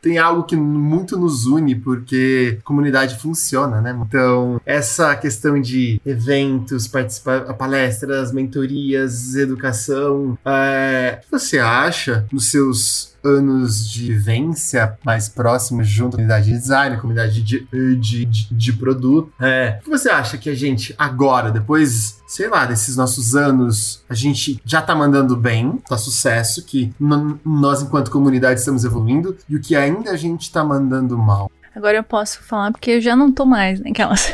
tem 0.01 0.17
algo 0.17 0.43
que 0.43 0.55
muito 0.55 1.17
nos 1.17 1.45
une, 1.45 1.75
porque 1.75 2.59
comunidade 2.63 3.19
funciona, 3.19 3.81
né? 3.81 3.97
Então, 4.07 4.61
essa 4.65 5.15
questão 5.15 5.59
de 5.59 6.01
eventos, 6.05 6.87
participar, 6.87 7.53
palestras, 7.53 8.31
mentorias, 8.31 9.35
educação, 9.35 10.37
é, 10.45 11.19
o 11.19 11.25
que 11.25 11.31
você 11.31 11.59
acha 11.59 12.25
nos 12.31 12.49
seus 12.51 13.17
anos 13.23 13.89
de 13.89 14.13
vivência 14.13 14.97
mais 15.03 15.27
próximos 15.27 15.87
junto 15.87 16.15
à 16.15 16.17
comunidade 16.17 16.45
de 16.45 16.57
design, 16.57 16.97
comunidade 16.97 17.43
de, 17.43 17.67
de, 17.97 18.25
de, 18.25 18.47
de 18.53 18.73
produto. 18.73 19.31
É, 19.39 19.77
o 19.81 19.83
que 19.83 19.89
você 19.89 20.09
acha 20.09 20.37
que 20.37 20.49
a 20.49 20.55
gente 20.55 20.95
agora, 20.97 21.51
depois, 21.51 22.16
sei 22.28 22.49
lá, 22.49 22.65
desses 22.65 22.97
nossos 22.97 23.36
anos, 23.36 24.03
a 24.09 24.13
gente 24.13 24.61
já 24.65 24.82
tá 24.82 24.93
mandando 24.93 25.36
bem, 25.36 25.82
tá 25.88 25.97
sucesso, 25.97 26.63
que 26.65 26.93
nós 26.99 27.82
enquanto 27.82 28.11
comunidade 28.11 28.59
estamos 28.59 28.84
evoluindo, 28.84 29.38
e 29.49 29.55
o 29.55 29.61
que 29.61 29.75
ainda 29.75 30.11
a 30.11 30.17
gente 30.17 30.51
tá 30.51 30.63
mandando 30.63 31.17
mal? 31.17 31.49
Agora 31.73 31.97
eu 31.97 32.03
posso 32.03 32.43
falar 32.43 32.71
porque 32.71 32.91
eu 32.91 33.01
já 33.01 33.15
não 33.15 33.32
tô 33.32 33.45
mais 33.45 33.80
naquelas. 33.80 34.34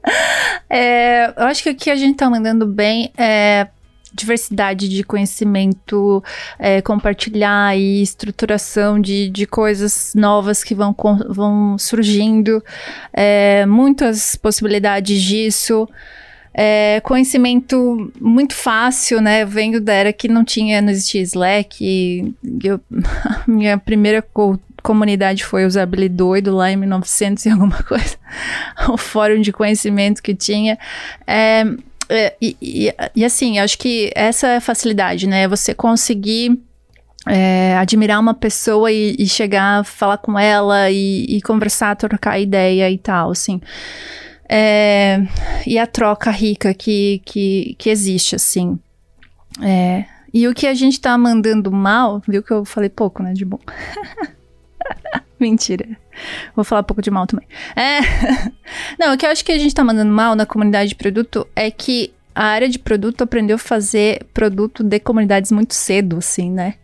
é, 0.68 1.26
eu 1.28 1.44
acho 1.44 1.62
que 1.62 1.70
o 1.70 1.76
que 1.76 1.90
a 1.90 1.96
gente 1.96 2.16
tá 2.16 2.28
mandando 2.28 2.66
bem 2.66 3.12
é 3.16 3.68
diversidade 4.14 4.88
de 4.88 5.04
conhecimento, 5.04 6.22
é, 6.58 6.82
compartilhar 6.82 7.76
e 7.76 8.02
estruturação 8.02 9.00
de, 9.00 9.28
de 9.30 9.46
coisas 9.46 10.12
novas 10.14 10.62
que 10.62 10.74
vão, 10.74 10.94
vão 11.28 11.78
surgindo, 11.78 12.62
é, 13.12 13.64
muitas 13.66 14.36
possibilidades 14.36 15.22
disso. 15.22 15.88
É, 16.54 17.00
conhecimento 17.00 18.12
muito 18.20 18.54
fácil, 18.54 19.20
né? 19.20 19.44
Vendo 19.44 19.80
da 19.80 19.92
era 19.92 20.12
que 20.12 20.28
não 20.28 20.44
tinha, 20.44 20.82
não 20.82 20.90
existia 20.90 21.22
Slack. 21.22 22.34
Eu, 22.62 22.80
minha 23.46 23.78
primeira 23.78 24.22
co 24.22 24.58
comunidade 24.82 25.44
foi 25.44 25.64
Usabilidoido 25.64 26.56
lá 26.56 26.70
em 26.72 26.76
1900 26.76 27.46
e 27.46 27.50
alguma 27.50 27.80
coisa. 27.84 28.16
o 28.88 28.96
fórum 28.96 29.40
de 29.40 29.52
conhecimento 29.52 30.22
que 30.22 30.34
tinha. 30.34 30.78
É, 31.26 31.64
é, 32.08 32.34
e, 32.42 32.56
e, 32.60 32.94
e, 33.14 33.24
assim, 33.24 33.58
acho 33.58 33.78
que 33.78 34.12
essa 34.14 34.48
é 34.48 34.56
a 34.56 34.60
facilidade, 34.60 35.26
né? 35.26 35.48
Você 35.48 35.72
conseguir 35.72 36.60
é, 37.26 37.76
admirar 37.78 38.20
uma 38.20 38.34
pessoa 38.34 38.90
e, 38.90 39.14
e, 39.18 39.26
chegar, 39.26 39.84
falar 39.84 40.18
com 40.18 40.38
ela 40.38 40.90
e, 40.90 41.24
e, 41.24 41.40
conversar, 41.40 41.96
trocar 41.96 42.38
ideia 42.38 42.90
e 42.90 42.98
tal, 42.98 43.30
assim. 43.30 43.60
É, 44.54 45.18
e 45.66 45.78
a 45.78 45.86
troca 45.86 46.30
rica 46.30 46.74
que, 46.74 47.22
que, 47.24 47.74
que 47.78 47.88
existe, 47.88 48.36
assim. 48.36 48.78
É, 49.62 50.04
e 50.32 50.46
o 50.46 50.52
que 50.52 50.66
a 50.66 50.74
gente 50.74 51.00
tá 51.00 51.16
mandando 51.16 51.72
mal, 51.72 52.22
viu 52.28 52.42
que 52.42 52.52
eu 52.52 52.62
falei 52.62 52.90
pouco, 52.90 53.22
né, 53.22 53.32
de 53.32 53.46
bom. 53.46 53.58
Mentira. 55.40 55.88
Vou 56.54 56.66
falar 56.66 56.82
um 56.82 56.84
pouco 56.84 57.00
de 57.00 57.10
mal 57.10 57.26
também. 57.26 57.48
É. 57.74 58.00
Não, 59.00 59.14
o 59.14 59.16
que 59.16 59.24
eu 59.24 59.30
acho 59.30 59.42
que 59.42 59.52
a 59.52 59.58
gente 59.58 59.74
tá 59.74 59.82
mandando 59.82 60.12
mal 60.12 60.36
na 60.36 60.44
comunidade 60.44 60.90
de 60.90 60.96
produto 60.96 61.48
é 61.56 61.70
que 61.70 62.12
a 62.34 62.44
área 62.44 62.68
de 62.68 62.78
produto 62.78 63.22
aprendeu 63.22 63.56
a 63.56 63.58
fazer 63.58 64.24
produto 64.32 64.82
de 64.82 64.98
comunidades 64.98 65.52
muito 65.52 65.74
cedo, 65.74 66.18
assim, 66.18 66.50
né? 66.50 66.74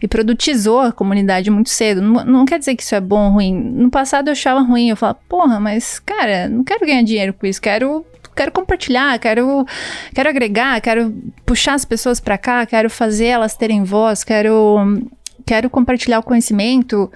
E 0.00 0.06
produtizou 0.06 0.80
a 0.80 0.92
comunidade 0.92 1.50
muito 1.50 1.70
cedo. 1.70 2.00
Não, 2.00 2.24
não, 2.24 2.44
quer 2.44 2.58
dizer 2.58 2.76
que 2.76 2.82
isso 2.82 2.94
é 2.94 3.00
bom 3.00 3.26
ou 3.26 3.32
ruim. 3.32 3.54
No 3.54 3.90
passado 3.90 4.28
eu 4.28 4.32
achava 4.32 4.60
ruim. 4.60 4.88
Eu 4.88 4.96
falava, 4.96 5.18
porra, 5.28 5.58
mas, 5.58 5.98
cara, 5.98 6.48
não 6.48 6.62
quero 6.62 6.86
ganhar 6.86 7.02
dinheiro 7.02 7.32
com 7.34 7.46
isso. 7.46 7.60
Quero 7.60 8.04
quero 8.34 8.50
compartilhar, 8.50 9.16
quero, 9.20 9.64
quero 10.12 10.28
agregar, 10.28 10.80
quero 10.80 11.14
puxar 11.46 11.74
as 11.74 11.84
pessoas 11.84 12.18
para 12.18 12.36
cá, 12.36 12.66
quero 12.66 12.90
fazer 12.90 13.26
elas 13.26 13.54
terem 13.54 13.84
voz, 13.84 14.24
quero, 14.24 15.06
quero 15.46 15.70
compartilhar 15.70 16.18
o 16.18 16.22
conhecimento. 16.22 17.12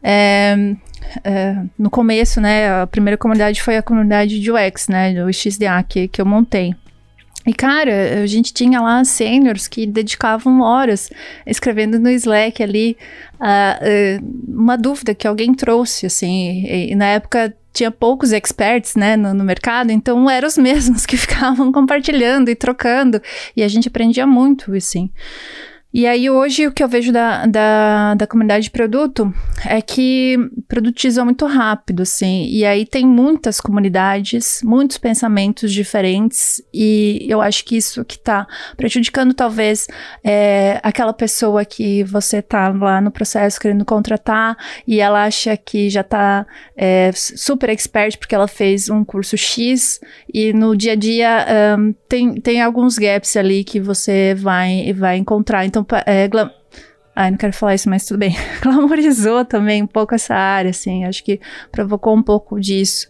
É, 0.00 0.76
é, 1.24 1.56
no 1.76 1.90
começo, 1.90 2.40
né, 2.40 2.82
a 2.82 2.86
primeira 2.86 3.18
comunidade 3.18 3.60
foi 3.60 3.76
a 3.76 3.82
comunidade 3.82 4.38
de 4.38 4.50
UX, 4.52 4.86
né, 4.86 5.12
do 5.12 5.32
XDA 5.32 5.82
que, 5.88 6.06
que 6.06 6.20
eu 6.20 6.26
montei. 6.26 6.74
E, 7.46 7.54
cara, 7.54 8.22
a 8.22 8.26
gente 8.26 8.52
tinha 8.52 8.80
lá 8.80 9.02
seniors 9.02 9.66
que 9.66 9.86
dedicavam 9.86 10.60
horas 10.60 11.10
escrevendo 11.46 11.98
no 11.98 12.10
Slack 12.10 12.62
ali 12.62 12.96
uh, 13.40 14.20
uh, 14.20 14.52
uma 14.60 14.76
dúvida 14.76 15.14
que 15.14 15.26
alguém 15.26 15.54
trouxe, 15.54 16.06
assim. 16.06 16.64
E, 16.66 16.92
e 16.92 16.94
na 16.94 17.06
época 17.06 17.54
tinha 17.72 17.90
poucos 17.90 18.32
experts, 18.32 18.94
né, 18.94 19.16
no, 19.16 19.32
no, 19.32 19.44
mercado, 19.44 19.90
então 19.90 20.28
eram 20.28 20.48
os 20.48 20.58
mesmos 20.58 21.06
que 21.06 21.16
ficavam 21.16 21.72
compartilhando 21.72 22.50
e 22.50 22.54
trocando. 22.54 23.22
E 23.56 23.62
a 23.62 23.68
gente 23.68 23.88
aprendia 23.88 24.26
muito, 24.26 24.74
assim. 24.74 25.10
E 25.92 26.06
aí 26.06 26.30
hoje 26.30 26.68
o 26.68 26.72
que 26.72 26.84
eu 26.84 26.88
vejo 26.88 27.12
da, 27.12 27.46
da, 27.46 28.14
da 28.14 28.26
comunidade 28.26 28.64
de 28.64 28.70
produto 28.70 29.34
é 29.66 29.82
que 29.82 30.36
produtiza 30.68 31.24
muito 31.24 31.44
rápido, 31.46 32.02
assim. 32.02 32.46
E 32.48 32.64
aí 32.64 32.86
tem 32.86 33.04
muitas 33.04 33.60
comunidades, 33.60 34.60
muitos 34.62 34.98
pensamentos 34.98 35.72
diferentes. 35.72 36.62
E 36.72 37.26
eu 37.28 37.42
acho 37.42 37.64
que 37.64 37.76
isso 37.76 38.04
que 38.04 38.16
tá 38.16 38.46
prejudicando 38.76 39.34
talvez 39.34 39.88
é, 40.22 40.78
aquela 40.84 41.12
pessoa 41.12 41.64
que 41.64 42.04
você 42.04 42.40
tá 42.40 42.68
lá 42.68 43.00
no 43.00 43.10
processo 43.10 43.58
querendo 43.58 43.84
contratar 43.84 44.56
e 44.86 45.00
ela 45.00 45.24
acha 45.24 45.56
que 45.56 45.90
já 45.90 46.04
tá 46.04 46.46
é, 46.76 47.10
super 47.12 47.68
expert 47.68 48.16
porque 48.16 48.34
ela 48.34 48.46
fez 48.46 48.88
um 48.88 49.04
curso 49.04 49.36
X 49.36 50.00
e 50.32 50.52
no 50.52 50.76
dia 50.76 50.92
a 50.92 50.96
dia 50.96 51.46
um, 51.78 51.92
tem, 52.08 52.34
tem 52.34 52.62
alguns 52.62 52.96
gaps 52.96 53.36
ali 53.36 53.64
que 53.64 53.80
você 53.80 54.34
vai, 54.34 54.92
vai 54.92 55.16
encontrar. 55.16 55.66
Então 55.66 55.79
então, 55.80 56.02
é, 56.06 56.28
glam... 56.28 56.50
Ai, 57.14 57.30
não 57.30 57.38
quero 57.38 57.52
falar 57.52 57.74
isso, 57.74 57.88
mas 57.90 58.06
tudo 58.06 58.18
bem. 58.18 58.34
Glamorizou 58.62 59.44
também 59.44 59.82
um 59.82 59.86
pouco 59.86 60.14
essa 60.14 60.34
área, 60.34 60.70
assim. 60.70 61.04
Acho 61.04 61.22
que 61.24 61.40
provocou 61.70 62.16
um 62.16 62.22
pouco 62.22 62.58
disso. 62.58 63.08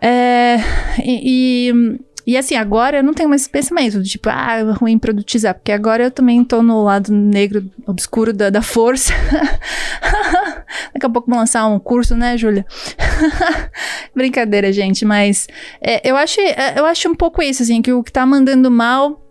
É, 0.00 0.56
e, 1.04 1.70
e, 1.70 2.00
e, 2.26 2.36
assim, 2.36 2.54
agora 2.54 2.98
eu 2.98 3.02
não 3.02 3.12
tenho 3.12 3.28
mais 3.28 3.42
esse 3.42 3.50
pensamento 3.50 4.02
tipo, 4.02 4.28
ah, 4.30 4.58
é 4.58 4.62
ruim 4.70 4.98
produtizar, 4.98 5.54
porque 5.54 5.72
agora 5.72 6.04
eu 6.04 6.10
também 6.10 6.44
tô 6.44 6.62
no 6.62 6.84
lado 6.84 7.12
negro 7.12 7.68
obscuro 7.86 8.32
da, 8.32 8.48
da 8.50 8.62
força. 8.62 9.12
Daqui 10.94 11.04
a 11.04 11.10
pouco 11.10 11.28
vou 11.28 11.38
lançar 11.38 11.66
um 11.66 11.78
curso, 11.80 12.14
né, 12.14 12.38
Júlia? 12.38 12.64
Brincadeira, 14.14 14.72
gente, 14.72 15.04
mas 15.04 15.48
é, 15.80 16.08
eu, 16.08 16.16
acho, 16.16 16.40
é, 16.40 16.74
eu 16.76 16.86
acho 16.86 17.08
um 17.08 17.14
pouco 17.14 17.42
isso, 17.42 17.62
assim, 17.62 17.82
que 17.82 17.92
o 17.92 18.02
que 18.02 18.12
tá 18.12 18.24
mandando 18.24 18.70
mal 18.70 19.27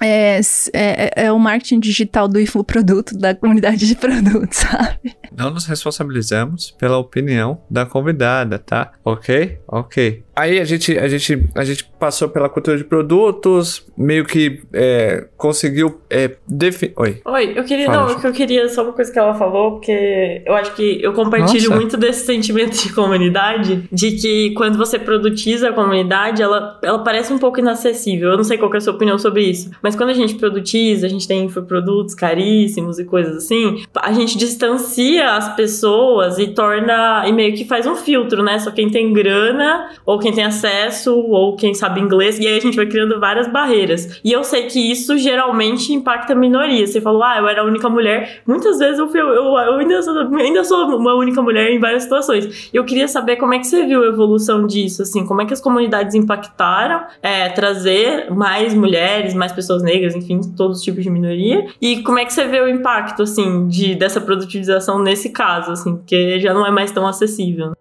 é, 0.00 0.40
é, 0.72 1.24
é, 1.24 1.32
o 1.32 1.38
marketing 1.38 1.80
digital 1.80 2.28
do 2.28 2.40
infoproduto, 2.40 3.16
da 3.16 3.34
comunidade 3.34 3.86
de 3.86 3.94
produtos, 3.94 4.58
sabe? 4.70 5.16
Não 5.36 5.50
nos 5.50 5.66
responsabilizamos 5.66 6.70
pela 6.72 6.98
opinião 6.98 7.60
da 7.70 7.84
convidada, 7.86 8.58
tá? 8.58 8.92
Ok? 9.04 9.58
Ok. 9.66 10.24
Aí 10.38 10.60
a 10.60 10.64
gente, 10.64 10.96
a 10.96 11.08
gente, 11.08 11.48
a 11.52 11.64
gente 11.64 11.84
passou 11.98 12.28
pela 12.28 12.48
cultura 12.48 12.78
de 12.78 12.84
produtos, 12.84 13.84
meio 13.96 14.24
que 14.24 14.62
é, 14.72 15.26
conseguiu 15.36 16.00
é, 16.08 16.36
definir. 16.46 16.92
Oi. 16.96 17.20
Oi, 17.24 17.52
eu 17.56 17.64
queria. 17.64 17.86
Fala, 17.86 18.12
não, 18.12 18.22
eu 18.22 18.32
queria 18.32 18.68
só 18.68 18.84
uma 18.84 18.92
coisa 18.92 19.12
que 19.12 19.18
ela 19.18 19.34
falou, 19.34 19.72
porque 19.72 20.40
eu 20.46 20.54
acho 20.54 20.76
que 20.76 21.02
eu 21.02 21.12
compartilho 21.12 21.70
Nossa. 21.70 21.74
muito 21.74 21.96
desse 21.96 22.24
sentimento 22.24 22.80
de 22.80 22.92
comunidade, 22.94 23.88
de 23.90 24.12
que 24.12 24.54
quando 24.54 24.78
você 24.78 24.96
produtiza 24.96 25.70
a 25.70 25.72
comunidade, 25.72 26.40
ela, 26.40 26.78
ela 26.84 27.00
parece 27.00 27.32
um 27.32 27.38
pouco 27.38 27.58
inacessível. 27.58 28.30
Eu 28.30 28.36
não 28.36 28.44
sei 28.44 28.56
qual 28.56 28.72
é 28.72 28.76
a 28.76 28.80
sua 28.80 28.92
opinião 28.92 29.18
sobre 29.18 29.42
isso, 29.42 29.72
mas 29.82 29.96
quando 29.96 30.10
a 30.10 30.14
gente 30.14 30.36
produtiza, 30.36 31.06
a 31.06 31.10
gente 31.10 31.26
tem 31.26 31.46
infoprodutos 31.46 32.14
caríssimos 32.14 33.00
e 33.00 33.04
coisas 33.04 33.38
assim, 33.38 33.82
a 33.92 34.12
gente 34.12 34.38
distancia 34.38 35.32
as 35.32 35.56
pessoas 35.56 36.38
e 36.38 36.46
torna. 36.46 37.24
e 37.26 37.32
meio 37.32 37.56
que 37.56 37.64
faz 37.64 37.86
um 37.86 37.96
filtro, 37.96 38.40
né? 38.40 38.60
Só 38.60 38.70
quem 38.70 38.88
tem 38.88 39.12
grana 39.12 39.90
ou 40.06 40.16
quem 40.20 40.27
quem 40.28 40.32
tem 40.32 40.44
acesso 40.44 41.16
ou 41.16 41.56
quem 41.56 41.74
sabe 41.74 42.00
inglês, 42.00 42.38
e 42.38 42.46
aí 42.46 42.58
a 42.58 42.60
gente 42.60 42.76
vai 42.76 42.86
criando 42.86 43.18
várias 43.18 43.48
barreiras. 43.48 44.20
E 44.22 44.32
eu 44.32 44.44
sei 44.44 44.66
que 44.66 44.78
isso 44.78 45.16
geralmente 45.16 45.92
impacta 45.92 46.34
a 46.34 46.36
minoria. 46.36 46.86
Você 46.86 47.00
falou, 47.00 47.22
ah, 47.22 47.38
eu 47.38 47.48
era 47.48 47.62
a 47.62 47.64
única 47.64 47.88
mulher. 47.88 48.42
Muitas 48.46 48.78
vezes 48.78 48.98
eu, 48.98 49.08
fui, 49.08 49.20
eu, 49.20 49.26
eu 49.26 49.74
ainda, 49.78 50.02
sou, 50.02 50.14
ainda 50.36 50.64
sou 50.64 50.96
uma 50.96 51.14
única 51.14 51.40
mulher 51.40 51.70
em 51.70 51.78
várias 51.78 52.02
situações. 52.02 52.68
Eu 52.72 52.84
queria 52.84 53.08
saber 53.08 53.36
como 53.36 53.54
é 53.54 53.58
que 53.58 53.66
você 53.66 53.86
viu 53.86 54.02
a 54.02 54.06
evolução 54.06 54.66
disso, 54.66 55.02
assim, 55.02 55.24
como 55.24 55.40
é 55.40 55.46
que 55.46 55.52
as 55.52 55.60
comunidades 55.60 56.14
impactaram 56.14 57.04
é, 57.22 57.48
trazer 57.48 58.30
mais 58.30 58.74
mulheres, 58.74 59.32
mais 59.34 59.52
pessoas 59.52 59.82
negras, 59.82 60.14
enfim, 60.14 60.40
todos 60.56 60.78
os 60.78 60.82
tipos 60.82 61.02
de 61.02 61.10
minoria. 61.10 61.66
E 61.80 62.02
como 62.02 62.18
é 62.18 62.24
que 62.24 62.32
você 62.32 62.44
vê 62.46 62.60
o 62.60 62.68
impacto, 62.68 63.22
assim, 63.22 63.66
de, 63.68 63.94
dessa 63.94 64.20
produtivização 64.20 64.98
nesse 64.98 65.30
caso, 65.30 65.72
assim, 65.72 65.96
porque 65.96 66.38
já 66.40 66.52
não 66.52 66.66
é 66.66 66.70
mais 66.70 66.90
tão 66.90 67.06
acessível. 67.06 67.72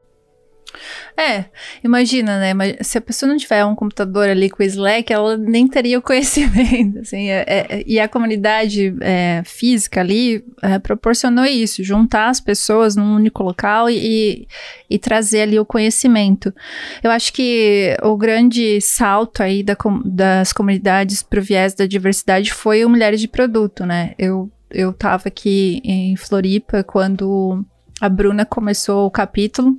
É, 1.20 1.46
imagina, 1.84 2.40
né? 2.40 2.78
Se 2.82 3.00
a 3.00 3.02
pessoa 3.02 3.28
não 3.28 3.38
tiver 3.38 3.66
um 3.66 3.74
computador 3.74 4.30
ali 4.30 4.52
com 4.52 4.62
Slack, 4.62 5.12
ela 5.12 5.36
nem 5.36 5.68
teria 5.68 5.98
o 5.98 6.02
conhecimento, 6.04 7.00
assim. 7.00 7.30
É, 7.30 7.44
é, 7.48 7.84
e 7.88 8.00
a 8.00 8.08
comunidade 8.08 8.96
é, 9.02 9.42
física 9.44 10.00
ali 10.00 10.46
é, 10.62 10.78
proporcionou 10.78 11.44
isso, 11.46 11.84
juntar 11.84 12.30
as 12.30 12.40
pessoas 12.40 12.96
num 12.96 13.16
único 13.16 13.42
local 13.42 13.90
e, 13.90 14.48
e 14.88 15.00
trazer 15.00 15.42
ali 15.42 15.60
o 15.60 15.66
conhecimento. 15.66 16.54
Eu 17.02 17.10
acho 17.10 17.34
que 17.34 17.98
o 18.04 18.16
grande 18.16 18.80
salto 18.80 19.42
aí 19.42 19.64
da, 19.64 19.76
das 20.06 20.54
comunidades 20.54 21.24
para 21.24 21.40
o 21.40 21.44
viés 21.44 21.74
da 21.74 21.88
diversidade 21.88 22.54
foi 22.54 22.86
o 22.86 22.90
Mulheres 22.90 23.20
de 23.20 23.28
Produto, 23.28 23.88
né? 23.88 24.14
Eu, 24.20 24.52
eu 24.70 24.94
tava 24.94 25.24
aqui 25.30 25.82
em 25.84 26.16
Floripa 26.16 26.84
quando 26.84 27.66
a 28.00 28.08
Bruna 28.08 28.46
começou 28.46 29.08
o 29.08 29.12
capítulo 29.12 29.76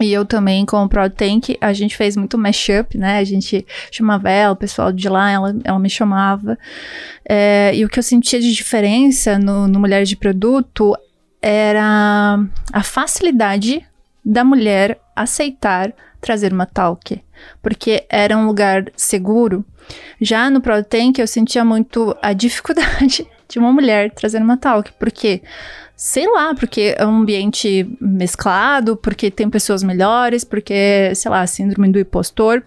e 0.00 0.12
eu 0.12 0.24
também 0.24 0.66
com 0.66 0.82
o 0.82 0.88
ProdTank, 0.88 1.56
a 1.60 1.72
gente 1.72 1.96
fez 1.96 2.16
muito 2.16 2.36
mashup, 2.36 2.98
né? 2.98 3.18
A 3.18 3.24
gente 3.24 3.64
chamava 3.92 4.28
ela, 4.28 4.52
o 4.52 4.56
pessoal 4.56 4.90
de 4.90 5.08
lá, 5.08 5.30
ela, 5.30 5.54
ela 5.62 5.78
me 5.78 5.88
chamava. 5.88 6.58
É, 7.28 7.70
e 7.74 7.84
o 7.84 7.88
que 7.88 7.98
eu 7.98 8.02
sentia 8.02 8.40
de 8.40 8.52
diferença 8.52 9.38
no, 9.38 9.68
no 9.68 9.78
Mulheres 9.78 10.08
de 10.08 10.16
Produto 10.16 10.96
era 11.40 12.38
a 12.72 12.82
facilidade 12.82 13.86
da 14.24 14.42
mulher 14.42 14.98
aceitar 15.14 15.92
trazer 16.20 16.52
uma 16.52 16.66
talk, 16.66 17.22
porque 17.62 18.04
era 18.08 18.36
um 18.36 18.46
lugar 18.46 18.86
seguro. 18.96 19.64
Já 20.20 20.48
no 20.48 20.60
ProdTank 20.60 21.20
eu 21.20 21.26
sentia 21.26 21.64
muito 21.64 22.16
a 22.22 22.32
dificuldade 22.32 23.26
de 23.46 23.58
uma 23.58 23.70
mulher 23.70 24.10
trazendo 24.10 24.44
uma 24.44 24.56
talk, 24.56 24.90
porque 24.98 25.42
sei 25.96 26.26
lá, 26.30 26.54
porque 26.54 26.94
é 26.96 27.06
um 27.06 27.20
ambiente 27.20 27.88
mesclado, 28.00 28.96
porque 28.96 29.30
tem 29.30 29.48
pessoas 29.48 29.82
melhores, 29.82 30.44
porque, 30.44 31.14
sei 31.14 31.30
lá, 31.30 31.46
síndrome 31.46 31.90
do 31.90 31.98
impostor. 31.98 32.62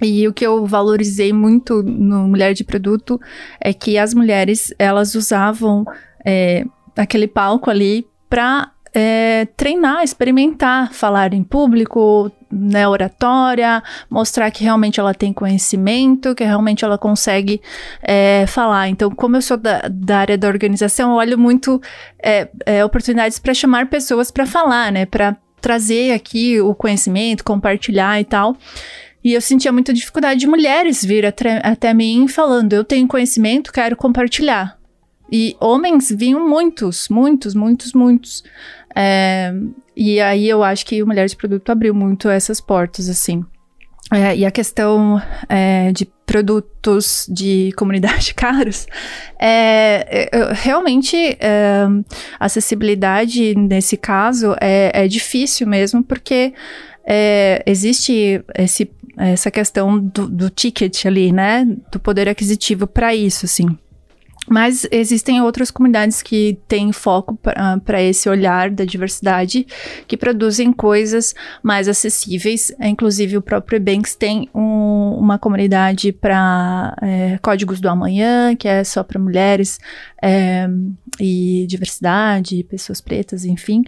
E 0.00 0.26
o 0.28 0.32
que 0.32 0.46
eu 0.46 0.64
valorizei 0.66 1.32
muito 1.32 1.82
no 1.82 2.28
Mulher 2.28 2.54
de 2.54 2.64
Produto 2.64 3.20
é 3.60 3.72
que 3.72 3.98
as 3.98 4.14
mulheres, 4.14 4.72
elas 4.78 5.14
usavam 5.14 5.84
é, 6.24 6.64
aquele 6.96 7.26
palco 7.26 7.70
ali 7.70 8.06
para 8.28 8.70
é, 8.94 9.46
treinar, 9.56 10.02
experimentar, 10.02 10.92
falar 10.92 11.34
em 11.34 11.42
público, 11.42 12.30
né, 12.50 12.88
oratória, 12.88 13.82
mostrar 14.08 14.50
que 14.50 14.64
realmente 14.64 14.98
ela 14.98 15.14
tem 15.14 15.32
conhecimento, 15.32 16.34
que 16.34 16.44
realmente 16.44 16.84
ela 16.84 16.96
consegue 16.96 17.60
é, 18.02 18.46
falar. 18.46 18.88
Então, 18.88 19.10
como 19.10 19.36
eu 19.36 19.42
sou 19.42 19.56
da, 19.56 19.82
da, 19.90 20.18
área 20.18 20.38
da 20.38 20.48
organização, 20.48 21.10
eu 21.10 21.16
olho 21.16 21.38
muito 21.38 21.80
é, 22.22 22.48
é, 22.64 22.84
oportunidades 22.84 23.38
para 23.38 23.54
chamar 23.54 23.86
pessoas 23.86 24.30
para 24.30 24.46
falar, 24.46 24.90
né, 24.92 25.06
para 25.06 25.36
trazer 25.60 26.12
aqui 26.12 26.60
o 26.60 26.74
conhecimento, 26.74 27.44
compartilhar 27.44 28.20
e 28.20 28.24
tal. 28.24 28.56
E 29.22 29.32
eu 29.32 29.40
sentia 29.40 29.72
muita 29.72 29.92
dificuldade 29.92 30.40
de 30.40 30.46
mulheres 30.46 31.04
vir 31.04 31.26
até, 31.26 31.60
até 31.62 31.92
mim 31.92 32.28
falando: 32.28 32.72
eu 32.72 32.84
tenho 32.84 33.06
conhecimento, 33.08 33.72
quero 33.72 33.96
compartilhar. 33.96 34.78
E 35.30 35.54
homens 35.60 36.10
vinham 36.10 36.48
muitos, 36.48 37.08
muitos, 37.08 37.54
muitos, 37.54 37.92
muitos. 37.92 38.42
É, 38.94 39.52
e 39.96 40.20
aí 40.20 40.48
eu 40.48 40.62
acho 40.62 40.84
que 40.86 41.02
o 41.02 41.06
Mulher 41.06 41.26
de 41.26 41.36
Produto 41.36 41.70
abriu 41.70 41.94
muito 41.94 42.28
essas 42.28 42.60
portas, 42.60 43.08
assim. 43.08 43.44
É, 44.10 44.36
e 44.36 44.46
a 44.46 44.50
questão 44.50 45.20
é, 45.48 45.92
de 45.92 46.06
produtos 46.24 47.26
de 47.28 47.72
comunidade 47.76 48.32
caros, 48.36 48.86
é, 49.38 50.28
é 50.32 50.52
realmente 50.52 51.16
é, 51.40 51.86
acessibilidade 52.38 53.54
nesse 53.54 53.96
caso 53.96 54.54
é, 54.60 54.90
é 54.94 55.08
difícil 55.08 55.66
mesmo, 55.66 56.02
porque 56.02 56.54
é, 57.04 57.62
existe 57.66 58.42
esse, 58.56 58.90
essa 59.16 59.50
questão 59.50 59.98
do, 59.98 60.26
do 60.28 60.48
ticket 60.48 61.04
ali, 61.04 61.32
né, 61.32 61.66
do 61.90 62.00
poder 62.00 62.28
aquisitivo 62.28 62.86
para 62.86 63.14
isso, 63.14 63.44
assim. 63.44 63.76
Mas 64.48 64.86
existem 64.90 65.42
outras 65.42 65.70
comunidades 65.70 66.22
que 66.22 66.58
têm 66.66 66.92
foco 66.92 67.38
para 67.84 68.02
esse 68.02 68.28
olhar 68.28 68.70
da 68.70 68.84
diversidade, 68.84 69.66
que 70.06 70.16
produzem 70.16 70.72
coisas 70.72 71.34
mais 71.62 71.88
acessíveis. 71.88 72.72
Inclusive, 72.80 73.36
o 73.36 73.42
próprio 73.42 73.76
Ebanks 73.76 74.14
tem 74.14 74.48
um, 74.54 75.16
uma 75.18 75.38
comunidade 75.38 76.12
para 76.12 76.96
é, 77.02 77.38
códigos 77.42 77.80
do 77.80 77.88
amanhã, 77.88 78.56
que 78.56 78.66
é 78.66 78.82
só 78.84 79.02
para 79.02 79.20
mulheres 79.20 79.78
é, 80.22 80.66
e 81.20 81.66
diversidade, 81.68 82.64
pessoas 82.64 83.00
pretas, 83.00 83.44
enfim. 83.44 83.84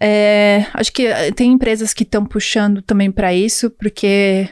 É, 0.00 0.66
acho 0.74 0.92
que 0.92 1.08
tem 1.32 1.52
empresas 1.52 1.94
que 1.94 2.02
estão 2.02 2.24
puxando 2.24 2.82
também 2.82 3.10
para 3.10 3.32
isso, 3.32 3.70
porque 3.70 4.48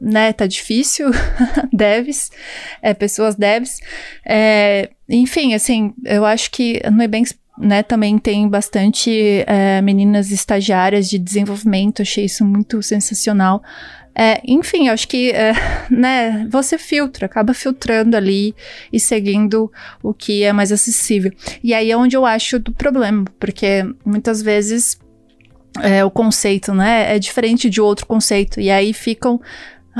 né, 0.00 0.32
tá 0.32 0.46
difícil, 0.46 1.10
devs, 1.72 2.30
é, 2.82 2.92
pessoas 2.92 3.34
devs. 3.34 3.80
É, 4.26 4.90
enfim, 5.08 5.54
assim, 5.54 5.94
eu 6.04 6.24
acho 6.24 6.50
que 6.50 6.80
no 6.90 7.02
Ebanks 7.02 7.38
né, 7.58 7.82
também 7.82 8.18
tem 8.18 8.48
bastante 8.48 9.44
é, 9.46 9.82
meninas 9.82 10.30
estagiárias 10.30 11.08
de 11.08 11.18
desenvolvimento, 11.18 12.02
achei 12.02 12.24
isso 12.24 12.44
muito 12.44 12.82
sensacional. 12.82 13.62
É, 14.14 14.40
enfim, 14.44 14.88
acho 14.88 15.06
que 15.06 15.30
é, 15.30 15.52
né, 15.90 16.46
você 16.50 16.76
filtra, 16.76 17.26
acaba 17.26 17.54
filtrando 17.54 18.16
ali 18.16 18.54
e 18.92 18.98
seguindo 18.98 19.70
o 20.02 20.12
que 20.12 20.42
é 20.42 20.52
mais 20.52 20.72
acessível. 20.72 21.32
E 21.62 21.74
aí 21.74 21.90
é 21.90 21.96
onde 21.96 22.16
eu 22.16 22.26
acho 22.26 22.58
do 22.58 22.72
problema, 22.72 23.24
porque 23.38 23.84
muitas 24.04 24.42
vezes 24.42 24.98
é, 25.80 26.04
o 26.04 26.10
conceito 26.10 26.74
né, 26.74 27.14
é 27.14 27.18
diferente 27.18 27.70
de 27.70 27.80
outro 27.80 28.06
conceito, 28.06 28.60
e 28.60 28.70
aí 28.70 28.92
ficam 28.92 29.40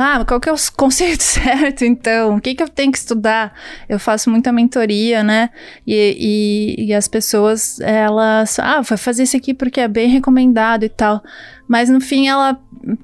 ah, 0.00 0.24
qual 0.24 0.40
que 0.40 0.48
é 0.48 0.52
o 0.52 0.56
conceito 0.76 1.22
certo, 1.22 1.84
então? 1.84 2.36
O 2.36 2.40
que, 2.40 2.54
que 2.54 2.62
eu 2.62 2.68
tenho 2.68 2.90
que 2.90 2.98
estudar? 2.98 3.52
Eu 3.88 3.98
faço 3.98 4.30
muita 4.30 4.50
mentoria, 4.52 5.22
né? 5.22 5.50
E, 5.86 6.76
e, 6.78 6.86
e, 6.86 6.94
as 6.94 7.06
pessoas, 7.06 7.80
elas... 7.80 8.58
Ah, 8.58 8.80
vai 8.80 8.98
fazer 8.98 9.24
isso 9.24 9.36
aqui 9.36 9.54
porque 9.54 9.80
é 9.80 9.88
bem 9.88 10.08
recomendado 10.08 10.84
e 10.84 10.88
tal. 10.88 11.22
Mas, 11.68 11.88
no 11.88 12.00
fim, 12.00 12.28
ela 12.28 12.58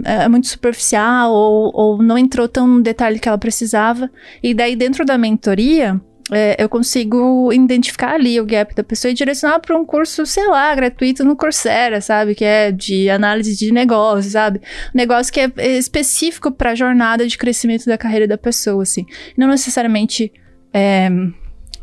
é 0.04 0.28
muito 0.28 0.48
superficial 0.48 1.30
ou, 1.32 1.70
ou 1.74 2.02
não 2.02 2.16
entrou 2.18 2.48
tão 2.48 2.66
no 2.66 2.82
detalhe 2.82 3.18
que 3.18 3.28
ela 3.28 3.38
precisava. 3.38 4.10
E 4.42 4.54
daí, 4.54 4.74
dentro 4.74 5.04
da 5.04 5.16
mentoria 5.16 6.00
é, 6.32 6.56
eu 6.62 6.68
consigo 6.68 7.52
identificar 7.52 8.14
ali 8.14 8.40
o 8.40 8.44
gap 8.44 8.74
da 8.74 8.82
pessoa 8.82 9.10
e 9.10 9.14
direcionar 9.14 9.60
para 9.60 9.78
um 9.78 9.84
curso, 9.84 10.26
sei 10.26 10.46
lá, 10.48 10.74
gratuito 10.74 11.24
no 11.24 11.36
Coursera, 11.36 12.00
sabe? 12.00 12.34
Que 12.34 12.44
é 12.44 12.72
de 12.72 13.08
análise 13.08 13.56
de 13.56 13.72
negócio, 13.72 14.30
sabe? 14.30 14.60
Um 14.94 14.98
negócio 14.98 15.32
que 15.32 15.40
é 15.40 15.52
específico 15.76 16.50
para 16.50 16.72
a 16.72 16.74
jornada 16.74 17.26
de 17.26 17.38
crescimento 17.38 17.86
da 17.86 17.96
carreira 17.96 18.26
da 18.26 18.36
pessoa, 18.36 18.82
assim. 18.82 19.06
Não 19.36 19.46
necessariamente 19.46 20.32
é, 20.72 21.08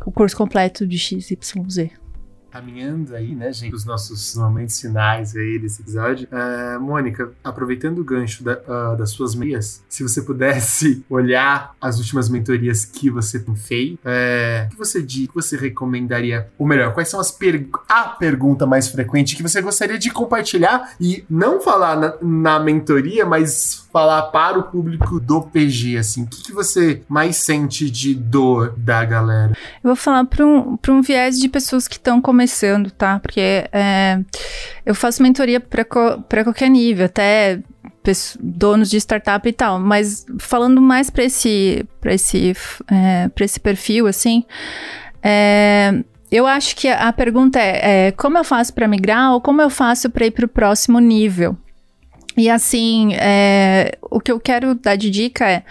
o 0.04 0.12
curso 0.12 0.36
completo 0.36 0.86
de 0.86 0.98
XYZ 0.98 2.03
caminhando 2.54 3.16
aí, 3.16 3.34
né, 3.34 3.52
gente, 3.52 3.74
os 3.74 3.84
nossos 3.84 4.36
momentos 4.36 4.80
finais 4.80 5.34
aí 5.34 5.58
desse 5.58 5.82
episódio. 5.82 6.28
Uh, 6.30 6.80
Mônica, 6.80 7.32
aproveitando 7.42 7.98
o 7.98 8.04
gancho 8.04 8.44
da, 8.44 8.52
uh, 8.52 8.96
das 8.96 9.10
suas 9.10 9.34
meias, 9.34 9.82
se 9.88 10.04
você 10.04 10.22
pudesse 10.22 11.04
olhar 11.10 11.74
as 11.80 11.98
últimas 11.98 12.28
mentorias 12.28 12.84
que 12.84 13.10
você 13.10 13.40
tem 13.40 13.56
feito, 13.56 13.98
é, 14.04 14.68
o 14.68 14.70
que 14.70 14.78
você 14.78 15.02
diz, 15.02 15.26
que 15.26 15.34
você 15.34 15.56
recomendaria? 15.56 16.46
Ou 16.56 16.64
melhor, 16.64 16.94
quais 16.94 17.08
são 17.08 17.18
as 17.18 17.32
per 17.32 17.66
a 17.88 18.04
pergunta 18.04 18.64
mais 18.66 18.86
frequente 18.86 19.34
que 19.34 19.42
você 19.42 19.60
gostaria 19.60 19.98
de 19.98 20.10
compartilhar 20.10 20.94
e 21.00 21.24
não 21.28 21.60
falar 21.60 21.96
na, 21.96 22.14
na 22.22 22.60
mentoria, 22.60 23.26
mas 23.26 23.84
falar 23.94 24.22
para 24.22 24.58
o 24.58 24.64
público 24.64 25.20
do 25.20 25.40
PG, 25.40 25.98
assim, 25.98 26.24
o 26.24 26.26
que, 26.26 26.42
que 26.42 26.52
você 26.52 27.02
mais 27.08 27.36
sente 27.36 27.88
de 27.88 28.12
dor 28.12 28.74
da 28.76 29.04
galera? 29.04 29.52
Eu 29.84 29.90
vou 29.90 29.96
falar 29.96 30.24
para 30.24 30.44
um, 30.44 30.76
um 30.88 31.00
viés 31.00 31.38
de 31.38 31.48
pessoas 31.48 31.86
que 31.86 31.94
estão 31.94 32.20
começando, 32.20 32.43
tá? 32.90 33.18
Porque 33.18 33.40
é, 33.72 34.18
eu 34.84 34.94
faço 34.94 35.22
mentoria 35.22 35.60
para 35.60 36.44
qualquer 36.44 36.68
nível, 36.68 37.06
até 37.06 37.60
donos 38.38 38.90
de 38.90 38.98
startup 38.98 39.48
e 39.48 39.52
tal, 39.52 39.80
mas 39.80 40.26
falando 40.38 40.80
mais 40.80 41.08
para 41.08 41.24
esse, 41.24 41.86
esse, 42.04 42.52
é, 42.90 43.30
esse 43.40 43.58
perfil, 43.58 44.06
assim, 44.06 44.44
é, 45.22 46.04
eu 46.30 46.46
acho 46.46 46.76
que 46.76 46.88
a 46.88 47.12
pergunta 47.12 47.58
é, 47.58 48.08
é 48.08 48.12
como 48.12 48.36
eu 48.36 48.44
faço 48.44 48.74
para 48.74 48.88
migrar 48.88 49.32
ou 49.32 49.40
como 49.40 49.62
eu 49.62 49.70
faço 49.70 50.10
para 50.10 50.26
ir 50.26 50.32
para 50.32 50.44
o 50.44 50.48
próximo 50.48 50.98
nível? 50.98 51.56
E 52.36 52.50
assim, 52.50 53.14
é, 53.14 53.96
o 54.02 54.20
que 54.20 54.32
eu 54.32 54.40
quero 54.40 54.74
dar 54.74 54.96
de 54.96 55.08
dica 55.08 55.48
é 55.48 55.62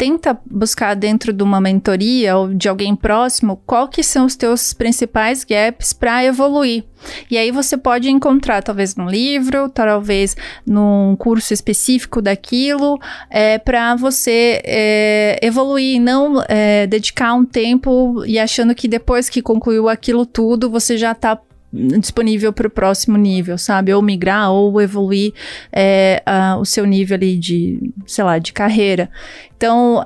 tenta 0.00 0.40
buscar 0.50 0.96
dentro 0.96 1.30
de 1.30 1.42
uma 1.42 1.60
mentoria 1.60 2.34
ou 2.34 2.54
de 2.54 2.70
alguém 2.70 2.96
próximo 2.96 3.60
qual 3.66 3.86
que 3.86 4.02
são 4.02 4.24
os 4.24 4.34
teus 4.34 4.72
principais 4.72 5.44
gaps 5.44 5.92
para 5.92 6.24
evoluir. 6.24 6.84
E 7.30 7.36
aí 7.36 7.50
você 7.50 7.76
pode 7.76 8.10
encontrar 8.10 8.62
talvez 8.62 8.96
num 8.96 9.06
livro, 9.06 9.68
talvez 9.68 10.34
num 10.66 11.14
curso 11.18 11.52
específico 11.52 12.22
daquilo, 12.22 12.98
é, 13.28 13.58
para 13.58 13.94
você 13.94 14.62
é, 14.64 15.38
evoluir, 15.42 16.00
não 16.00 16.42
é, 16.48 16.86
dedicar 16.86 17.34
um 17.34 17.44
tempo 17.44 18.24
e 18.24 18.38
achando 18.38 18.74
que 18.74 18.88
depois 18.88 19.28
que 19.28 19.42
concluiu 19.42 19.86
aquilo 19.86 20.24
tudo 20.24 20.70
você 20.70 20.96
já 20.96 21.12
está 21.12 21.38
disponível 21.72 22.52
para 22.52 22.66
o 22.66 22.70
próximo 22.70 23.16
nível, 23.16 23.56
sabe? 23.56 23.94
Ou 23.94 24.02
migrar, 24.02 24.50
ou 24.50 24.80
evoluir 24.80 25.32
é, 25.72 26.22
o 26.58 26.64
seu 26.64 26.84
nível 26.84 27.16
ali 27.16 27.36
de, 27.36 27.92
sei 28.06 28.24
lá, 28.24 28.38
de 28.38 28.52
carreira. 28.52 29.10
Então, 29.56 30.02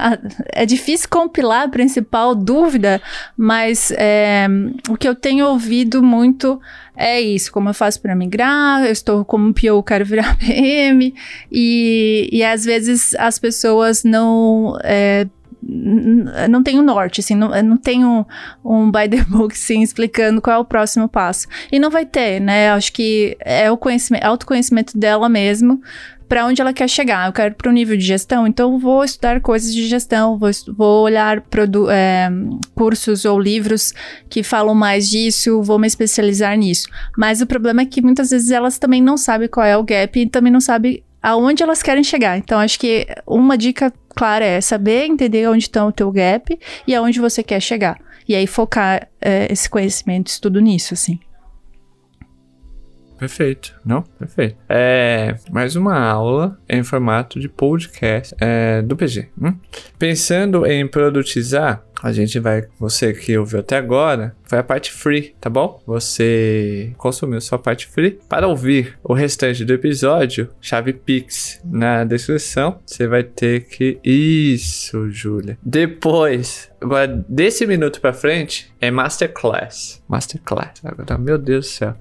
é 0.52 0.64
difícil 0.66 1.08
compilar 1.08 1.64
a 1.64 1.68
principal 1.68 2.34
dúvida, 2.34 3.00
mas 3.36 3.92
é, 3.92 4.46
o 4.88 4.96
que 4.96 5.08
eu 5.08 5.14
tenho 5.14 5.46
ouvido 5.46 6.02
muito 6.02 6.60
é 6.96 7.20
isso, 7.20 7.52
como 7.52 7.68
eu 7.68 7.74
faço 7.74 8.00
para 8.00 8.14
migrar, 8.14 8.84
eu 8.84 8.92
estou 8.92 9.24
como 9.24 9.52
PO, 9.52 9.82
quero 9.82 10.04
virar 10.04 10.36
PM, 10.38 11.12
e, 11.50 12.28
e 12.32 12.42
às 12.42 12.64
vezes 12.64 13.14
as 13.16 13.38
pessoas 13.38 14.04
não... 14.04 14.78
É, 14.82 15.26
não 16.48 16.62
tem 16.62 16.78
o 16.78 16.82
um 16.82 16.84
norte, 16.84 17.20
assim, 17.20 17.34
não, 17.34 17.50
não 17.62 17.76
tem 17.76 18.04
um, 18.04 18.90
by 18.90 19.08
the 19.08 19.24
book, 19.28 19.54
assim, 19.54 19.82
explicando 19.82 20.40
qual 20.40 20.56
é 20.56 20.58
o 20.58 20.64
próximo 20.64 21.08
passo. 21.08 21.46
E 21.72 21.78
não 21.78 21.90
vai 21.90 22.04
ter, 22.04 22.40
né? 22.40 22.70
Acho 22.70 22.92
que 22.92 23.36
é 23.40 23.70
o 23.70 23.76
conhecimento, 23.76 24.24
autoconhecimento 24.24 24.98
dela 24.98 25.28
mesmo, 25.28 25.80
para 26.28 26.46
onde 26.46 26.60
ela 26.60 26.72
quer 26.72 26.88
chegar. 26.88 27.26
Eu 27.26 27.32
quero 27.32 27.54
para 27.54 27.70
o 27.70 27.72
nível 27.72 27.96
de 27.96 28.04
gestão, 28.04 28.46
então 28.46 28.78
vou 28.78 29.04
estudar 29.04 29.40
coisas 29.40 29.72
de 29.72 29.86
gestão, 29.86 30.38
vou, 30.38 30.50
vou 30.76 31.04
olhar 31.04 31.42
é, 31.90 32.28
cursos 32.74 33.24
ou 33.24 33.38
livros 33.38 33.92
que 34.28 34.42
falam 34.42 34.74
mais 34.74 35.08
disso, 35.08 35.62
vou 35.62 35.78
me 35.78 35.86
especializar 35.86 36.56
nisso. 36.56 36.88
Mas 37.16 37.40
o 37.40 37.46
problema 37.46 37.82
é 37.82 37.86
que 37.86 38.02
muitas 38.02 38.30
vezes 38.30 38.50
elas 38.50 38.78
também 38.78 39.02
não 39.02 39.16
sabem 39.16 39.48
qual 39.48 39.66
é 39.66 39.76
o 39.76 39.84
gap 39.84 40.18
e 40.18 40.28
também 40.28 40.52
não 40.52 40.60
sabem 40.60 41.02
aonde 41.24 41.62
elas 41.62 41.82
querem 41.82 42.04
chegar. 42.04 42.36
Então, 42.36 42.60
acho 42.60 42.78
que 42.78 43.06
uma 43.26 43.56
dica 43.56 43.90
clara 44.14 44.44
é 44.44 44.60
saber 44.60 45.06
entender 45.06 45.48
onde 45.48 45.64
está 45.64 45.82
o 45.84 45.90
teu 45.90 46.12
gap 46.12 46.58
e 46.86 46.94
aonde 46.94 47.18
você 47.18 47.42
quer 47.42 47.60
chegar. 47.60 47.98
E 48.28 48.34
aí 48.34 48.46
focar 48.46 49.08
é, 49.22 49.50
esse 49.50 49.68
conhecimento, 49.70 50.26
estudo 50.26 50.60
nisso, 50.60 50.92
assim. 50.92 51.18
Perfeito, 53.18 53.74
não? 53.82 54.02
Perfeito. 54.02 54.56
É 54.68 55.34
mais 55.50 55.76
uma 55.76 55.98
aula 55.98 56.58
em 56.68 56.82
formato 56.82 57.40
de 57.40 57.48
podcast 57.48 58.34
é, 58.38 58.82
do 58.82 58.94
PG. 58.94 59.30
Hum? 59.40 59.54
Pensando 59.98 60.66
em 60.66 60.86
produtizar, 60.86 61.82
a 62.04 62.12
gente 62.12 62.38
vai, 62.38 62.66
você 62.78 63.14
que 63.14 63.34
ouviu 63.38 63.60
até 63.60 63.78
agora, 63.78 64.36
foi 64.44 64.58
a 64.58 64.62
parte 64.62 64.92
free, 64.92 65.34
tá 65.40 65.48
bom? 65.48 65.80
Você 65.86 66.92
consumiu 66.98 67.40
sua 67.40 67.58
parte 67.58 67.86
free. 67.86 68.18
Para 68.28 68.46
ouvir 68.46 68.98
o 69.02 69.14
restante 69.14 69.64
do 69.64 69.72
episódio, 69.72 70.50
chave 70.60 70.92
Pix 70.92 71.62
na 71.64 72.04
descrição. 72.04 72.78
Você 72.84 73.08
vai 73.08 73.22
ter 73.22 73.64
que. 73.64 73.98
Isso, 74.04 75.08
Júlia. 75.08 75.56
Depois, 75.62 76.70
agora 76.78 77.24
desse 77.26 77.66
minuto 77.66 78.02
pra 78.02 78.12
frente, 78.12 78.70
é 78.82 78.90
Masterclass. 78.90 80.02
Masterclass. 80.06 80.82
Agora, 80.84 81.16
meu 81.16 81.38
Deus 81.38 81.64
do 81.64 81.70
céu. 81.70 81.94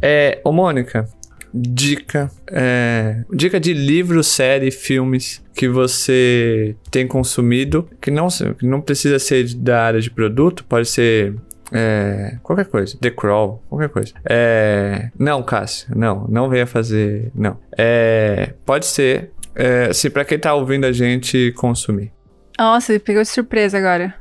É, 0.00 0.40
ô 0.42 0.52
Mônica, 0.52 1.06
dica, 1.52 2.30
é, 2.50 3.24
dica 3.32 3.58
de 3.58 3.72
livros, 3.72 4.26
série, 4.26 4.70
filmes 4.70 5.42
que 5.54 5.68
você 5.68 6.76
tem 6.90 7.06
consumido, 7.06 7.88
que 8.00 8.10
não, 8.10 8.28
que 8.28 8.66
não 8.66 8.80
precisa 8.80 9.18
ser 9.18 9.54
da 9.54 9.82
área 9.82 10.00
de 10.00 10.10
produto, 10.10 10.64
pode 10.64 10.88
ser 10.88 11.34
é, 11.72 12.38
qualquer 12.42 12.66
coisa. 12.66 12.96
The 13.00 13.10
Crawl, 13.10 13.62
qualquer 13.68 13.88
coisa. 13.88 14.14
É, 14.28 15.10
não, 15.18 15.42
Cássio, 15.42 15.88
não, 15.96 16.26
não 16.28 16.48
venha 16.48 16.66
fazer, 16.66 17.30
não. 17.34 17.58
É, 17.76 18.54
pode 18.64 18.86
ser, 18.86 19.32
é, 19.54 19.86
assim, 19.90 20.10
pra 20.10 20.24
quem 20.24 20.38
tá 20.38 20.54
ouvindo 20.54 20.84
a 20.84 20.92
gente 20.92 21.52
consumir. 21.56 22.12
Nossa, 22.58 22.98
pegou 23.00 23.22
de 23.22 23.28
surpresa 23.28 23.78
agora. 23.78 24.14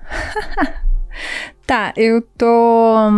tá, 1.66 1.94
eu 1.98 2.22
tô 2.22 3.12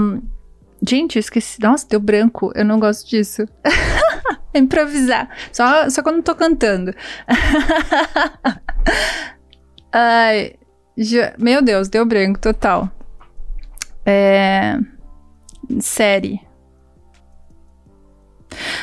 Gente, 0.87 1.17
eu 1.17 1.19
esqueci. 1.19 1.61
Nossa, 1.61 1.87
deu 1.87 1.99
branco. 1.99 2.51
Eu 2.55 2.65
não 2.65 2.79
gosto 2.79 3.07
disso. 3.07 3.43
Improvisar. 4.53 5.29
Só, 5.51 5.89
só 5.89 6.01
quando 6.01 6.23
tô 6.23 6.35
cantando. 6.35 6.93
Ai, 9.93 10.55
já, 10.97 11.33
meu 11.37 11.61
Deus, 11.61 11.87
deu 11.87 12.05
branco 12.05 12.39
total. 12.39 12.89
É, 14.05 14.77
série. 15.79 16.41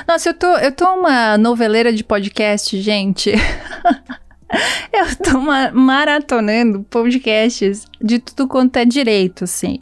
Nossa, 0.06 0.30
eu 0.30 0.34
tô, 0.34 0.56
eu 0.56 0.72
tô 0.72 0.86
uma 0.94 1.36
noveleira 1.36 1.92
de 1.92 2.04
podcast, 2.04 2.80
gente. 2.80 3.32
Eu 4.92 5.16
tô 5.16 5.40
maratonando 5.72 6.84
podcasts 6.88 7.86
de 8.00 8.18
tudo 8.18 8.48
quanto 8.48 8.76
é 8.76 8.84
direito, 8.84 9.44
assim. 9.44 9.80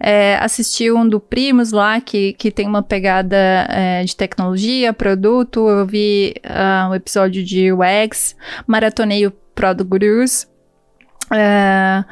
É, 0.00 0.36
assisti 0.36 0.90
um 0.90 1.06
do 1.08 1.20
Primos 1.20 1.72
lá, 1.72 2.00
que, 2.00 2.32
que 2.34 2.50
tem 2.50 2.66
uma 2.66 2.82
pegada 2.82 3.36
é, 3.68 4.02
de 4.04 4.16
tecnologia, 4.16 4.92
produto. 4.92 5.68
Eu 5.68 5.86
vi 5.86 6.34
uh, 6.44 6.90
um 6.90 6.94
episódio 6.94 7.44
de 7.44 7.70
UX, 7.72 8.34
maratonei 8.66 9.26
o 9.26 9.30
Product 9.54 9.88
Gurus. 9.88 10.48
É, 11.32 12.04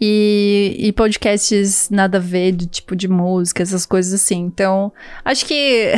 e, 0.00 0.76
e, 0.78 0.92
podcasts 0.92 1.88
nada 1.90 2.18
a 2.18 2.20
ver, 2.20 2.52
de 2.52 2.66
tipo 2.66 2.94
de 2.94 3.08
música, 3.08 3.62
essas 3.62 3.84
coisas 3.84 4.12
assim. 4.12 4.38
Então, 4.38 4.92
acho 5.24 5.44
que 5.44 5.92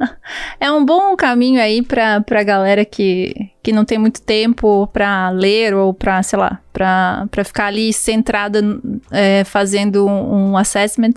é 0.60 0.70
um 0.70 0.84
bom 0.84 1.16
caminho 1.16 1.60
aí 1.60 1.82
pra, 1.82 2.20
pra 2.20 2.42
galera 2.42 2.84
que, 2.84 3.34
que 3.62 3.72
não 3.72 3.84
tem 3.84 3.96
muito 3.96 4.20
tempo 4.20 4.86
pra 4.88 5.30
ler 5.30 5.74
ou 5.74 5.94
pra, 5.94 6.22
sei 6.22 6.38
lá, 6.38 6.60
pra, 6.72 7.26
pra 7.30 7.44
ficar 7.44 7.66
ali 7.66 7.92
centrada 7.92 8.60
é, 9.10 9.42
fazendo 9.44 10.06
um, 10.06 10.50
um 10.50 10.56
assessment. 10.56 11.14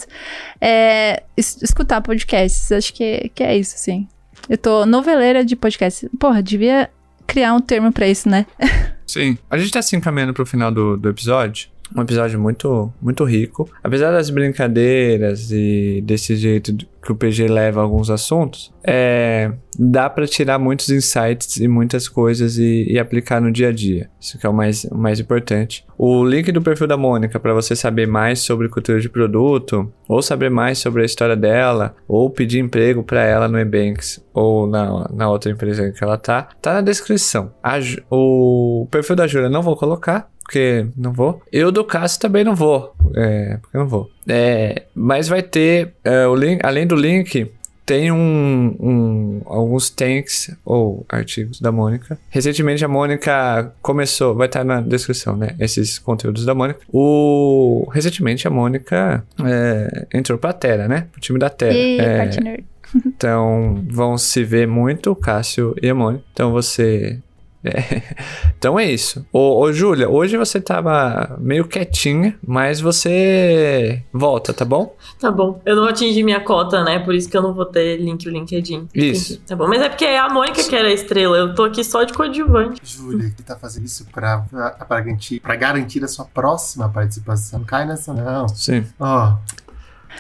É, 0.62 1.24
escutar 1.36 2.02
podcasts, 2.02 2.72
acho 2.72 2.94
que, 2.94 3.30
que 3.36 3.44
é 3.44 3.58
isso, 3.58 3.76
assim. 3.76 4.08
Eu 4.48 4.58
tô 4.58 4.86
noveleira 4.86 5.44
de 5.44 5.58
podcasts. 5.58 6.10
Porra, 6.18 6.42
devia 6.42 6.90
criar 7.28 7.54
um 7.54 7.60
termo 7.60 7.92
pra 7.92 8.08
isso, 8.08 8.30
né? 8.30 8.46
Sim. 9.06 9.38
A 9.50 9.58
gente 9.58 9.72
tá 9.72 9.82
se 9.82 9.96
encaminhando 9.96 10.34
pro 10.34 10.46
final 10.46 10.72
do, 10.72 10.96
do 10.96 11.10
episódio 11.10 11.70
um 11.96 12.02
episódio 12.02 12.40
muito, 12.40 12.92
muito 13.02 13.24
rico. 13.24 13.70
Apesar 13.84 14.12
das 14.12 14.30
brincadeiras 14.30 15.52
e 15.52 16.02
desse 16.06 16.36
jeito 16.36 16.76
que 17.02 17.12
o 17.12 17.16
PG 17.16 17.48
leva 17.48 17.82
alguns 17.82 18.10
assuntos, 18.10 18.74
é, 18.84 19.52
dá 19.78 20.10
para 20.10 20.28
tirar 20.28 20.60
muitos 20.60 20.90
insights 20.90 21.58
e 21.58 21.68
muitas 21.68 22.08
coisas 22.08 22.58
e, 22.58 22.86
e, 22.90 23.00
aplicar 23.00 23.42
no 23.42 23.52
dia 23.52 23.70
a 23.70 23.72
dia. 23.72 24.10
Isso 24.20 24.38
que 24.38 24.46
é 24.46 24.50
o 24.50 24.54
mais, 24.54 24.84
o 24.84 24.98
mais 24.98 25.20
importante. 25.20 25.86
O 25.98 26.26
link 26.26 26.52
do 26.52 26.62
perfil 26.62 26.88
da 26.88 26.98
Mônica 26.98 27.40
para 27.40 27.54
você 27.54 27.76
saber 27.76 28.06
mais 28.06 28.40
sobre 28.40 28.68
cultura 28.68 29.00
de 29.00 29.10
produto, 29.10 29.92
ou 30.08 30.22
saber 30.22 30.50
mais 30.50 30.78
sobre 30.78 31.02
a 31.02 31.06
história 31.06 31.36
dela, 31.36 31.96
ou 32.08 32.30
pedir 32.30 32.60
emprego 32.60 33.02
para 33.02 33.24
ela 33.24 33.48
no 33.48 33.58
Ebanks 33.58 34.24
ou 34.34 34.68
na, 34.68 35.10
na 35.14 35.30
outra 35.30 35.52
empresa 35.52 35.92
que 35.92 36.04
ela 36.04 36.18
tá, 36.18 36.50
tá 36.62 36.74
na 36.74 36.82
descrição. 36.82 37.52
A, 37.64 37.78
o 38.12 38.88
perfil 38.92 39.16
da 39.16 39.28
Júlia 39.28 39.50
não 39.50 39.62
vou 39.62 39.76
colocar, 39.76 40.30
porque 40.50 40.88
não 40.98 41.14
vou. 41.14 41.44
Eu 41.52 41.72
do 41.72 41.84
Cássio 41.84 42.20
também 42.20 42.44
não 42.44 42.56
vou. 42.56 42.96
É, 43.16 43.58
porque 43.62 43.78
não 43.78 43.88
vou. 43.88 44.10
É, 44.28 44.82
mas 44.96 45.28
vai 45.28 45.44
ter 45.44 45.94
é, 46.04 46.26
o 46.26 46.34
link, 46.34 46.60
além 46.64 46.88
do 46.88 46.96
link, 46.96 47.52
tem 47.86 48.12
um, 48.12 48.76
um, 48.80 49.42
alguns 49.46 49.92
tanks 49.92 50.50
ou 50.66 51.06
artigos 51.08 51.62
da 51.62 51.72
Mônica. 51.72 52.18
Recentemente 52.32 52.84
a 52.84 52.88
Mônica 52.88 53.72
começou, 53.80 54.34
vai 54.34 54.48
estar 54.48 54.64
na 54.64 54.82
descrição, 54.82 55.38
né? 55.38 55.56
Esses 55.60 56.00
conteúdos 56.00 56.46
da 56.46 56.56
Mônica. 56.56 56.80
O, 56.92 57.88
recentemente 57.94 58.48
a 58.48 58.50
Mônica 58.52 59.24
é, 59.46 60.08
entrou 60.12 60.40
pra 60.40 60.52
Terra, 60.52 60.88
né? 60.88 61.06
Pro 61.12 61.22
time 61.22 61.38
da 61.38 61.52
Terra. 61.52 61.76
E, 61.76 62.00
é, 62.00 62.30
então 63.06 63.84
vão 63.88 64.18
se 64.18 64.44
ver 64.44 64.68
muito 64.68 65.12
o 65.12 65.16
Cássio 65.16 65.76
e 65.80 65.88
a 65.88 65.94
Mônica. 65.94 66.24
Então 66.34 66.52
você 66.52 67.20
é. 67.64 68.02
Então 68.60 68.78
é 68.78 68.92
isso. 68.92 69.26
Ô, 69.32 69.62
ô 69.62 69.72
Júlia, 69.72 70.10
hoje 70.10 70.36
você 70.36 70.60
tava 70.60 71.38
meio 71.40 71.66
quietinha, 71.66 72.38
mas 72.46 72.82
você 72.82 74.04
volta, 74.12 74.54
tá 74.54 74.66
bom? 74.66 74.98
Tá 75.18 75.32
bom. 75.32 75.62
Eu 75.66 75.78
não 75.78 75.86
atingi 75.86 76.24
minha 76.24 76.42
cota, 76.42 76.84
né? 76.84 77.00
Por 77.00 77.16
isso 77.16 77.30
que 77.30 77.38
eu 77.38 77.42
não 77.42 77.54
vou 77.54 77.66
ter 77.66 77.96
link 77.96 78.28
o 78.28 78.30
LinkedIn. 78.30 78.90
Isso. 78.94 79.34
Entendi. 79.34 79.48
Tá 79.48 79.56
bom. 79.56 79.66
Mas 79.66 79.82
é 79.82 79.88
porque 79.88 80.04
é 80.04 80.20
a 80.20 80.28
Mônica 80.28 80.62
que 80.62 80.76
era 80.76 80.90
a 80.90 80.92
estrela. 80.92 81.38
Eu 81.38 81.56
tô 81.56 81.64
aqui 81.64 81.86
só 81.86 82.04
de 82.04 82.12
coadjuvante. 82.12 82.82
Júlia, 82.84 83.30
que 83.30 83.42
tá 83.42 83.56
fazendo 83.56 83.86
isso 83.86 84.06
pra, 84.12 84.40
pra, 84.40 84.72
pra, 84.72 85.00
garantir, 85.00 85.40
pra 85.40 85.56
garantir 85.56 86.04
a 86.04 86.08
sua 86.10 86.26
próxima 86.26 86.90
participação. 86.90 87.60
Não 87.60 87.66
cai 87.66 87.86
nessa, 87.86 88.14
não. 88.14 88.50
Sim. 88.50 88.86
Ó. 89.00 89.30
Oh. 89.30 89.60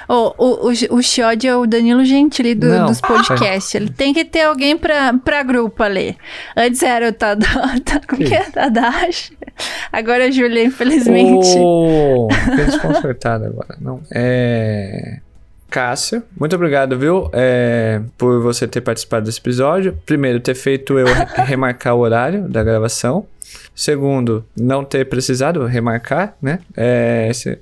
O, 0.07 0.33
o, 0.37 0.69
o 0.69 1.03
Xod 1.03 1.47
é 1.47 1.55
o 1.55 1.65
Danilo 1.65 2.03
Gentili 2.05 2.55
do, 2.55 2.85
dos 2.85 3.01
podcasts. 3.01 3.73
Ele 3.75 3.89
tem 3.89 4.13
que 4.13 4.25
ter 4.25 4.41
alguém 4.41 4.77
pra, 4.77 5.13
pra 5.13 5.43
grupo 5.43 5.83
ali. 5.83 6.17
Antes 6.55 6.81
era 6.83 7.09
o 7.09 7.13
Tadashi. 7.13 7.83
Como 8.07 8.23
que 8.23 8.33
é 8.33 8.43
Tadashi? 8.43 9.37
Agora 9.91 10.25
é 10.25 10.27
a 10.27 10.31
Julia, 10.31 10.63
infelizmente. 10.63 11.57
Oh, 11.59 12.27
fiquei 12.49 12.65
desconcertado 12.65 13.45
agora. 13.45 13.77
Não. 13.79 14.01
É. 14.11 15.19
Cássio, 15.69 16.23
muito 16.39 16.55
obrigado, 16.55 16.97
viu, 16.97 17.29
é, 17.31 18.01
por 18.17 18.41
você 18.41 18.67
ter 18.67 18.81
participado 18.81 19.25
desse 19.25 19.39
episódio. 19.39 19.95
Primeiro, 20.03 20.39
ter 20.39 20.55
feito 20.55 20.97
eu 20.97 21.05
remarcar 21.45 21.95
o 21.95 21.99
horário 21.99 22.49
da 22.49 22.63
gravação. 22.63 23.27
Segundo, 23.75 24.45
não 24.55 24.83
ter 24.83 25.07
precisado 25.07 25.65
remarcar, 25.65 26.35
né? 26.41 26.59
É, 26.75 27.27
esse, 27.29 27.57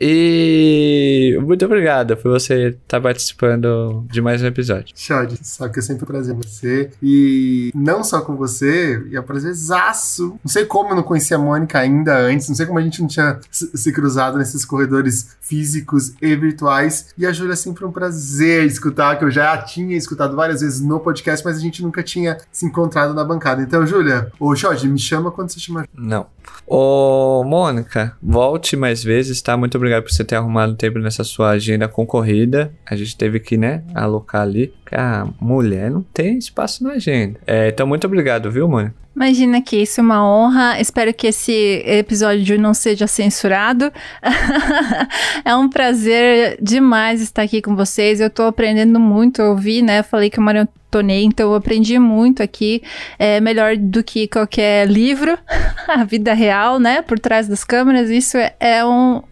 e 0.00 1.38
muito 1.42 1.64
obrigado 1.64 2.16
por 2.16 2.32
você 2.32 2.68
estar 2.68 2.98
tá 2.98 3.00
participando 3.00 4.04
de 4.10 4.20
mais 4.20 4.42
um 4.42 4.46
episódio. 4.46 4.94
Xode, 4.96 5.38
sabe 5.42 5.72
que 5.72 5.78
é 5.78 5.82
sempre 5.82 6.04
um 6.04 6.06
prazer 6.06 6.34
você. 6.34 6.90
E 7.02 7.70
não 7.74 8.02
só 8.02 8.20
com 8.20 8.34
você, 8.34 9.02
e 9.10 9.16
é 9.16 9.20
um 9.20 9.22
prazerzaço. 9.22 10.38
Não 10.44 10.50
sei 10.50 10.64
como 10.64 10.90
eu 10.90 10.96
não 10.96 11.02
conhecia 11.02 11.36
a 11.36 11.40
Mônica 11.40 11.78
ainda 11.78 12.18
antes, 12.18 12.48
não 12.48 12.56
sei 12.56 12.66
como 12.66 12.78
a 12.78 12.82
gente 12.82 13.00
não 13.00 13.08
tinha 13.08 13.38
se 13.50 13.92
cruzado 13.92 14.38
nesses 14.38 14.64
corredores 14.64 15.36
físicos 15.40 16.12
e 16.20 16.34
virtuais. 16.34 17.06
E 17.16 17.26
a 17.26 17.32
Júlia 17.32 17.52
é 17.52 17.56
sempre 17.56 17.84
um 17.84 17.92
prazer 17.92 18.64
escutar, 18.66 19.18
que 19.18 19.24
eu 19.24 19.30
já 19.30 19.56
tinha 19.58 19.96
escutado 19.96 20.34
várias 20.34 20.60
vezes 20.60 20.80
no 20.80 20.98
podcast, 20.98 21.44
mas 21.44 21.56
a 21.56 21.60
gente 21.60 21.82
nunca 21.82 22.02
tinha 22.02 22.38
se 22.50 22.66
encontrado 22.66 23.14
na 23.14 23.24
bancada. 23.24 23.62
Então, 23.62 23.86
Júlia, 23.86 24.32
ô 24.40 24.54
Xode, 24.56 24.88
me 24.88 24.98
chama 24.98 25.30
quando 25.30 25.51
você. 25.60 25.88
Não. 25.94 26.26
Ô, 26.66 27.44
Mônica, 27.44 28.16
volte 28.22 28.76
mais 28.76 29.02
vezes, 29.02 29.40
tá? 29.42 29.56
Muito 29.56 29.76
obrigado 29.76 30.02
por 30.02 30.12
você 30.12 30.24
ter 30.24 30.36
arrumado 30.36 30.74
tempo 30.74 30.98
nessa 30.98 31.24
sua 31.24 31.50
agenda 31.50 31.88
concorrida. 31.88 32.72
A 32.86 32.96
gente 32.96 33.16
teve 33.16 33.40
que, 33.40 33.56
né, 33.56 33.84
alocar 33.94 34.42
ali. 34.42 34.72
A 34.92 35.26
mulher 35.40 35.90
não 35.90 36.02
tem 36.02 36.38
espaço 36.38 36.84
na 36.84 36.92
agenda. 36.92 37.40
É, 37.46 37.68
então, 37.68 37.86
muito 37.86 38.06
obrigado, 38.06 38.50
viu, 38.50 38.68
Mônica? 38.68 39.02
Imagina 39.14 39.60
que 39.60 39.76
isso 39.76 40.00
é 40.00 40.02
uma 40.02 40.26
honra. 40.26 40.80
Espero 40.80 41.12
que 41.12 41.26
esse 41.26 41.82
episódio 41.86 42.58
não 42.58 42.72
seja 42.72 43.06
censurado. 43.06 43.92
é 45.44 45.54
um 45.54 45.68
prazer 45.68 46.56
demais 46.60 47.20
estar 47.20 47.42
aqui 47.42 47.60
com 47.60 47.76
vocês. 47.76 48.20
Eu 48.20 48.30
tô 48.30 48.44
aprendendo 48.44 48.98
muito. 48.98 49.42
Eu 49.42 49.50
ouvi, 49.50 49.82
né? 49.82 50.02
Falei 50.02 50.30
que 50.30 50.38
eu 50.38 50.42
maratonei, 50.42 51.24
então 51.24 51.50
eu 51.50 51.54
aprendi 51.54 51.98
muito 51.98 52.42
aqui. 52.42 52.82
É 53.18 53.38
melhor 53.38 53.76
do 53.76 54.02
que 54.02 54.26
qualquer 54.26 54.88
livro. 54.88 55.38
A 55.88 56.04
vida 56.04 56.32
real, 56.32 56.78
né? 56.78 57.02
Por 57.02 57.18
trás 57.18 57.46
das 57.46 57.64
câmeras. 57.64 58.08
Isso 58.08 58.38
é, 58.38 58.54
é 58.58 58.84
um, 58.84 59.22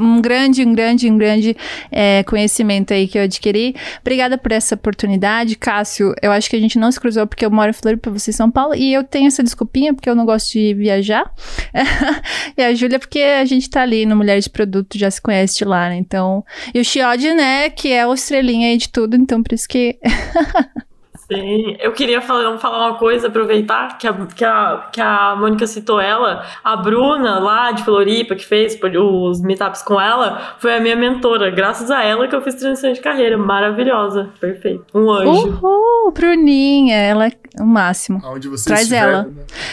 um 0.00 0.20
grande, 0.20 0.64
um 0.64 0.74
grande, 0.74 1.10
um 1.10 1.18
grande 1.18 1.56
é, 1.90 2.22
conhecimento 2.24 2.92
aí 2.92 3.08
que 3.08 3.18
eu 3.18 3.22
adquiri. 3.22 3.74
Obrigada 4.00 4.38
por 4.38 4.52
essa 4.52 4.74
oportunidade. 4.74 5.56
Cássio, 5.56 6.14
eu 6.22 6.30
acho 6.32 6.48
que 6.48 6.56
a 6.56 6.60
gente 6.60 6.78
não 6.78 6.90
se 6.90 7.00
cruzou 7.00 7.26
porque 7.26 7.44
eu 7.44 7.50
moro 7.50 7.70
em 7.70 7.72
Floripa, 7.72 8.10
você 8.10 8.30
em 8.30 8.34
São 8.34 8.50
Paulo, 8.50 8.74
e 8.74 8.92
eu 8.92 9.04
tenho 9.04 9.26
essa 9.26 9.42
desculpinha 9.42 9.94
porque 9.94 10.08
eu 10.08 10.14
não 10.14 10.24
gosto 10.24 10.52
de 10.52 10.74
viajar. 10.74 11.30
e 12.56 12.62
a 12.62 12.74
Júlia 12.74 12.98
porque 12.98 13.20
a 13.20 13.44
gente 13.44 13.68
tá 13.68 13.82
ali 13.82 14.06
no 14.06 14.16
Mulher 14.16 14.40
de 14.40 14.50
Produto, 14.50 14.98
já 14.98 15.10
se 15.10 15.20
conhece 15.20 15.58
de 15.58 15.64
lá, 15.64 15.88
né? 15.88 15.96
Então, 15.96 16.44
e 16.74 16.80
o 16.80 16.84
Chiodi, 16.84 17.32
né, 17.34 17.70
que 17.70 17.92
é 17.92 18.06
o 18.06 18.14
estrelinha 18.14 18.68
aí 18.68 18.76
de 18.76 18.88
tudo, 18.88 19.16
então 19.16 19.42
por 19.42 19.54
isso 19.54 19.68
que 19.68 19.98
Sim, 21.34 21.76
eu 21.80 21.92
queria 21.92 22.20
falar, 22.20 22.58
falar 22.58 22.88
uma 22.88 22.98
coisa, 22.98 23.28
aproveitar 23.28 23.98
que 23.98 24.06
a, 24.06 24.12
que, 24.26 24.44
a, 24.44 24.88
que 24.92 25.00
a 25.00 25.36
Mônica 25.36 25.66
citou 25.66 26.00
ela. 26.00 26.44
A 26.62 26.76
Bruna, 26.76 27.38
lá 27.38 27.72
de 27.72 27.82
Floripa, 27.84 28.34
que 28.34 28.44
fez 28.44 28.78
os 28.82 29.40
meetups 29.42 29.82
com 29.82 30.00
ela, 30.00 30.56
foi 30.58 30.74
a 30.74 30.80
minha 30.80 30.96
mentora. 30.96 31.50
Graças 31.50 31.90
a 31.90 32.02
ela 32.04 32.28
que 32.28 32.34
eu 32.34 32.42
fiz 32.42 32.54
transição 32.54 32.92
de 32.92 33.00
carreira. 33.00 33.36
Maravilhosa. 33.36 34.30
Perfeito. 34.40 34.84
Um 34.94 35.10
anjo. 35.10 35.58
Uhul, 35.62 36.12
Bruninha, 36.12 36.96
ela 36.96 37.26
é 37.26 37.32
o 37.60 37.64
máximo. 37.66 38.20
Aonde 38.24 38.48
você 38.48 38.66
Traz 38.68 38.82
estiver, 38.82 39.02
ela. 39.08 39.22
né? 39.24 39.30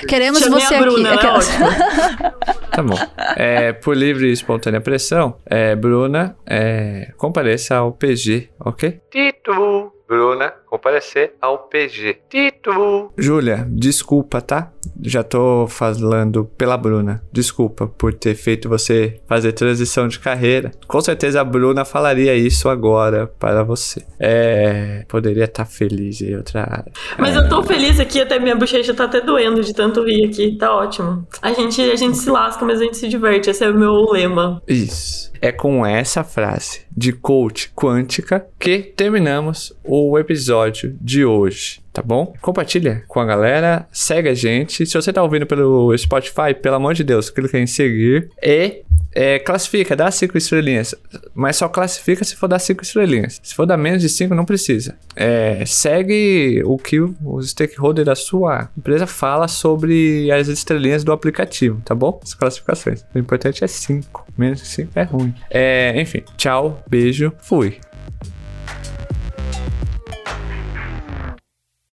Queremos 0.08 0.40
Chamei 0.40 0.60
você 0.60 0.76
a 0.76 0.80
Bruna, 0.82 1.14
aqui. 1.14 1.26
ela 1.26 1.40
é. 1.40 2.60
Tá 2.70 2.84
bom. 2.84 2.96
É, 3.36 3.74
por 3.74 3.96
livre 3.98 4.28
e 4.28 4.32
espontânea 4.32 4.80
pressão, 4.80 5.36
é, 5.46 5.76
Bruna, 5.76 6.36
é, 6.46 7.12
compareça 7.18 7.76
ao 7.76 7.92
PG, 7.92 8.50
ok? 8.60 9.02
Tito! 9.12 9.92
Bruna, 10.08 10.54
comparecer 10.70 11.34
ao 11.42 11.58
PG. 11.58 12.18
Tito! 12.30 13.12
Júlia, 13.18 13.66
desculpa, 13.70 14.40
tá? 14.40 14.72
Já 15.02 15.24
tô 15.24 15.66
falando 15.68 16.46
pela 16.58 16.78
Bruna. 16.78 17.24
Desculpa 17.32 17.88
por 17.88 18.14
ter 18.14 18.36
feito 18.36 18.70
você 18.70 19.20
fazer 19.28 19.54
transição 19.54 20.08
de 20.08 20.20
carreira. 20.20 20.72
Com 20.88 21.02
certeza 21.02 21.42
a 21.42 21.44
Bruna 21.44 21.84
falaria 21.86 22.36
isso 22.36 22.70
agora 22.70 23.28
para 23.40 23.64
você. 23.64 24.04
É. 24.20 25.06
Poderia 25.08 25.46
estar 25.46 25.66
feliz 25.66 26.22
em 26.22 26.36
outra 26.36 26.62
área. 26.62 26.92
Mas 27.18 27.36
eu 27.36 27.48
tô 27.50 27.64
feliz 27.64 28.00
aqui, 28.00 28.22
até 28.22 28.40
minha 28.40 28.56
bochecha 28.56 28.94
tá 28.94 29.06
até 29.06 29.22
doendo 29.22 29.64
de 29.64 29.74
tanto 29.74 30.04
rir 30.04 30.26
aqui. 30.26 30.56
Tá 30.58 30.76
ótimo. 30.76 31.26
A 31.42 31.54
gente, 31.54 31.82
a 31.82 31.96
gente 31.96 32.18
se 32.18 32.30
lasca, 32.30 32.66
mas 32.66 32.80
a 32.80 32.84
gente 32.84 32.98
se 32.98 33.08
diverte. 33.08 33.50
Esse 33.50 33.64
é 33.64 33.70
o 33.70 33.78
meu 33.78 34.12
lema. 34.12 34.62
Isso. 34.68 35.32
É 35.42 35.52
com 35.52 35.86
essa 35.86 36.24
frase 36.24 36.82
de 36.96 37.14
coach 37.14 37.72
quântica 37.74 38.46
que 38.60 38.80
terminamos 38.80 39.74
o 39.86 40.20
episódio 40.60 40.98
de 41.00 41.26
hoje, 41.26 41.82
tá 41.94 42.02
bom? 42.02 42.34
Compartilha 42.42 43.04
com 43.08 43.20
a 43.20 43.26
galera, 43.26 43.88
segue 43.92 44.30
a 44.30 44.34
gente. 44.34 44.86
Se 44.86 44.94
você 44.94 45.14
tá 45.14 45.24
ouvindo 45.24 45.46
pelo 45.46 45.96
Spotify, 45.98 46.54
pelo 46.60 46.76
amor 46.76 46.94
de 46.94 47.04
Deus, 47.04 47.30
clica 47.30 47.58
em 47.58 47.68
seguir 47.68 48.30
e 48.42 48.84
é, 49.12 49.40
classifica, 49.40 49.96
dá 49.96 50.12
cinco 50.12 50.38
estrelinhas. 50.38 50.94
Mas 51.34 51.56
só 51.56 51.68
classifica 51.68 52.24
se 52.24 52.36
for 52.36 52.48
dar 52.48 52.60
cinco 52.60 52.84
estrelinhas. 52.84 53.40
Se 53.42 53.56
for 53.56 53.66
dar 53.66 53.78
menos 53.78 54.02
de 54.02 54.10
cinco, 54.10 54.36
não 54.36 54.46
precisa. 54.46 54.98
É, 55.16 55.64
segue 55.66 56.62
o 56.66 56.78
que 56.78 57.00
o 57.00 57.42
stakeholder 57.42 58.06
da 58.06 58.16
sua 58.16 58.70
empresa 58.78 59.08
fala 59.08 59.48
sobre 59.48 60.32
as 60.32 60.48
estrelinhas 60.48 61.04
do 61.04 61.12
aplicativo, 61.12 61.82
tá 61.84 61.96
bom? 61.96 62.20
As 62.24 62.34
classificações. 62.34 63.04
O 63.14 63.20
importante 63.20 63.64
é 63.64 63.68
cinco. 63.68 64.28
Menos 64.38 64.60
de 64.60 64.68
cinco 64.68 64.92
é 64.96 65.04
ruim. 65.04 65.34
É, 65.50 66.00
enfim, 66.00 66.24
tchau, 66.38 66.84
beijo, 66.88 67.34
fui. 67.40 67.80